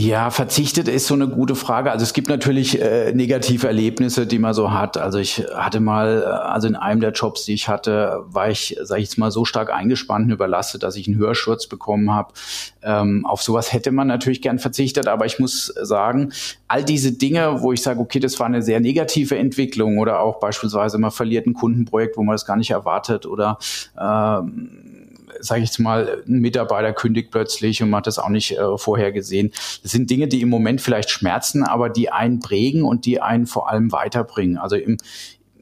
Ja, 0.00 0.30
verzichtet 0.30 0.86
ist 0.86 1.08
so 1.08 1.14
eine 1.14 1.26
gute 1.26 1.56
Frage. 1.56 1.90
Also 1.90 2.04
es 2.04 2.12
gibt 2.12 2.28
natürlich 2.28 2.80
äh, 2.80 3.12
negative 3.12 3.66
Erlebnisse, 3.66 4.28
die 4.28 4.38
man 4.38 4.54
so 4.54 4.70
hat. 4.70 4.96
Also 4.96 5.18
ich 5.18 5.44
hatte 5.52 5.80
mal, 5.80 6.22
äh, 6.22 6.24
also 6.24 6.68
in 6.68 6.76
einem 6.76 7.00
der 7.00 7.10
Jobs, 7.10 7.46
die 7.46 7.54
ich 7.54 7.66
hatte, 7.66 8.20
war 8.26 8.48
ich, 8.48 8.76
sage 8.80 9.00
ich 9.00 9.08
jetzt 9.08 9.18
mal, 9.18 9.32
so 9.32 9.44
stark 9.44 9.72
eingespannt 9.74 10.26
und 10.26 10.30
überlastet, 10.30 10.84
dass 10.84 10.94
ich 10.94 11.08
einen 11.08 11.16
Hörschutz 11.16 11.66
bekommen 11.66 12.12
habe. 12.12 12.32
Ähm, 12.80 13.26
auf 13.26 13.42
sowas 13.42 13.72
hätte 13.72 13.90
man 13.90 14.06
natürlich 14.06 14.40
gern 14.40 14.60
verzichtet, 14.60 15.08
aber 15.08 15.26
ich 15.26 15.40
muss 15.40 15.66
sagen, 15.82 16.32
all 16.68 16.84
diese 16.84 17.10
Dinge, 17.10 17.60
wo 17.62 17.72
ich 17.72 17.82
sage, 17.82 17.98
okay, 17.98 18.20
das 18.20 18.38
war 18.38 18.46
eine 18.46 18.62
sehr 18.62 18.78
negative 18.78 19.36
Entwicklung 19.36 19.98
oder 19.98 20.20
auch 20.20 20.38
beispielsweise 20.38 20.98
man 20.98 21.10
verliert 21.10 21.48
ein 21.48 21.54
Kundenprojekt, 21.54 22.16
wo 22.16 22.22
man 22.22 22.34
das 22.34 22.46
gar 22.46 22.56
nicht 22.56 22.70
erwartet 22.70 23.26
oder 23.26 23.58
ähm, 24.00 24.97
sage 25.40 25.62
ich 25.62 25.68
jetzt 25.68 25.78
mal, 25.78 26.22
ein 26.26 26.40
Mitarbeiter 26.40 26.92
kündigt 26.92 27.30
plötzlich 27.30 27.82
und 27.82 27.90
man 27.90 27.98
hat 27.98 28.06
das 28.06 28.18
auch 28.18 28.28
nicht 28.28 28.58
äh, 28.58 28.78
vorher 28.78 29.12
gesehen. 29.12 29.52
Das 29.82 29.92
sind 29.92 30.10
Dinge, 30.10 30.28
die 30.28 30.40
im 30.40 30.48
Moment 30.48 30.80
vielleicht 30.80 31.10
schmerzen, 31.10 31.64
aber 31.64 31.88
die 31.88 32.10
einen 32.10 32.40
prägen 32.40 32.82
und 32.82 33.06
die 33.06 33.20
einen 33.20 33.46
vor 33.46 33.68
allem 33.70 33.92
weiterbringen. 33.92 34.58
Also 34.58 34.76
im, 34.76 34.98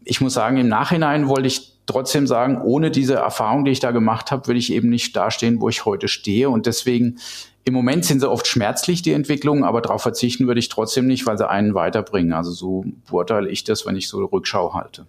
ich 0.05 0.21
muss 0.21 0.35
sagen, 0.35 0.57
im 0.57 0.69
Nachhinein 0.69 1.29
wollte 1.29 1.49
ich 1.49 1.73
trotzdem 1.87 2.27
sagen, 2.27 2.61
ohne 2.63 2.91
diese 2.91 3.15
Erfahrung, 3.15 3.65
die 3.65 3.71
ich 3.71 3.81
da 3.81 3.91
gemacht 3.91 4.31
habe, 4.31 4.47
würde 4.47 4.59
ich 4.59 4.73
eben 4.73 4.89
nicht 4.89 5.17
dastehen, 5.17 5.61
wo 5.61 5.69
ich 5.69 5.85
heute 5.85 6.09
stehe. 6.09 6.51
Und 6.51 6.67
deswegen 6.67 7.19
im 7.65 7.75
Moment 7.75 8.05
sind 8.05 8.21
sie 8.21 8.31
oft 8.31 8.47
schmerzlich, 8.47 9.03
die 9.03 9.13
Entwicklungen, 9.13 9.65
aber 9.65 9.81
darauf 9.81 10.03
verzichten 10.03 10.47
würde 10.47 10.61
ich 10.61 10.69
trotzdem 10.69 11.07
nicht, 11.07 11.27
weil 11.27 11.37
sie 11.37 11.49
einen 11.49 11.75
weiterbringen. 11.75 12.33
Also 12.33 12.53
so 12.53 12.85
beurteile 13.09 13.49
ich 13.49 13.65
das, 13.65 13.87
wenn 13.87 13.97
ich 13.97 14.09
so 14.09 14.25
Rückschau 14.25 14.75
halte. 14.75 15.07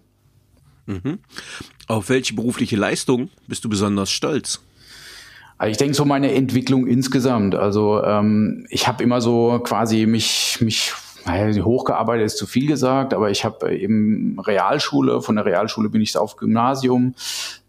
Mhm. 0.88 1.18
Auf 1.86 2.08
welche 2.08 2.34
berufliche 2.34 2.76
Leistung 2.76 3.28
bist 3.46 3.64
du 3.64 3.68
besonders 3.68 4.10
stolz? 4.10 4.60
Also 5.58 5.72
ich 5.72 5.76
denke 5.76 5.94
so 5.94 6.04
meine 6.04 6.32
Entwicklung 6.32 6.86
insgesamt. 6.86 7.54
Also 7.54 8.02
ähm, 8.04 8.66
ich 8.70 8.88
habe 8.88 9.02
immer 9.02 9.20
so 9.20 9.60
quasi 9.62 10.06
mich 10.06 10.58
mich 10.60 10.92
hochgearbeitet 11.26 12.26
ist 12.26 12.38
zu 12.38 12.46
viel 12.46 12.66
gesagt, 12.66 13.14
aber 13.14 13.30
ich 13.30 13.44
habe 13.44 13.74
eben 13.74 14.38
Realschule, 14.40 15.20
von 15.20 15.36
der 15.36 15.44
Realschule 15.44 15.88
bin 15.88 16.00
ich 16.00 16.16
auf 16.16 16.36
Gymnasium, 16.36 17.14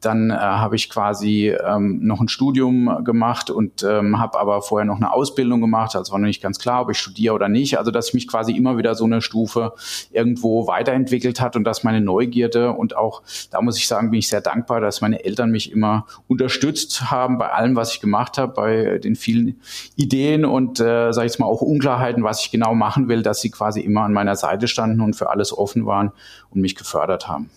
dann 0.02 0.30
äh, 0.30 0.36
habe 0.36 0.76
ich 0.76 0.89
quasi 0.89 1.50
ähm, 1.50 2.00
noch 2.02 2.22
ein 2.22 2.30
Studium 2.30 3.04
gemacht 3.04 3.50
und 3.50 3.84
ähm, 3.84 4.20
habe 4.20 4.39
aber 4.39 4.62
vorher 4.62 4.86
noch 4.86 4.97
eine 4.97 5.12
Ausbildung 5.12 5.62
gemacht. 5.62 5.95
Also 5.95 6.12
war 6.12 6.20
noch 6.20 6.28
nicht 6.28 6.41
ganz 6.41 6.60
klar, 6.60 6.84
ob 6.84 6.91
ich 6.91 6.97
studiere 6.97 7.34
oder 7.34 7.50
nicht. 7.50 7.78
Also 7.78 7.91
dass 7.91 8.10
ich 8.10 8.14
mich 8.14 8.28
quasi 8.28 8.54
immer 8.54 8.78
wieder 8.78 8.95
so 8.95 9.06
eine 9.06 9.22
Stufe 9.22 9.74
irgendwo 10.12 10.68
weiterentwickelt 10.68 11.41
hat 11.41 11.56
und 11.56 11.64
dass 11.66 11.84
meine 11.84 12.02
Neugierde 12.02 12.72
und 12.72 12.95
auch, 12.95 13.24
da 13.52 13.62
muss 13.62 13.78
ich 13.78 13.88
sagen, 13.88 14.12
bin 14.12 14.20
ich 14.20 14.30
sehr 14.30 14.41
dankbar, 14.41 14.80
dass 14.80 15.02
meine 15.02 15.24
Eltern 15.26 15.52
mich 15.52 15.72
immer 15.72 16.06
unterstützt 16.28 17.12
haben 17.12 17.38
bei 17.38 17.52
allem, 17.52 17.76
was 17.76 17.93
ich 17.93 18.00
gemacht 18.00 18.38
habe, 18.38 18.54
bei 18.54 19.00
den 19.00 19.16
vielen 19.16 19.60
Ideen 19.95 20.45
und, 20.45 20.80
äh, 20.80 21.12
sage 21.12 21.26
ich 21.26 21.34
jetzt 21.34 21.39
mal, 21.39 21.47
auch 21.47 21.62
Unklarheiten, 21.62 22.24
was 22.24 22.41
ich 22.41 22.52
genau 22.52 22.74
machen 22.74 23.10
will, 23.10 23.22
dass 23.22 23.39
sie 23.42 23.52
quasi 23.52 23.82
immer 23.82 24.02
an 24.02 24.14
meiner 24.14 24.36
Seite 24.36 24.68
standen 24.68 25.02
und 25.02 25.16
für 25.16 25.30
alles 25.30 25.56
offen 25.56 25.86
waren 25.86 26.12
und 26.50 26.62
mich 26.62 26.76
gefördert 26.76 27.28
haben. 27.28 27.50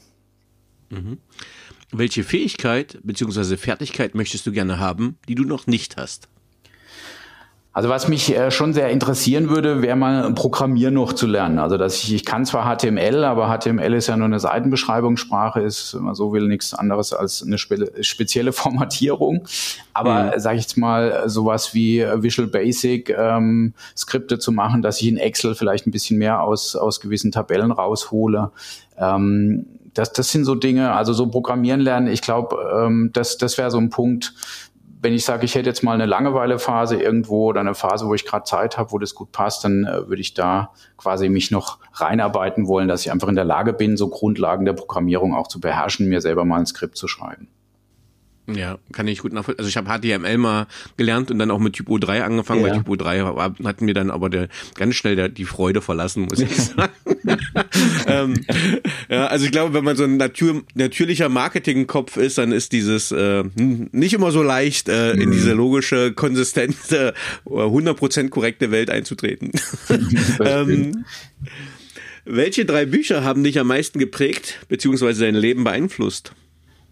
Mhm. 0.90 1.18
Welche 1.90 2.24
Fähigkeit 2.24 2.98
bzw. 3.02 3.56
Fertigkeit 3.56 4.14
möchtest 4.14 4.46
du 4.46 4.52
gerne 4.52 4.78
haben, 4.78 5.18
die 5.28 5.34
du 5.34 5.44
noch 5.44 5.66
nicht 5.66 5.96
hast? 5.96 6.28
Also 7.74 7.88
was 7.88 8.06
mich 8.06 8.36
äh, 8.36 8.50
schon 8.50 8.74
sehr 8.74 8.90
interessieren 8.90 9.48
würde, 9.48 9.80
wäre 9.80 9.96
mal 9.96 10.34
Programmieren 10.34 10.92
noch 10.92 11.14
zu 11.14 11.26
lernen. 11.26 11.58
Also 11.58 11.78
dass 11.78 12.02
ich, 12.02 12.12
ich 12.12 12.24
kann 12.26 12.44
zwar 12.44 12.76
HTML, 12.76 13.24
aber 13.24 13.48
HTML 13.48 13.94
ist 13.94 14.08
ja 14.08 14.16
nur 14.16 14.26
eine 14.26 14.40
Seitenbeschreibungssprache, 14.40 15.60
ist, 15.60 15.94
wenn 15.94 16.02
man 16.02 16.14
so 16.14 16.34
will, 16.34 16.48
nichts 16.48 16.74
anderes 16.74 17.14
als 17.14 17.42
eine 17.42 17.56
spe 17.56 17.90
spezielle 18.02 18.52
Formatierung. 18.52 19.44
Aber 19.94 20.34
mhm. 20.34 20.40
sage 20.40 20.56
ich 20.56 20.64
jetzt 20.64 20.76
mal, 20.76 21.30
sowas 21.30 21.72
wie 21.72 22.04
Visual 22.16 22.48
Basic 22.48 23.08
ähm, 23.08 23.72
Skripte 23.96 24.38
zu 24.38 24.52
machen, 24.52 24.82
dass 24.82 25.00
ich 25.00 25.08
in 25.08 25.16
Excel 25.16 25.54
vielleicht 25.54 25.86
ein 25.86 25.92
bisschen 25.92 26.18
mehr 26.18 26.42
aus, 26.42 26.76
aus 26.76 27.00
gewissen 27.00 27.32
Tabellen 27.32 27.72
raushole. 27.72 28.50
Ähm, 28.98 29.64
das, 29.94 30.12
das 30.12 30.30
sind 30.30 30.44
so 30.44 30.54
Dinge, 30.54 30.92
also 30.92 31.12
so 31.12 31.26
Programmieren 31.26 31.80
lernen, 31.80 32.06
ich 32.06 32.22
glaube, 32.22 32.56
ähm, 32.74 33.10
das, 33.12 33.38
das 33.38 33.58
wäre 33.58 33.70
so 33.70 33.78
ein 33.78 33.90
Punkt, 33.90 34.34
wenn 35.02 35.14
ich 35.14 35.24
sage, 35.24 35.44
ich 35.44 35.56
hätte 35.56 35.68
jetzt 35.68 35.82
mal 35.82 35.94
eine 35.94 36.06
Langeweilephase 36.06 36.96
irgendwo 36.96 37.48
oder 37.48 37.60
eine 37.60 37.74
Phase, 37.74 38.06
wo 38.06 38.14
ich 38.14 38.24
gerade 38.24 38.44
Zeit 38.44 38.78
habe, 38.78 38.92
wo 38.92 38.98
das 38.98 39.16
gut 39.16 39.32
passt, 39.32 39.64
dann 39.64 39.84
äh, 39.84 40.08
würde 40.08 40.20
ich 40.20 40.32
da 40.32 40.72
quasi 40.96 41.28
mich 41.28 41.50
noch 41.50 41.80
reinarbeiten 41.92 42.68
wollen, 42.68 42.86
dass 42.86 43.04
ich 43.04 43.10
einfach 43.10 43.26
in 43.26 43.34
der 43.34 43.44
Lage 43.44 43.72
bin, 43.72 43.96
so 43.96 44.08
Grundlagen 44.08 44.64
der 44.64 44.74
Programmierung 44.74 45.34
auch 45.34 45.48
zu 45.48 45.60
beherrschen, 45.60 46.08
mir 46.08 46.20
selber 46.20 46.44
mal 46.44 46.60
ein 46.60 46.66
Skript 46.66 46.96
zu 46.96 47.08
schreiben. 47.08 47.48
Ja, 48.48 48.78
kann 48.90 49.06
ich 49.06 49.20
gut 49.20 49.32
nachvollziehen. 49.32 49.60
Also 49.60 49.68
ich 49.68 49.76
habe 49.76 49.88
HTML 49.88 50.36
mal 50.36 50.66
gelernt 50.96 51.30
und 51.30 51.38
dann 51.38 51.50
auch 51.52 51.60
mit 51.60 51.74
Typo 51.74 51.98
3 51.98 52.24
angefangen, 52.24 52.62
ja. 52.62 52.70
weil 52.70 52.78
Typo 52.78 52.96
3 52.96 53.24
war, 53.24 53.54
hat 53.62 53.80
mir 53.80 53.94
dann 53.94 54.10
aber 54.10 54.30
der, 54.30 54.48
ganz 54.74 54.96
schnell 54.96 55.14
der, 55.14 55.28
die 55.28 55.44
Freude 55.44 55.80
verlassen, 55.80 56.26
muss 56.28 56.40
ich 56.40 56.56
sagen. 56.56 56.92
ähm, 58.06 58.34
ja, 59.08 59.26
also 59.26 59.44
ich 59.44 59.52
glaube, 59.52 59.74
wenn 59.74 59.84
man 59.84 59.96
so 59.96 60.02
ein 60.02 60.16
natür, 60.16 60.62
natürlicher 60.74 61.28
Marketingkopf 61.28 62.16
ist, 62.16 62.38
dann 62.38 62.50
ist 62.50 62.72
dieses 62.72 63.12
äh, 63.12 63.44
nicht 63.54 64.12
immer 64.12 64.32
so 64.32 64.42
leicht, 64.42 64.88
äh, 64.88 65.12
in 65.12 65.28
mhm. 65.28 65.32
diese 65.32 65.52
logische, 65.52 66.12
konsistente, 66.12 67.14
100% 67.46 68.28
korrekte 68.30 68.72
Welt 68.72 68.90
einzutreten. 68.90 69.52
ähm, 70.44 71.04
welche 72.24 72.64
drei 72.64 72.86
Bücher 72.86 73.22
haben 73.22 73.44
dich 73.44 73.58
am 73.60 73.68
meisten 73.68 74.00
geprägt, 74.00 74.60
beziehungsweise 74.68 75.24
dein 75.24 75.34
Leben 75.36 75.62
beeinflusst? 75.62 76.32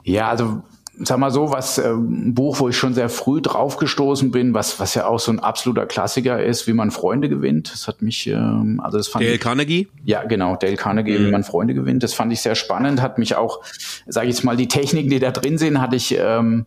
Ja, 0.04 0.28
also 0.28 0.62
sag 1.02 1.18
mal 1.18 1.30
so, 1.30 1.50
was 1.50 1.78
äh, 1.78 1.90
ein 1.90 2.34
Buch, 2.34 2.60
wo 2.60 2.68
ich 2.68 2.76
schon 2.76 2.94
sehr 2.94 3.08
früh 3.08 3.40
draufgestoßen 3.40 4.30
bin, 4.30 4.54
was 4.54 4.80
was 4.80 4.94
ja 4.94 5.06
auch 5.06 5.20
so 5.20 5.32
ein 5.32 5.40
absoluter 5.40 5.86
Klassiker 5.86 6.42
ist, 6.42 6.66
wie 6.66 6.72
man 6.72 6.90
Freunde 6.90 7.28
gewinnt. 7.28 7.72
Das 7.72 7.88
hat 7.88 8.02
mich, 8.02 8.26
ähm, 8.26 8.80
also 8.82 8.98
das 8.98 9.08
fand 9.08 9.24
Dale 9.24 9.34
ich, 9.34 9.40
Carnegie. 9.40 9.88
Ja, 10.04 10.24
genau, 10.24 10.56
Dale 10.56 10.76
Carnegie, 10.76 11.18
mhm. 11.18 11.26
wie 11.26 11.30
man 11.30 11.44
Freunde 11.44 11.74
gewinnt. 11.74 12.02
Das 12.02 12.14
fand 12.14 12.32
ich 12.32 12.40
sehr 12.40 12.54
spannend. 12.54 13.00
Hat 13.00 13.18
mich 13.18 13.36
auch, 13.36 13.60
sage 14.06 14.28
ich 14.28 14.36
jetzt 14.36 14.44
mal, 14.44 14.56
die 14.56 14.68
Techniken, 14.68 15.10
die 15.10 15.18
da 15.18 15.30
drin 15.30 15.58
sind, 15.58 15.80
hatte 15.80 15.96
ich 15.96 16.16
ähm, 16.18 16.66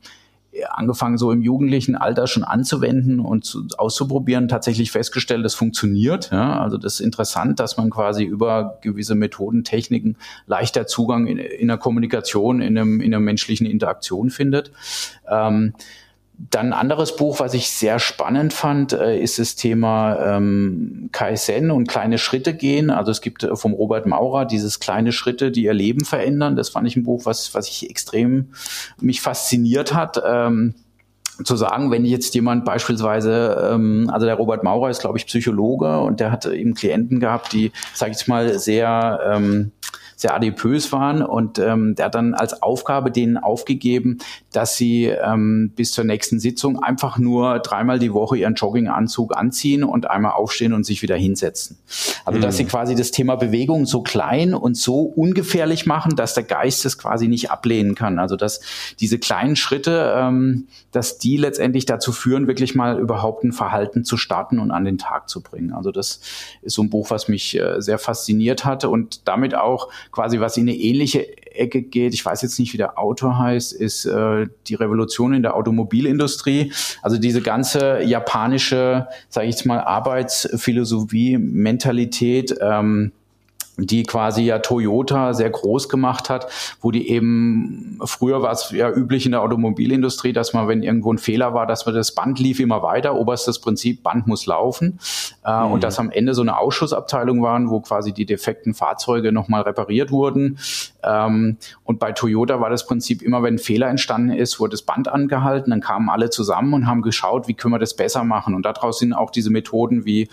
angefangen, 0.70 1.18
so 1.18 1.32
im 1.32 1.42
jugendlichen 1.42 1.96
Alter 1.96 2.28
schon 2.28 2.44
anzuwenden 2.44 3.20
und 3.20 3.46
zu, 3.46 3.66
auszuprobieren, 3.78 4.48
tatsächlich 4.48 4.92
festgestellt, 4.92 5.44
das 5.44 5.56
funktioniert. 5.56 6.32
Ja? 6.32 6.60
Also 6.60 6.78
das 6.78 6.96
ist 6.96 7.00
interessant, 7.00 7.60
dass 7.60 7.78
man 7.78 7.90
quasi 7.90 8.24
über 8.24 8.78
gewisse 8.82 9.16
Methoden, 9.16 9.64
Techniken 9.64 10.16
leichter 10.46 10.88
Zugang 10.88 11.28
in, 11.28 11.38
in 11.38 11.68
der 11.68 11.78
Kommunikation, 11.78 12.62
in, 12.62 12.78
einem, 12.78 13.02
in 13.02 13.14
einer 13.14 13.20
menschlichen 13.20 13.66
Interaktion 13.66 14.30
findet. 14.30 14.72
Ähm, 15.28 15.74
dann 16.38 16.68
ein 16.68 16.74
anderes 16.74 17.16
Buch, 17.16 17.40
was 17.40 17.54
ich 17.54 17.70
sehr 17.70 18.00
spannend 18.00 18.54
fand, 18.54 18.94
äh, 18.94 19.20
ist 19.20 19.40
das 19.40 19.56
Thema 19.56 20.38
ähm, 20.38 21.10
Kaizen 21.12 21.72
und 21.72 21.88
kleine 21.88 22.18
Schritte 22.18 22.54
gehen. 22.54 22.90
Also 22.90 23.12
es 23.12 23.22
gibt 23.22 23.44
äh, 23.44 23.56
vom 23.56 23.74
Robert 23.74 24.06
Maurer 24.06 24.46
dieses 24.46 24.80
kleine 24.80 25.12
Schritte, 25.12 25.52
die 25.52 25.64
ihr 25.64 25.74
Leben 25.74 26.06
verändern. 26.06 26.56
Das 26.56 26.70
fand 26.70 26.88
ich 26.88 26.96
ein 26.96 27.04
Buch, 27.04 27.26
was, 27.26 27.54
was 27.54 27.68
ich 27.68 27.90
extrem 27.90 28.50
mich 29.00 29.22
fasziniert 29.22 29.94
hat. 29.94 30.22
Ähm, 30.26 30.76
zu 31.44 31.56
sagen, 31.56 31.90
wenn 31.92 32.06
jetzt 32.06 32.36
jemand 32.36 32.64
beispielsweise, 32.64 33.72
ähm, 33.72 34.10
also 34.14 34.26
der 34.26 34.36
Robert 34.36 34.64
Maurer 34.64 34.90
ist, 34.90 35.02
glaube 35.02 35.18
ich, 35.18 35.26
Psychologe 35.26 36.00
und 36.00 36.20
der 36.20 36.32
hat 36.32 36.46
eben 36.46 36.76
Klienten 36.76 37.20
gehabt, 37.20 37.54
die, 37.54 37.72
sage 37.94 38.14
ich 38.16 38.28
mal, 38.28 38.60
sehr 38.60 39.20
ähm, 39.26 39.72
sehr 40.24 40.34
adipös 40.34 40.94
waren 40.94 41.22
und 41.22 41.60
ähm, 41.60 41.96
der 41.96 42.06
hat 42.06 42.16
dann 42.16 42.34
als 42.34 42.64
Aufgabe 42.64 43.12
denen 43.12 43.36
aufgegeben, 43.36 44.20
dass 44.54 44.78
sie 44.78 45.08
ähm, 45.08 45.74
bis 45.76 45.92
zur 45.92 46.06
nächsten 46.06 46.40
Sitzung 46.40 46.82
einfach 46.82 47.18
nur 47.18 47.60
dreimal 47.60 48.00
die 48.00 48.14
Woche 48.14 48.38
ihren 48.38 48.56
Jogginganzug 48.56 49.36
anziehen 49.36 49.84
und 49.84 50.10
einmal 50.10 50.32
aufstehen 50.32 50.72
und 50.72 50.86
sich 50.86 51.02
wieder 51.02 51.18
hinsetzen. 51.18 51.78
Also 52.24 52.40
dass 52.40 52.56
sie 52.56 52.64
mhm. 52.64 52.70
quasi 52.70 52.96
das 52.96 53.12
Thema 53.12 53.36
Bewegung 53.36 53.86
so 53.86 54.02
klein 54.02 54.54
und 54.54 54.78
so 54.78 55.02
ungefährlich 55.02 55.86
machen, 55.86 56.16
dass 56.16 56.36
der 56.36 56.44
Geist 56.44 56.86
es 56.86 56.98
quasi 56.98 57.28
nicht 57.28 57.52
ablehnen 57.52 57.94
kann. 57.94 58.18
Also 58.18 58.38
dass 58.38 58.62
diese 59.02 59.20
kleinen 59.20 59.58
Schritte, 59.58 60.16
ähm, 60.16 60.68
dass 60.94 61.18
die 61.18 61.36
letztendlich 61.36 61.86
dazu 61.86 62.14
führen, 62.14 62.48
wirklich 62.48 62.76
mal 62.76 62.98
überhaupt 62.98 63.44
ein 63.44 63.52
Verhalten 63.52 64.06
zu 64.06 64.16
starten 64.16 64.60
und 64.60 64.72
an 64.72 64.86
den 64.86 64.98
Tag 64.98 65.28
zu 65.28 65.42
bringen. 65.42 65.74
Also 65.74 65.92
das 65.92 66.22
ist 66.62 66.76
so 66.76 66.82
ein 66.82 66.90
Buch, 66.90 67.10
was 67.10 67.28
mich 67.28 67.60
äh, 67.60 67.82
sehr 67.82 67.98
fasziniert 67.98 68.64
hatte 68.64 68.90
und 68.90 69.28
damit 69.28 69.54
auch 69.54 69.90
quasi 70.14 70.40
was 70.40 70.56
in 70.56 70.64
eine 70.64 70.78
ähnliche 70.78 71.28
Ecke 71.54 71.82
geht, 71.82 72.14
ich 72.14 72.26
weiß 72.26 72.42
jetzt 72.42 72.58
nicht, 72.60 72.72
wie 72.74 72.78
der 72.78 72.98
Autor 72.98 73.38
heißt, 73.38 73.74
ist 73.74 74.06
äh, 74.06 74.48
die 74.68 74.76
Revolution 74.76 75.34
in 75.34 75.42
der 75.42 75.56
Automobilindustrie. 75.56 76.72
Also 77.02 77.18
diese 77.18 77.42
ganze 77.42 78.02
japanische, 78.04 79.08
sage 79.30 79.48
ich 79.48 79.56
jetzt 79.56 79.66
mal, 79.66 79.80
Arbeitsphilosophie, 79.80 81.38
Mentalität. 81.38 82.56
Ähm, 82.62 83.12
die 83.78 84.04
quasi 84.04 84.44
ja 84.44 84.60
Toyota 84.60 85.34
sehr 85.34 85.50
groß 85.50 85.90
gemacht 85.90 86.30
hat, 86.30 86.48
wo 86.80 86.92
die 86.92 87.10
eben, 87.10 88.00
früher 88.06 88.44
war 88.44 88.52
es 88.52 88.70
ja 88.70 88.92
üblich 88.92 89.26
in 89.26 89.32
der 89.32 89.42
Automobilindustrie, 89.42 90.32
dass 90.32 90.54
man, 90.54 90.68
wenn 90.68 90.84
irgendwo 90.84 91.12
ein 91.12 91.18
Fehler 91.18 91.56
war, 91.56 91.66
dass 91.66 91.86
man 91.86 91.96
das 91.96 92.14
Band 92.14 92.40
lief 92.40 92.60
immer 92.60 92.84
weiter, 92.84 93.16
oberstes 93.16 93.60
Prinzip, 93.60 94.04
Band 94.04 94.28
muss 94.28 94.46
laufen 94.46 95.00
äh, 95.44 95.52
mhm. 95.52 95.72
und 95.72 95.84
dass 95.84 95.98
am 95.98 96.12
Ende 96.12 96.36
so 96.36 96.44
eine 96.44 96.58
Ausschussabteilung 96.58 97.42
waren, 97.42 97.70
wo 97.70 97.80
quasi 97.82 98.14
die 98.14 98.26
defekten 98.26 98.76
Fahrzeuge 98.76 99.32
nochmal 99.32 99.64
repariert 99.64 100.12
wurden. 100.12 100.60
Ähm, 101.04 101.58
und 101.84 102.00
bei 102.00 102.12
Toyota 102.12 102.62
war 102.62 102.70
das 102.70 102.86
Prinzip 102.86 103.24
immer, 103.24 103.42
wenn 103.42 103.56
ein 103.56 103.60
Fehler 103.60 103.88
entstanden 103.88 104.30
ist, 104.30 104.60
wurde 104.60 104.72
das 104.72 104.84
Band 104.84 105.08
angehalten, 105.08 105.72
dann 105.72 105.82
kamen 105.82 106.10
alle 106.10 106.30
zusammen 106.30 106.74
und 106.74 106.88
haben 106.88 107.02
geschaut, 107.02 107.48
wie 107.48 107.56
können 107.56 107.74
wir 107.74 107.80
das 107.80 107.96
besser 107.96 108.24
machen 108.24 108.54
und 108.54 108.66
daraus 108.66 109.00
sind 109.00 109.14
auch 109.14 109.32
diese 109.32 109.50
Methoden 109.50 110.06
wie 110.06 110.24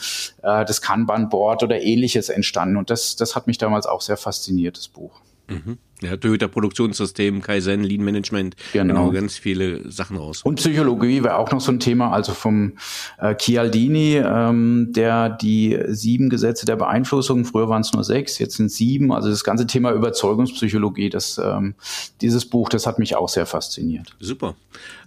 äh, 0.42 0.64
das 0.64 0.82
Kanban-Board 0.82 1.62
oder 1.62 1.80
ähnliches 1.80 2.28
entstanden 2.28 2.76
und 2.76 2.90
das, 2.90 3.16
das 3.16 3.29
das 3.30 3.36
hat 3.36 3.46
mich 3.46 3.58
damals 3.58 3.86
auch 3.86 4.00
sehr 4.00 4.16
fasziniert, 4.16 4.76
das 4.76 4.88
Buch. 4.88 5.20
Mhm. 5.48 5.78
Ja, 6.02 6.16
Toyota 6.16 6.48
Produktionssystem, 6.48 7.42
Kaizen, 7.42 7.84
Lean 7.84 8.02
Management, 8.02 8.56
genau. 8.72 8.94
genau 8.94 9.12
ganz 9.12 9.36
viele 9.36 9.90
Sachen 9.90 10.16
raus. 10.16 10.42
Und 10.42 10.56
Psychologie 10.56 11.22
wäre 11.22 11.36
auch 11.36 11.50
noch 11.52 11.60
so 11.60 11.70
ein 11.70 11.78
Thema, 11.78 12.10
also 12.10 12.32
vom 12.32 12.74
äh, 13.18 13.34
Chialdini, 13.36 14.16
ähm, 14.16 14.92
der 14.92 15.28
die 15.28 15.78
sieben 15.88 16.28
Gesetze 16.28 16.66
der 16.66 16.76
Beeinflussung, 16.76 17.44
früher 17.44 17.68
waren 17.68 17.82
es 17.82 17.92
nur 17.92 18.02
sechs, 18.02 18.38
jetzt 18.38 18.56
sind 18.56 18.70
sieben, 18.70 19.12
also 19.12 19.28
das 19.28 19.44
ganze 19.44 19.66
Thema 19.66 19.92
Überzeugungspsychologie, 19.92 21.10
das, 21.10 21.38
ähm, 21.38 21.74
dieses 22.20 22.46
Buch, 22.46 22.68
das 22.68 22.86
hat 22.86 22.98
mich 22.98 23.14
auch 23.16 23.28
sehr 23.28 23.46
fasziniert. 23.46 24.16
Super. 24.20 24.56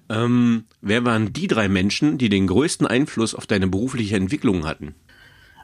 Ähm, 0.09 0.65
wer 0.81 1.03
waren 1.05 1.33
die 1.33 1.47
drei 1.47 1.67
Menschen, 1.67 2.17
die 2.17 2.29
den 2.29 2.47
größten 2.47 2.85
Einfluss 2.85 3.33
auf 3.33 3.47
deine 3.47 3.67
berufliche 3.67 4.15
Entwicklung 4.15 4.65
hatten? 4.67 4.93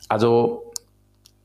Also 0.08 0.69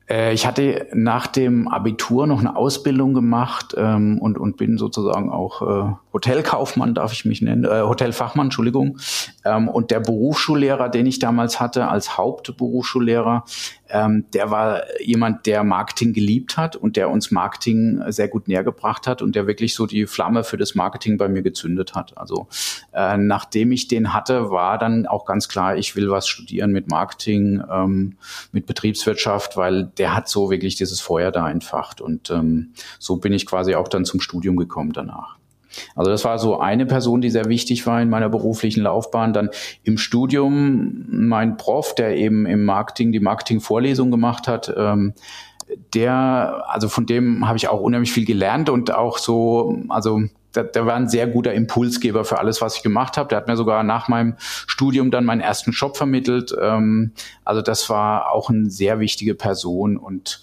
ich 0.06 0.46
hatte 0.46 0.86
nach 0.92 1.26
dem 1.26 1.66
Abitur 1.66 2.26
noch 2.26 2.40
eine 2.40 2.56
Ausbildung 2.56 3.14
gemacht 3.14 3.74
ähm, 3.76 4.18
und, 4.18 4.36
und 4.36 4.58
bin 4.58 4.76
sozusagen 4.76 5.30
auch 5.30 5.62
äh, 5.62 5.94
Hotelkaufmann, 6.12 6.94
darf 6.94 7.12
ich 7.12 7.24
mich 7.24 7.40
nennen, 7.40 7.64
äh, 7.64 7.80
Hotelfachmann, 7.80 8.48
Entschuldigung. 8.48 8.98
Ähm, 9.46 9.68
und 9.68 9.90
der 9.90 10.00
Berufsschullehrer, 10.00 10.90
den 10.90 11.06
ich 11.06 11.20
damals 11.20 11.58
hatte 11.58 11.88
als 11.88 12.18
Hauptberufsschullehrer, 12.18 13.44
ähm, 13.88 14.24
der 14.32 14.50
war 14.50 14.82
jemand, 15.00 15.46
der 15.46 15.62
Marketing 15.62 16.12
geliebt 16.12 16.56
hat 16.56 16.76
und 16.76 16.96
der 16.96 17.10
uns 17.10 17.30
Marketing 17.30 18.02
sehr 18.08 18.28
gut 18.28 18.48
näher 18.48 18.64
gebracht 18.64 19.06
hat 19.06 19.22
und 19.22 19.36
der 19.36 19.46
wirklich 19.46 19.74
so 19.74 19.86
die 19.86 20.06
Flamme 20.06 20.44
für 20.44 20.56
das 20.56 20.74
Marketing 20.74 21.18
bei 21.18 21.28
mir 21.28 21.42
gezündet 21.42 21.94
hat. 21.94 22.16
Also 22.16 22.48
äh, 22.92 23.16
nachdem 23.16 23.72
ich 23.72 23.88
den 23.88 24.14
hatte, 24.14 24.50
war 24.50 24.78
dann 24.78 25.06
auch 25.06 25.26
ganz 25.26 25.48
klar, 25.48 25.76
ich 25.76 25.96
will 25.96 26.10
was 26.10 26.28
studieren 26.28 26.72
mit 26.72 26.88
Marketing, 26.88 27.62
ähm, 27.70 28.16
mit 28.52 28.66
Betriebswirtschaft, 28.66 29.56
weil 29.56 29.84
der 29.98 30.14
hat 30.14 30.28
so 30.28 30.50
wirklich 30.50 30.76
dieses 30.76 31.00
Feuer 31.00 31.30
da 31.30 31.50
entfacht 31.50 32.00
und 32.00 32.30
ähm, 32.30 32.72
so 32.98 33.16
bin 33.16 33.32
ich 33.32 33.46
quasi 33.46 33.74
auch 33.74 33.88
dann 33.88 34.04
zum 34.04 34.20
Studium 34.20 34.56
gekommen 34.56 34.92
danach. 34.92 35.36
Also 35.94 36.10
das 36.10 36.24
war 36.24 36.38
so 36.38 36.58
eine 36.58 36.86
Person, 36.86 37.20
die 37.20 37.30
sehr 37.30 37.46
wichtig 37.46 37.86
war 37.86 38.00
in 38.00 38.10
meiner 38.10 38.28
beruflichen 38.28 38.82
Laufbahn. 38.82 39.32
Dann 39.32 39.50
im 39.82 39.98
Studium 39.98 41.04
mein 41.08 41.56
Prof, 41.56 41.94
der 41.94 42.16
eben 42.16 42.46
im 42.46 42.64
Marketing 42.64 43.12
die 43.12 43.20
Marketingvorlesung 43.20 44.10
gemacht 44.10 44.48
hat. 44.48 44.72
Ähm, 44.76 45.14
der, 45.94 46.64
also 46.68 46.88
von 46.88 47.06
dem 47.06 47.46
habe 47.46 47.56
ich 47.56 47.68
auch 47.68 47.80
unheimlich 47.80 48.12
viel 48.12 48.26
gelernt 48.26 48.68
und 48.68 48.92
auch 48.92 49.18
so, 49.18 49.78
also 49.88 50.22
der, 50.54 50.64
der 50.64 50.86
war 50.86 50.94
ein 50.94 51.08
sehr 51.08 51.26
guter 51.26 51.52
Impulsgeber 51.52 52.24
für 52.24 52.38
alles, 52.38 52.60
was 52.60 52.76
ich 52.76 52.82
gemacht 52.82 53.16
habe. 53.16 53.28
Der 53.28 53.38
hat 53.38 53.48
mir 53.48 53.56
sogar 53.56 53.82
nach 53.82 54.08
meinem 54.08 54.34
Studium 54.38 55.10
dann 55.10 55.24
meinen 55.24 55.40
ersten 55.40 55.72
Job 55.72 55.96
vermittelt. 55.96 56.54
Ähm, 56.60 57.12
also 57.44 57.62
das 57.62 57.88
war 57.90 58.30
auch 58.30 58.50
eine 58.50 58.70
sehr 58.70 59.00
wichtige 59.00 59.34
Person 59.34 59.96
und 59.96 60.40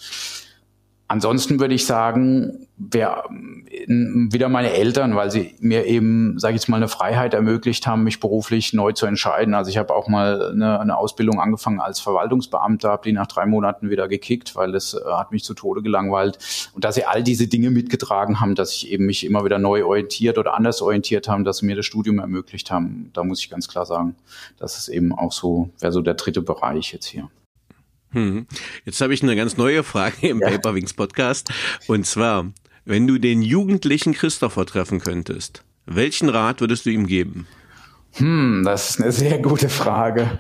Ansonsten 1.12 1.60
würde 1.60 1.74
ich 1.74 1.86
sagen, 1.86 2.68
wer, 2.78 3.26
wieder 3.28 4.48
meine 4.48 4.72
Eltern, 4.72 5.14
weil 5.14 5.30
sie 5.30 5.56
mir 5.60 5.86
eben, 5.86 6.40
sage 6.40 6.56
ich 6.56 6.62
jetzt 6.62 6.70
mal, 6.70 6.78
eine 6.78 6.88
Freiheit 6.88 7.34
ermöglicht 7.34 7.86
haben, 7.86 8.06
mich 8.06 8.22
beruflich 8.22 8.72
neu 8.72 8.94
zu 8.94 9.06
entscheiden. 9.08 9.54
Also 9.54 9.70
ich 9.70 9.78
habe 9.78 9.94
auch 9.94 10.08
mal 10.08 10.54
eine, 10.54 10.80
eine 10.80 10.98
Ausbildung 10.98 11.42
angefangen 11.42 11.82
als 11.82 12.00
Verwaltungsbeamter, 12.00 12.92
habe 12.92 13.04
die 13.04 13.12
nach 13.12 13.28
drei 13.28 13.46
Monaten 13.46 13.90
wieder 13.90 14.08
gekickt, 14.08 14.56
weil 14.56 14.72
das 14.72 14.94
äh, 14.94 15.00
hat 15.06 15.34
mich 15.34 15.44
zu 15.44 15.54
Tode 15.54 15.82
gelangweilt. 15.82 16.40
Und 16.76 16.86
dass 16.86 16.96
sie 16.96 17.04
all 17.04 17.24
diese 17.24 17.48
Dinge 17.48 17.72
mitgetragen 17.72 18.40
haben, 18.40 18.56
dass 18.56 18.74
ich 18.74 18.90
eben 18.90 19.06
mich 19.06 19.26
immer 19.26 19.44
wieder 19.44 19.60
neu 19.60 19.84
orientiert 19.84 20.38
oder 20.38 20.54
anders 20.54 20.82
orientiert 20.82 21.28
haben, 21.28 21.44
dass 21.44 21.58
sie 21.58 21.66
mir 21.66 21.76
das 21.76 21.86
Studium 21.86 22.20
ermöglicht 22.20 22.72
haben, 22.72 23.10
da 23.12 23.26
muss 23.26 23.42
ich 23.42 23.50
ganz 23.50 23.68
klar 23.68 23.86
sagen, 23.86 24.16
das 24.58 24.78
ist 24.78 24.88
eben 24.88 25.12
auch 25.12 25.34
so, 25.34 25.72
wäre 25.82 25.92
so 25.92 26.00
der 26.00 26.14
dritte 26.14 26.42
Bereich 26.42 26.94
jetzt 26.94 27.08
hier. 27.08 27.30
Hm. 28.12 28.46
Jetzt 28.86 29.00
habe 29.02 29.14
ich 29.14 29.24
eine 29.24 29.36
ganz 29.36 29.58
neue 29.58 29.84
Frage 29.84 30.28
im 30.28 30.40
ja. 30.40 30.50
Paperwings 30.50 30.94
Podcast. 30.94 31.52
Und 31.88 32.06
zwar, 32.06 32.52
wenn 32.86 33.08
du 33.08 33.18
den 33.18 33.42
jugendlichen 33.42 34.14
Christopher 34.14 34.66
treffen 34.66 35.00
könntest, 35.00 35.64
welchen 35.86 36.30
Rat 36.30 36.62
würdest 36.62 36.86
du 36.86 36.90
ihm 36.90 37.08
geben? 37.08 37.48
Hm, 38.14 38.64
das 38.66 38.92
ist 38.92 39.02
eine 39.02 39.12
sehr 39.12 39.40
gute 39.40 39.70
Frage. 39.70 40.38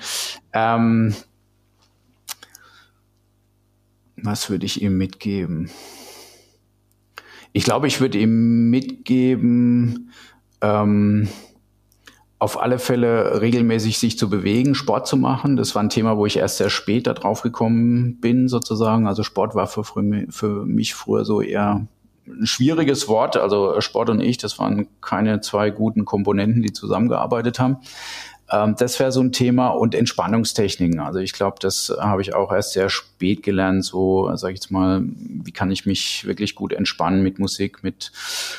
Ähm, 0.53 1.15
was 4.17 4.49
würde 4.49 4.65
ich 4.65 4.81
ihm 4.81 4.97
mitgeben? 4.97 5.69
Ich 7.53 7.63
glaube, 7.63 7.87
ich 7.87 7.99
würde 7.99 8.17
ihm 8.17 8.69
mitgeben, 8.69 10.11
ähm, 10.61 11.27
auf 12.41 12.59
alle 12.59 12.79
Fälle 12.79 13.39
regelmäßig 13.39 13.99
sich 13.99 14.17
zu 14.17 14.27
bewegen, 14.27 14.73
Sport 14.73 15.05
zu 15.05 15.15
machen. 15.15 15.57
Das 15.57 15.75
war 15.75 15.83
ein 15.83 15.91
Thema, 15.91 16.17
wo 16.17 16.25
ich 16.25 16.37
erst 16.37 16.57
sehr 16.57 16.71
spät 16.71 17.05
da 17.05 17.13
drauf 17.13 17.43
gekommen 17.43 18.19
bin, 18.19 18.47
sozusagen. 18.47 19.05
Also 19.05 19.21
Sport 19.21 19.53
war 19.53 19.67
für, 19.67 19.83
für 19.83 20.65
mich 20.65 20.95
früher 20.95 21.23
so 21.23 21.41
eher 21.41 21.85
ein 22.25 22.47
schwieriges 22.47 23.07
Wort. 23.07 23.37
Also 23.37 23.79
Sport 23.79 24.09
und 24.09 24.21
ich, 24.21 24.39
das 24.39 24.57
waren 24.57 24.87
keine 25.01 25.41
zwei 25.41 25.69
guten 25.69 26.03
Komponenten, 26.03 26.63
die 26.63 26.73
zusammengearbeitet 26.73 27.59
haben. 27.59 27.77
Ähm, 28.51 28.75
das 28.77 28.99
wäre 28.99 29.11
so 29.11 29.21
ein 29.21 29.31
Thema 29.31 29.69
und 29.69 29.95
Entspannungstechniken. 29.95 30.99
Also 30.99 31.19
ich 31.19 31.33
glaube, 31.33 31.57
das 31.59 31.93
habe 31.99 32.21
ich 32.21 32.33
auch 32.33 32.51
erst 32.51 32.73
sehr 32.73 32.89
spät 32.89 33.43
gelernt. 33.43 33.85
So, 33.85 34.29
sage 34.35 34.53
ich 34.53 34.59
jetzt 34.59 34.71
mal, 34.71 35.03
wie 35.03 35.51
kann 35.51 35.71
ich 35.71 35.85
mich 35.85 36.25
wirklich 36.25 36.55
gut 36.55 36.73
entspannen 36.73 37.23
mit 37.23 37.39
Musik, 37.39 37.83
mit 37.83 38.11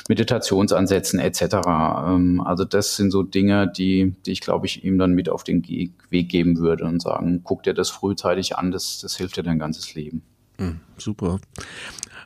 Meditationsansätzen 0.09 1.19
etc. 1.19 1.41
Ähm, 1.43 2.41
also 2.43 2.65
das 2.65 2.95
sind 2.95 3.11
so 3.11 3.23
Dinge, 3.23 3.67
die, 3.67 4.15
die 4.25 4.31
ich 4.31 4.41
glaube 4.41 4.65
ich 4.65 4.83
ihm 4.83 4.97
dann 4.97 5.13
mit 5.13 5.29
auf 5.29 5.43
den 5.43 5.63
Weg 5.67 6.29
geben 6.29 6.57
würde 6.57 6.85
und 6.85 7.01
sagen, 7.01 7.41
guck 7.43 7.63
dir 7.63 7.73
das 7.73 7.89
frühzeitig 7.89 8.57
an, 8.57 8.71
das, 8.71 8.99
das 8.99 9.15
hilft 9.15 9.37
dir 9.37 9.43
dein 9.43 9.59
ganzes 9.59 9.93
Leben. 9.93 10.23
Mhm, 10.57 10.79
super. 10.97 11.39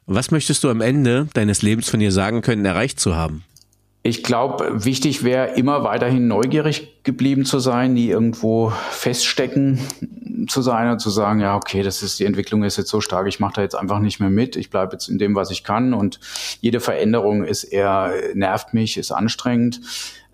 Was 0.06 0.32
möchtest 0.32 0.64
du 0.64 0.70
am 0.70 0.80
Ende 0.80 1.28
deines 1.34 1.62
Lebens 1.62 1.90
von 1.90 2.00
dir 2.00 2.14
sagen 2.14 2.42
können, 2.42 2.64
erreicht 2.64 3.00
zu 3.00 3.16
haben? 3.16 3.44
Ich 4.08 4.24
glaube, 4.24 4.86
wichtig 4.86 5.26
wäre 5.26 5.58
immer 5.58 5.84
weiterhin 5.84 6.30
neugierig 6.30 7.04
geblieben 7.04 7.44
zu 7.44 7.60
sein, 7.60 7.94
nie 7.94 8.08
irgendwo 8.08 8.72
feststecken 8.90 9.80
zu 10.48 10.62
sein 10.62 10.90
und 10.90 11.00
zu 11.00 11.10
sagen, 11.10 11.42
ja, 11.42 11.58
okay, 11.58 11.84
das 11.84 12.02
ist 12.02 12.18
die 12.18 12.24
Entwicklung 12.24 12.64
ist 12.64 12.78
jetzt 12.78 12.90
so 12.90 13.02
stark, 13.02 13.28
ich 13.28 13.42
mache 13.42 13.56
da 13.56 13.64
jetzt 13.64 13.76
einfach 13.76 14.00
nicht 14.00 14.22
mehr 14.22 14.30
mit, 14.30 14.56
ich 14.56 14.70
bleibe 14.70 14.94
jetzt 14.94 15.10
in 15.10 15.18
dem, 15.18 15.36
was 15.36 15.52
ich 15.52 15.66
kann. 15.66 15.94
Und 15.94 16.22
jede 16.62 16.80
Veränderung 16.80 17.44
ist 17.44 17.66
eher 17.66 18.14
nervt 18.34 18.74
mich, 18.74 18.96
ist 18.96 19.12
anstrengend 19.12 19.82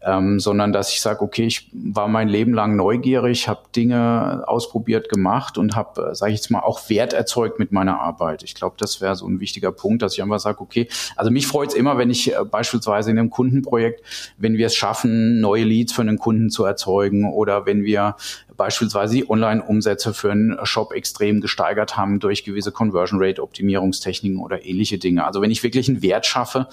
ähm, 0.06 0.40
sondern 0.40 0.74
dass 0.74 0.92
ich 0.92 1.02
sage, 1.02 1.22
okay, 1.22 1.46
ich 1.46 1.70
war 1.72 2.08
mein 2.08 2.28
Leben 2.28 2.54
lang 2.54 2.76
neugierig, 2.76 3.48
habe 3.48 3.62
Dinge 3.76 4.44
ausprobiert, 4.48 5.10
gemacht 5.10 5.58
und 5.58 5.76
habe, 5.76 6.12
äh, 6.12 6.16
sage 6.16 6.32
ich 6.34 6.40
jetzt 6.40 6.50
mal, 6.50 6.60
auch 6.60 6.90
Wert 6.90 7.14
erzeugt 7.14 7.60
mit 7.60 7.72
meiner 7.72 8.00
Arbeit. 8.00 8.44
Ich 8.44 8.56
glaube, 8.56 8.76
das 8.78 9.02
wäre 9.02 9.16
so 9.16 9.28
ein 9.28 9.40
wichtiger 9.40 9.72
Punkt, 9.72 10.02
dass 10.02 10.14
ich 10.14 10.22
einfach 10.22 10.40
sage, 10.40 10.60
okay, 10.62 10.88
also 11.16 11.32
mich 11.32 11.48
freut 11.48 11.70
es 11.70 11.76
immer, 11.76 11.98
wenn 11.98 12.10
ich 12.10 12.34
äh, 12.34 12.44
beispielsweise 12.44 13.12
in 13.12 13.20
einem 13.20 13.30
Kundenprojekt, 13.30 14.04
wenn 14.38 14.58
wir 14.58 14.68
es 14.68 14.76
schaffen, 14.76 15.40
neue 15.40 15.64
Leads 15.64 15.94
für 15.94 16.02
einen 16.02 16.20
Kunden 16.20 16.50
zu 16.50 16.66
erzeugen 16.66 17.32
oder 17.32 17.66
wenn 17.66 17.84
wir 17.84 18.16
beispielsweise 18.58 19.16
die 19.16 19.30
Online-Umsätze 19.30 20.14
für 20.14 20.32
einen 20.32 20.58
Shop 20.64 20.94
extrem 20.94 21.42
gesteigert 21.42 21.98
haben 21.98 22.20
durch 22.20 22.44
gewisse 22.44 22.72
Conversion 22.72 23.20
Rate 23.22 23.42
Optimierungstechniken 23.42 24.40
oder 24.40 24.66
ähnliche 24.66 24.98
Dinge. 24.98 25.26
Also 25.26 25.42
wenn 25.42 25.52
ich 25.52 25.64
wirklich 25.64 25.90
einen 25.90 26.02
Wert 26.02 26.26
schaffe 26.26 26.68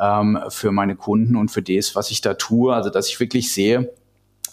ähm, 0.00 0.38
für 0.48 0.72
meine 0.72 0.96
Kunden 0.96 1.36
und 1.36 1.50
für 1.50 1.62
das, 1.62 1.94
was 1.94 2.10
ich 2.10 2.20
da 2.20 2.34
tue, 2.34 2.74
also 2.74 2.90
dass 2.90 3.08
ich 3.08 3.20
wirklich 3.20 3.52
sehe, 3.52 3.90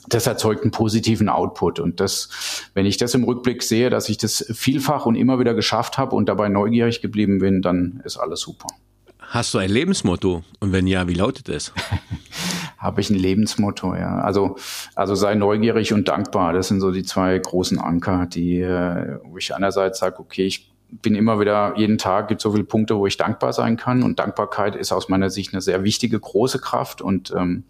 das 0.08 0.28
erzeugt 0.28 0.64
einen 0.64 0.72
positiven 0.72 1.30
Output. 1.30 1.80
Und 1.80 2.00
das, 2.00 2.30
wenn 2.74 2.86
ich 2.86 2.98
das 2.98 3.14
im 3.14 3.24
Rückblick 3.24 3.64
sehe, 3.64 3.90
dass 3.90 4.10
ich 4.10 4.18
das 4.18 4.46
vielfach 4.54 5.06
und 5.06 5.16
immer 5.16 5.40
wieder 5.40 5.54
geschafft 5.54 5.98
habe 5.98 6.16
und 6.16 6.28
dabei 6.28 6.50
neugierig 6.50 7.02
geblieben 7.02 7.40
bin, 7.40 7.62
dann 7.62 8.02
ist 8.04 8.18
alles 8.18 8.42
super. 8.42 8.68
Hast 9.20 9.54
du 9.54 9.60
ein 9.60 9.70
Lebensmotto? 9.70 10.44
Und 10.60 10.72
wenn 10.74 10.88
ja, 10.88 11.08
wie 11.08 11.14
lautet 11.14 11.48
es? 11.50 11.72
habe 12.82 13.00
ich 13.00 13.12
ein 13.12 13.16
Lebensmotto, 13.16 13.96
ja. 13.96 14.20
Also, 14.22 14.56
also 14.96 15.14
sei 15.14 15.36
neugierig 15.36 15.94
und 15.94 16.08
dankbar. 16.08 16.52
Das 16.54 16.68
sind 16.68 16.82
so 16.82 16.92
die 16.92 17.04
zwei 17.04 17.38
großen 17.38 17.80
Anker, 17.80 18.26
die, 18.26 18.60
äh, 18.60 19.20
wo 19.24 19.38
ich 19.38 19.56
einerseits 19.56 20.00
sage, 20.00 20.20
okay, 20.20 20.46
ich 20.46 20.72
bin 20.90 21.14
immer 21.14 21.40
wieder, 21.40 21.74
jeden 21.78 22.00
Tag 22.00 22.28
gibt 22.28 22.42
so 22.42 22.52
viele 22.52 22.64
Punkte, 22.64 22.98
wo 22.98 23.06
ich 23.06 23.18
dankbar 23.18 23.54
sein 23.54 23.78
kann. 23.78 24.02
Und 24.02 24.18
Dankbarkeit 24.20 24.76
ist 24.76 24.92
aus 24.92 25.10
meiner 25.10 25.30
Sicht 25.30 25.54
eine 25.54 25.62
sehr 25.62 25.84
wichtige, 25.84 26.20
große 26.20 26.60
Kraft. 26.60 27.02
Und 27.02 27.32
ähm, 27.38 27.66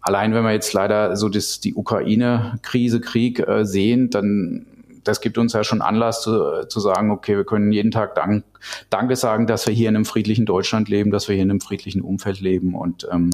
allein 0.00 0.34
wenn 0.34 0.44
wir 0.44 0.52
jetzt 0.52 0.72
leider 0.72 1.16
so 1.16 1.28
das, 1.28 1.58
die 1.58 1.74
Ukraine-Krise, 1.74 3.00
Krieg 3.00 3.40
äh, 3.40 3.64
sehen, 3.66 4.08
dann 4.10 4.66
das 5.04 5.20
gibt 5.20 5.38
uns 5.38 5.52
ja 5.52 5.64
schon 5.64 5.82
Anlass 5.82 6.22
zu, 6.22 6.66
zu 6.68 6.80
sagen, 6.80 7.10
okay, 7.10 7.36
wir 7.36 7.44
können 7.44 7.72
jeden 7.72 7.90
Tag 7.90 8.14
Dank, 8.14 8.44
Danke 8.90 9.16
sagen, 9.16 9.46
dass 9.46 9.66
wir 9.66 9.74
hier 9.74 9.88
in 9.88 9.96
einem 9.96 10.04
friedlichen 10.04 10.46
Deutschland 10.46 10.88
leben, 10.88 11.10
dass 11.10 11.28
wir 11.28 11.34
hier 11.34 11.44
in 11.44 11.50
einem 11.50 11.60
friedlichen 11.60 12.00
Umfeld 12.00 12.40
leben. 12.40 12.74
Und 12.74 13.06
ähm, 13.10 13.30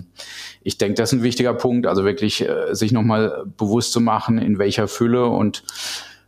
ich 0.63 0.79
denke, 0.79 0.95
das 0.95 1.13
ist 1.13 1.21
ein 1.21 1.23
wichtiger 1.23 1.55
Punkt, 1.55 1.87
also 1.87 2.05
wirklich 2.05 2.47
äh, 2.49 2.75
sich 2.75 2.93
nochmal 2.93 3.45
bewusst 3.57 3.93
zu 3.93 4.01
machen, 4.01 4.39
in 4.39 4.59
welcher 4.59 4.89
Fülle 4.89 5.27
und 5.27 5.63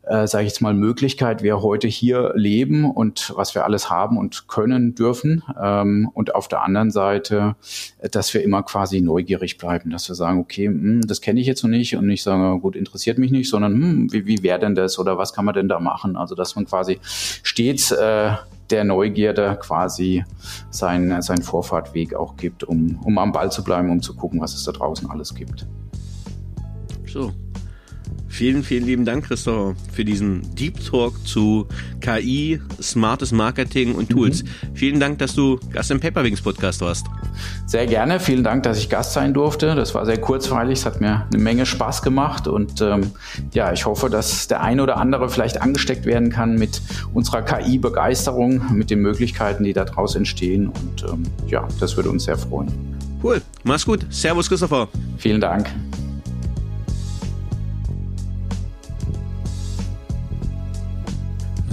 äh, 0.04 0.26
sage 0.26 0.44
ich 0.44 0.50
jetzt 0.50 0.60
mal, 0.60 0.74
Möglichkeit 0.74 1.42
wir 1.42 1.62
heute 1.62 1.86
hier 1.86 2.32
leben 2.34 2.90
und 2.90 3.32
was 3.36 3.54
wir 3.54 3.64
alles 3.64 3.88
haben 3.88 4.18
und 4.18 4.48
können 4.48 4.94
dürfen. 4.94 5.42
Ähm, 5.60 6.10
und 6.12 6.34
auf 6.34 6.48
der 6.48 6.62
anderen 6.62 6.90
Seite, 6.90 7.54
äh, 7.98 8.08
dass 8.08 8.34
wir 8.34 8.42
immer 8.42 8.62
quasi 8.62 9.00
neugierig 9.00 9.58
bleiben, 9.58 9.90
dass 9.90 10.08
wir 10.08 10.14
sagen, 10.14 10.40
okay, 10.40 10.68
mh, 10.68 10.82
hm, 10.82 11.00
das 11.02 11.20
kenne 11.20 11.40
ich 11.40 11.46
jetzt 11.46 11.62
noch 11.62 11.70
nicht 11.70 11.96
und 11.96 12.06
nicht 12.06 12.22
sagen, 12.22 12.60
gut, 12.60 12.74
interessiert 12.74 13.18
mich 13.18 13.30
nicht, 13.30 13.48
sondern 13.48 13.74
hm, 13.74 14.12
wie, 14.12 14.26
wie 14.26 14.42
wäre 14.42 14.58
denn 14.58 14.74
das 14.74 14.98
oder 14.98 15.18
was 15.18 15.32
kann 15.32 15.44
man 15.44 15.54
denn 15.54 15.68
da 15.68 15.78
machen? 15.78 16.16
Also 16.16 16.34
dass 16.34 16.56
man 16.56 16.66
quasi 16.66 16.98
stets 17.02 17.92
äh, 17.92 18.32
der 18.70 18.84
Neugierde 18.84 19.58
quasi 19.60 20.24
seinen, 20.70 21.22
seinen 21.22 21.42
Vorfahrtweg 21.42 22.14
auch 22.14 22.36
gibt, 22.36 22.64
um, 22.64 22.98
um 23.04 23.18
am 23.18 23.30
Ball 23.30 23.52
zu 23.52 23.62
bleiben, 23.62 23.90
um 23.90 24.02
zu 24.02 24.16
gucken, 24.16 24.40
was 24.40 24.54
es 24.54 24.64
da 24.64 24.72
draußen 24.72 25.08
alles 25.10 25.34
gibt. 25.34 25.66
So, 27.06 27.30
Vielen, 28.32 28.64
vielen 28.64 28.86
lieben 28.86 29.04
Dank, 29.04 29.26
Christoph, 29.26 29.76
für 29.92 30.06
diesen 30.06 30.54
Deep 30.54 30.82
Talk 30.86 31.26
zu 31.26 31.66
KI, 32.00 32.62
smartes 32.80 33.30
Marketing 33.30 33.94
und 33.94 34.08
Tools. 34.08 34.42
Mhm. 34.42 34.48
Vielen 34.72 35.00
Dank, 35.00 35.18
dass 35.18 35.34
du 35.34 35.60
Gast 35.70 35.90
im 35.90 36.00
Paperwings 36.00 36.40
Podcast 36.40 36.80
warst. 36.80 37.04
Sehr 37.66 37.86
gerne. 37.86 38.20
Vielen 38.20 38.42
Dank, 38.42 38.62
dass 38.62 38.78
ich 38.78 38.88
Gast 38.88 39.12
sein 39.12 39.34
durfte. 39.34 39.74
Das 39.74 39.94
war 39.94 40.06
sehr 40.06 40.18
kurzweilig. 40.18 40.78
Es 40.78 40.86
hat 40.86 41.02
mir 41.02 41.26
eine 41.30 41.42
Menge 41.42 41.66
Spaß 41.66 42.00
gemacht. 42.00 42.48
Und 42.48 42.80
ähm, 42.80 43.10
ja, 43.52 43.70
ich 43.70 43.84
hoffe, 43.84 44.08
dass 44.08 44.48
der 44.48 44.62
eine 44.62 44.82
oder 44.82 44.96
andere 44.96 45.28
vielleicht 45.28 45.60
angesteckt 45.60 46.06
werden 46.06 46.30
kann 46.30 46.54
mit 46.54 46.80
unserer 47.12 47.42
KI-Begeisterung, 47.42 48.74
mit 48.74 48.88
den 48.88 49.00
Möglichkeiten, 49.00 49.62
die 49.62 49.74
daraus 49.74 50.14
entstehen. 50.14 50.68
Und 50.68 51.04
ähm, 51.04 51.22
ja, 51.48 51.68
das 51.80 51.98
würde 51.98 52.08
uns 52.08 52.24
sehr 52.24 52.38
freuen. 52.38 52.72
Cool. 53.22 53.42
Mach's 53.62 53.84
gut. 53.84 54.06
Servus, 54.08 54.48
Christopher. 54.48 54.88
Vielen 55.18 55.42
Dank. 55.42 55.68